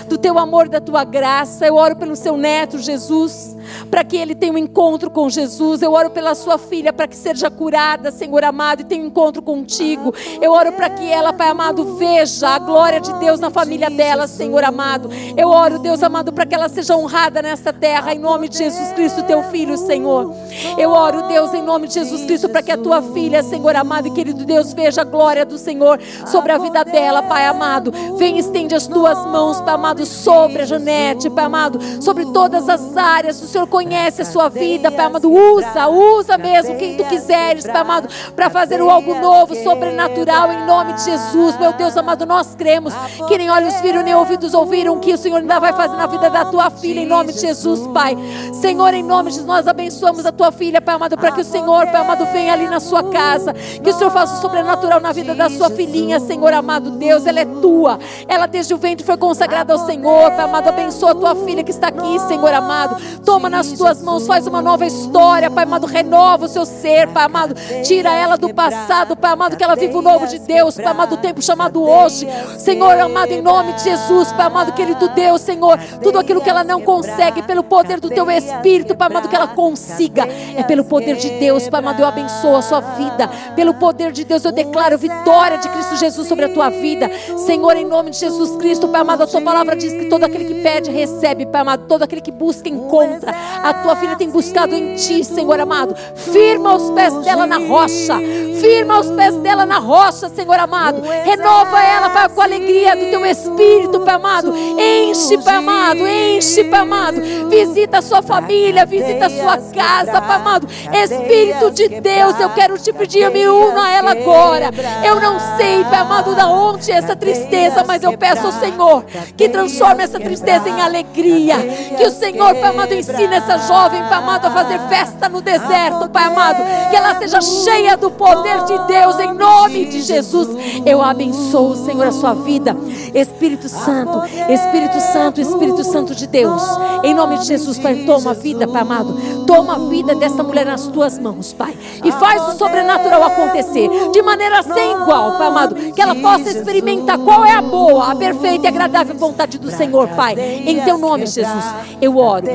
do 0.08 0.16
teu 0.16 0.38
amor, 0.38 0.70
da 0.70 0.80
tua 0.80 1.04
graça. 1.04 1.66
Eu 1.66 1.74
oro 1.74 1.96
pelo 1.96 2.16
seu 2.16 2.34
neto 2.34 2.78
Jesus, 2.78 3.54
para 3.90 4.04
que 4.04 4.16
ele 4.16 4.34
tenha 4.34 4.52
um 4.52 4.58
encontro 4.58 5.10
com 5.10 5.28
Jesus. 5.28 5.82
Eu 5.82 5.92
oro 5.92 6.10
pela 6.10 6.34
sua 6.34 6.58
filha, 6.58 6.92
para 6.92 7.06
que 7.06 7.16
seja 7.16 7.50
curada, 7.50 8.10
Senhor 8.10 8.44
amado, 8.44 8.80
e 8.80 8.84
tenha 8.84 9.02
um 9.02 9.06
encontro 9.06 9.42
contigo. 9.42 10.14
Eu 10.40 10.52
oro 10.52 10.72
para 10.72 10.90
que 10.90 11.06
ela, 11.10 11.32
Pai 11.32 11.48
amado, 11.48 11.96
veja 11.96 12.48
a 12.48 12.58
glória 12.58 13.00
de 13.00 13.12
Deus 13.14 13.40
na 13.40 13.50
família 13.50 13.90
dela, 13.90 14.26
Senhor 14.26 14.62
amado. 14.64 15.10
Eu 15.36 15.48
oro, 15.48 15.78
Deus 15.78 16.02
amado, 16.02 16.32
para 16.32 16.46
que 16.46 16.54
ela 16.54 16.68
seja 16.68 16.96
honrada 16.96 17.42
nesta 17.42 17.72
terra, 17.72 18.14
em 18.14 18.18
nome 18.18 18.48
de 18.48 18.58
Jesus 18.58 18.92
Cristo, 18.92 19.22
teu 19.22 19.42
filho, 19.44 19.76
Senhor. 19.76 20.34
Eu 20.78 20.90
oro, 20.90 21.22
Deus, 21.28 21.52
em 21.54 21.62
nome 21.62 21.88
de 21.88 21.94
Jesus 21.94 22.24
Cristo, 22.24 22.48
para 22.48 22.62
que 22.62 22.72
a 22.72 22.78
tua 22.78 23.02
filha, 23.02 23.42
Senhor 23.42 23.74
amado 23.76 24.08
e 24.08 24.10
querido 24.10 24.44
Deus, 24.44 24.72
veja 24.72 25.02
a 25.02 25.04
glória 25.04 25.44
do 25.44 25.58
Senhor 25.58 26.00
sobre 26.26 26.52
a 26.52 26.58
vida 26.58 26.84
dela, 26.84 27.22
Pai 27.22 27.46
amado. 27.46 27.92
Vem, 28.16 28.38
estende 28.38 28.74
as 28.74 28.86
tuas 28.86 29.18
mãos, 29.26 29.60
Pai 29.60 29.74
amado, 29.74 30.04
sobre 30.06 30.62
a 30.62 30.66
Janete, 30.66 31.30
Pai 31.30 31.44
amado, 31.44 31.78
sobre 32.00 32.24
todas 32.26 32.68
as 32.68 32.96
áreas. 32.96 33.42
O 33.42 33.46
Senhor 33.54 33.68
conhece 33.68 34.22
a 34.22 34.24
sua 34.24 34.48
vida, 34.48 34.90
Pai 34.90 35.06
amado. 35.06 35.30
Usa, 35.32 35.86
usa 35.86 36.36
mesmo 36.36 36.76
quem 36.76 36.96
tu 36.96 37.04
quiseres, 37.04 37.64
Pai 37.64 37.82
amado, 37.82 38.08
para 38.34 38.50
fazer 38.50 38.80
algo 38.80 39.14
novo, 39.14 39.54
sobrenatural, 39.54 40.50
em 40.50 40.66
nome 40.66 40.94
de 40.94 41.04
Jesus. 41.04 41.56
Meu 41.60 41.72
Deus 41.72 41.96
amado, 41.96 42.26
nós 42.26 42.56
cremos 42.56 42.92
que 43.28 43.38
nem 43.38 43.48
olhos 43.48 43.80
viram, 43.80 44.02
nem 44.02 44.12
ouvidos 44.12 44.54
ouviram, 44.54 44.98
que 44.98 45.12
o 45.12 45.16
Senhor 45.16 45.36
ainda 45.36 45.60
vai 45.60 45.72
fazer 45.72 45.96
na 45.96 46.06
vida 46.08 46.28
da 46.28 46.44
tua 46.46 46.68
filha, 46.68 46.98
em 46.98 47.06
nome 47.06 47.32
de 47.32 47.42
Jesus, 47.42 47.86
Pai. 47.94 48.16
Senhor, 48.60 48.92
em 48.92 49.04
nome 49.04 49.30
de 49.30 49.36
Jesus, 49.36 49.46
nós 49.46 49.68
abençoamos 49.68 50.26
a 50.26 50.32
tua 50.32 50.50
filha, 50.50 50.80
Pai 50.80 50.96
amado, 50.96 51.16
para 51.16 51.30
que 51.30 51.40
o 51.40 51.44
Senhor, 51.44 51.86
Pai 51.86 52.00
amado, 52.00 52.26
venha 52.32 52.54
ali 52.54 52.66
na 52.66 52.80
sua 52.80 53.04
casa, 53.04 53.52
que 53.52 53.88
o 53.88 53.92
Senhor 53.92 54.10
faça 54.10 54.34
o 54.36 54.40
sobrenatural 54.40 54.98
na 54.98 55.12
vida 55.12 55.32
da 55.32 55.48
sua 55.48 55.70
filhinha, 55.70 56.18
Senhor 56.18 56.52
amado 56.52 56.90
Deus, 56.90 57.24
ela 57.24 57.38
é 57.38 57.44
tua, 57.44 58.00
ela 58.26 58.46
desde 58.46 58.74
o 58.74 58.78
ventre 58.78 59.06
foi 59.06 59.16
consagrada 59.16 59.72
ao 59.72 59.78
Senhor, 59.78 60.32
Pai 60.32 60.44
amado, 60.44 60.66
abençoa 60.66 61.12
a 61.12 61.14
tua 61.14 61.36
filha 61.36 61.62
que 61.62 61.70
está 61.70 61.86
aqui, 61.86 62.18
Senhor 62.26 62.52
amado, 62.52 62.96
toma 63.24 63.43
nas 63.48 63.72
tuas 63.72 64.02
mãos, 64.02 64.26
faz 64.26 64.46
uma 64.46 64.62
nova 64.62 64.86
história, 64.86 65.50
Pai 65.50 65.64
amado, 65.64 65.86
renova 65.86 66.46
o 66.46 66.48
seu 66.48 66.64
ser, 66.64 67.08
Pai 67.08 67.24
amado, 67.24 67.54
tira 67.84 68.12
ela 68.12 68.36
do 68.36 68.52
passado, 68.52 69.16
Pai 69.16 69.32
amado, 69.32 69.56
que 69.56 69.64
ela 69.64 69.76
viva 69.76 69.98
o 69.98 70.02
novo 70.02 70.26
de 70.26 70.38
Deus, 70.38 70.76
Pai 70.76 70.86
amado, 70.86 71.14
o 71.14 71.18
tempo 71.18 71.42
chamado 71.42 71.82
hoje, 71.82 72.26
Senhor 72.58 72.98
amado, 72.98 73.32
em 73.32 73.42
nome 73.42 73.72
de 73.74 73.84
Jesus, 73.84 74.32
Pai 74.32 74.46
amado, 74.46 74.72
querido 74.72 75.08
Deus, 75.08 75.40
Senhor, 75.40 75.78
tudo 76.02 76.18
aquilo 76.18 76.40
que 76.40 76.50
ela 76.50 76.64
não 76.64 76.80
consegue, 76.80 77.42
pelo 77.42 77.62
poder 77.62 78.00
do 78.00 78.08
teu 78.08 78.30
Espírito, 78.30 78.94
Pai 78.96 79.08
amado, 79.08 79.28
que 79.28 79.36
ela 79.36 79.48
consiga, 79.48 80.26
é 80.56 80.62
pelo 80.62 80.84
poder 80.84 81.16
de 81.16 81.30
Deus, 81.38 81.68
Pai 81.68 81.80
amado, 81.80 82.00
eu 82.00 82.06
abençoo 82.06 82.56
a 82.56 82.62
sua 82.62 82.80
vida, 82.80 83.28
pelo 83.54 83.74
poder 83.74 84.12
de 84.12 84.24
Deus, 84.24 84.44
eu 84.44 84.52
declaro 84.52 84.98
vitória 84.98 85.58
de 85.58 85.68
Cristo 85.68 85.96
Jesus 85.96 86.26
sobre 86.28 86.46
a 86.46 86.48
tua 86.48 86.70
vida, 86.70 87.10
Senhor, 87.38 87.76
em 87.76 87.84
nome 87.84 88.10
de 88.10 88.18
Jesus 88.18 88.56
Cristo, 88.56 88.88
Pai 88.88 89.00
amado, 89.00 89.22
a 89.22 89.26
tua 89.26 89.40
palavra 89.40 89.76
diz 89.76 89.92
que 89.92 90.06
todo 90.06 90.24
aquele 90.24 90.44
que 90.44 90.62
pede, 90.62 90.90
recebe, 90.90 91.46
Pai 91.46 91.60
amado, 91.60 91.86
todo 91.86 92.02
aquele 92.02 92.20
que 92.20 92.30
busca, 92.30 92.68
encontra, 92.68 93.33
a 93.62 93.72
tua 93.72 93.96
filha 93.96 94.16
tem 94.16 94.28
buscado 94.28 94.74
em 94.74 94.94
ti, 94.94 95.24
Senhor 95.24 95.58
amado, 95.58 95.94
firma 96.14 96.74
os 96.74 96.90
pés 96.90 97.14
dela 97.24 97.46
na 97.46 97.58
rocha, 97.58 98.18
firma 98.60 99.00
os 99.00 99.10
pés 99.10 99.34
dela 99.36 99.64
na 99.64 99.78
rocha, 99.78 100.28
Senhor 100.28 100.58
amado, 100.58 101.00
renova 101.00 101.82
ela, 101.82 102.10
Pai, 102.10 102.28
com 102.28 102.40
a 102.40 102.44
alegria 102.44 102.94
do 102.94 103.06
teu 103.06 103.24
Espírito, 103.24 104.00
Pai 104.00 104.14
amado, 104.14 104.54
enche, 104.78 105.38
Pai 105.38 105.56
amado, 105.56 106.06
enche, 106.06 106.64
Pai 106.64 106.80
amado, 106.80 107.20
visita 107.48 107.98
a 107.98 108.02
sua 108.02 108.22
família, 108.22 108.84
visita 108.84 109.26
a 109.26 109.30
sua 109.30 109.56
casa, 109.72 110.20
Pai 110.20 110.36
amado, 110.36 110.68
Espírito 110.92 111.70
de 111.70 111.88
Deus, 112.00 112.38
eu 112.38 112.50
quero 112.50 112.78
te 112.78 112.92
pedir, 112.92 113.30
me 113.30 113.46
uno 113.48 113.80
a 113.80 113.90
ela 113.90 114.10
agora, 114.12 114.70
eu 115.04 115.20
não 115.20 115.38
sei, 115.56 115.84
Pai 115.84 116.00
amado, 116.00 116.34
da 116.34 116.48
onde 116.48 116.92
é 116.92 116.96
essa 116.96 117.16
tristeza, 117.16 117.84
mas 117.86 118.02
eu 118.02 118.16
peço 118.16 118.46
ao 118.46 118.52
Senhor 118.52 119.04
que 119.36 119.48
transforme 119.48 120.04
essa 120.04 120.20
tristeza 120.20 120.68
em 120.68 120.80
alegria, 120.80 121.56
que 121.96 122.04
o 122.04 122.10
Senhor, 122.10 122.54
Pai 122.54 122.70
amado, 122.70 122.92
ensine 122.94 123.23
essa 123.32 123.58
jovem, 123.58 124.02
Pai 124.04 124.18
amado, 124.18 124.46
a 124.46 124.50
fazer 124.50 124.78
festa 124.88 125.28
no 125.28 125.40
deserto, 125.40 126.08
Pai 126.08 126.24
amado, 126.24 126.62
que 126.90 126.96
ela 126.96 127.18
seja 127.18 127.40
cheia 127.40 127.96
do 127.96 128.10
poder 128.10 128.64
de 128.64 128.78
Deus, 128.86 129.18
em 129.20 129.32
nome 129.32 129.86
de 129.86 130.02
Jesus, 130.02 130.48
eu 130.84 131.02
abençoo, 131.02 131.76
Senhor, 131.76 132.06
a 132.06 132.12
sua 132.12 132.34
vida, 132.34 132.76
Espírito 133.14 133.68
Santo, 133.68 134.22
Espírito 134.48 135.00
Santo, 135.00 135.40
Espírito 135.40 135.84
Santo 135.84 136.14
de 136.14 136.26
Deus, 136.26 136.62
em 137.02 137.14
nome 137.14 137.38
de 137.38 137.46
Jesus, 137.46 137.78
Pai, 137.78 138.04
toma 138.06 138.32
a 138.32 138.34
vida, 138.34 138.66
Pai 138.66 138.82
amado, 138.82 139.44
toma 139.46 139.74
a 139.74 139.78
vida 139.88 140.14
dessa 140.14 140.42
mulher 140.42 140.66
nas 140.66 140.86
tuas 140.86 141.18
mãos, 141.18 141.52
Pai, 141.52 141.76
e 142.02 142.12
faz 142.12 142.54
o 142.54 142.58
sobrenatural 142.58 143.22
acontecer, 143.24 143.88
de 144.12 144.22
maneira 144.22 144.62
sem 144.62 144.92
igual, 144.92 145.32
Pai 145.32 145.46
amado, 145.46 145.74
que 145.92 146.00
ela 146.00 146.14
possa 146.14 146.50
experimentar 146.50 147.18
qual 147.18 147.44
é 147.44 147.52
a 147.52 147.62
boa, 147.62 148.10
a 148.10 148.16
perfeita 148.16 148.66
e 148.66 148.68
agradável 148.68 149.14
vontade 149.14 149.58
do 149.58 149.70
Senhor, 149.70 150.08
Pai, 150.08 150.34
em 150.38 150.80
teu 150.82 150.98
nome, 150.98 151.26
Jesus, 151.26 151.64
eu 152.00 152.16
oro, 152.16 152.46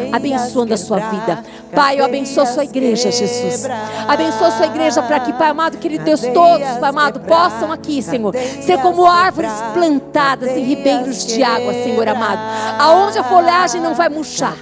abençoando 0.59 0.73
a 0.73 0.77
sua 0.77 0.99
vida, 0.99 1.43
Pai, 1.73 1.99
eu 1.99 2.05
abençoo 2.05 2.43
a 2.43 2.45
sua 2.45 2.63
igreja, 2.63 3.11
Jesus, 3.11 3.67
abençoa 4.07 4.47
a 4.47 4.51
sua 4.51 4.65
igreja 4.65 5.01
para 5.03 5.19
que, 5.19 5.33
Pai 5.33 5.49
amado, 5.49 5.77
querido 5.77 6.03
Deus, 6.03 6.21
todos, 6.21 6.67
Pai 6.79 6.89
amado, 6.89 7.19
possam 7.21 7.71
aqui, 7.71 8.01
Senhor, 8.01 8.33
ser 8.61 8.79
como 8.79 9.05
árvores 9.05 9.51
plantadas 9.73 10.49
em 10.51 10.63
ribeiros 10.63 11.25
de 11.25 11.43
água, 11.43 11.73
Senhor 11.73 12.07
amado, 12.07 12.41
aonde 12.79 13.19
a 13.19 13.23
folhagem 13.23 13.81
não 13.81 13.93
vai 13.93 14.09
murchar, 14.09 14.57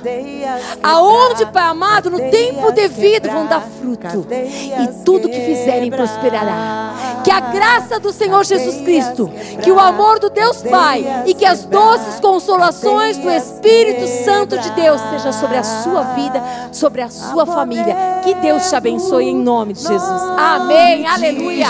aonde, 0.83 1.45
Pai 1.47 1.63
amado, 1.63 2.09
no 2.09 2.19
tempo 2.29 2.71
devido 2.71 3.29
vão 3.29 3.45
dar 3.45 3.61
fruto, 3.61 4.27
e 4.29 5.03
tudo 5.03 5.29
que 5.29 5.39
fizerem 5.41 5.89
prosperará. 5.89 6.93
Que 7.23 7.31
a 7.31 7.39
graça 7.39 7.99
do 7.99 8.11
Senhor 8.11 8.43
Jesus 8.45 8.81
Cristo, 8.81 9.29
que 9.61 9.71
o 9.71 9.79
amor 9.79 10.19
do 10.19 10.29
Deus 10.29 10.61
Pai 10.63 11.23
e 11.25 11.33
que 11.33 11.45
as 11.45 11.65
doces 11.65 12.19
consolações 12.21 13.17
do 13.17 13.29
Espírito 13.29 14.07
Santo 14.23 14.57
de 14.57 14.69
Deus 14.71 15.01
seja 15.09 15.33
sobre 15.33 15.57
a 15.57 15.63
sua 15.63 15.86
vida, 16.15 16.41
sobre 16.71 17.01
a 17.01 17.09
sua 17.09 17.45
família. 17.45 18.21
Que 18.23 18.33
Deus 18.35 18.69
te 18.69 18.75
abençoe 18.75 19.25
em 19.25 19.35
nome 19.35 19.73
de 19.73 19.81
Jesus. 19.81 20.21
Amém. 20.37 21.05
Aleluia. 21.07 21.67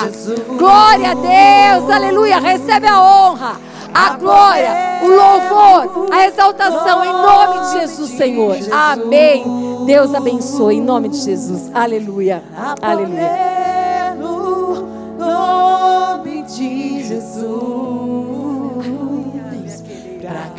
Glória 0.57 1.11
a 1.11 1.13
Deus. 1.13 1.91
Aleluia. 1.91 2.39
Recebe 2.39 2.87
a 2.87 3.01
honra 3.01 3.67
a 3.93 4.15
glória, 4.15 4.69
o 5.01 5.07
louvor, 5.07 6.13
a 6.13 6.27
exaltação 6.27 7.03
em 7.03 7.11
nome 7.11 7.59
de 7.61 7.79
Jesus, 7.79 8.11
Senhor. 8.11 8.55
Amém. 8.71 9.43
Deus 9.85 10.13
abençoe 10.13 10.75
em 10.75 10.81
nome 10.81 11.09
de 11.09 11.17
Jesus. 11.17 11.71
Aleluia. 11.73 12.43
Aleluia. 12.81 14.15
No 14.19 14.87
nome 15.17 16.43
de 16.43 17.03
Jesus. 17.03 17.47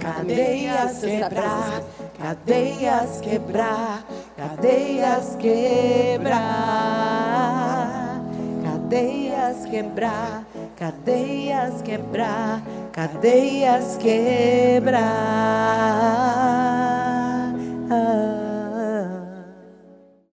Cadeias 0.00 0.98
quebrar, 1.00 1.82
cadeias 2.18 3.20
quebrar, 3.20 4.04
cadeias 4.36 5.36
quebrar, 5.36 6.40
cadeias 8.64 9.64
quebrar, 9.64 10.44
cadeias 10.76 11.80
quebrar, 11.82 12.60
cadeias 12.92 13.96
quebrar. 13.96 15.08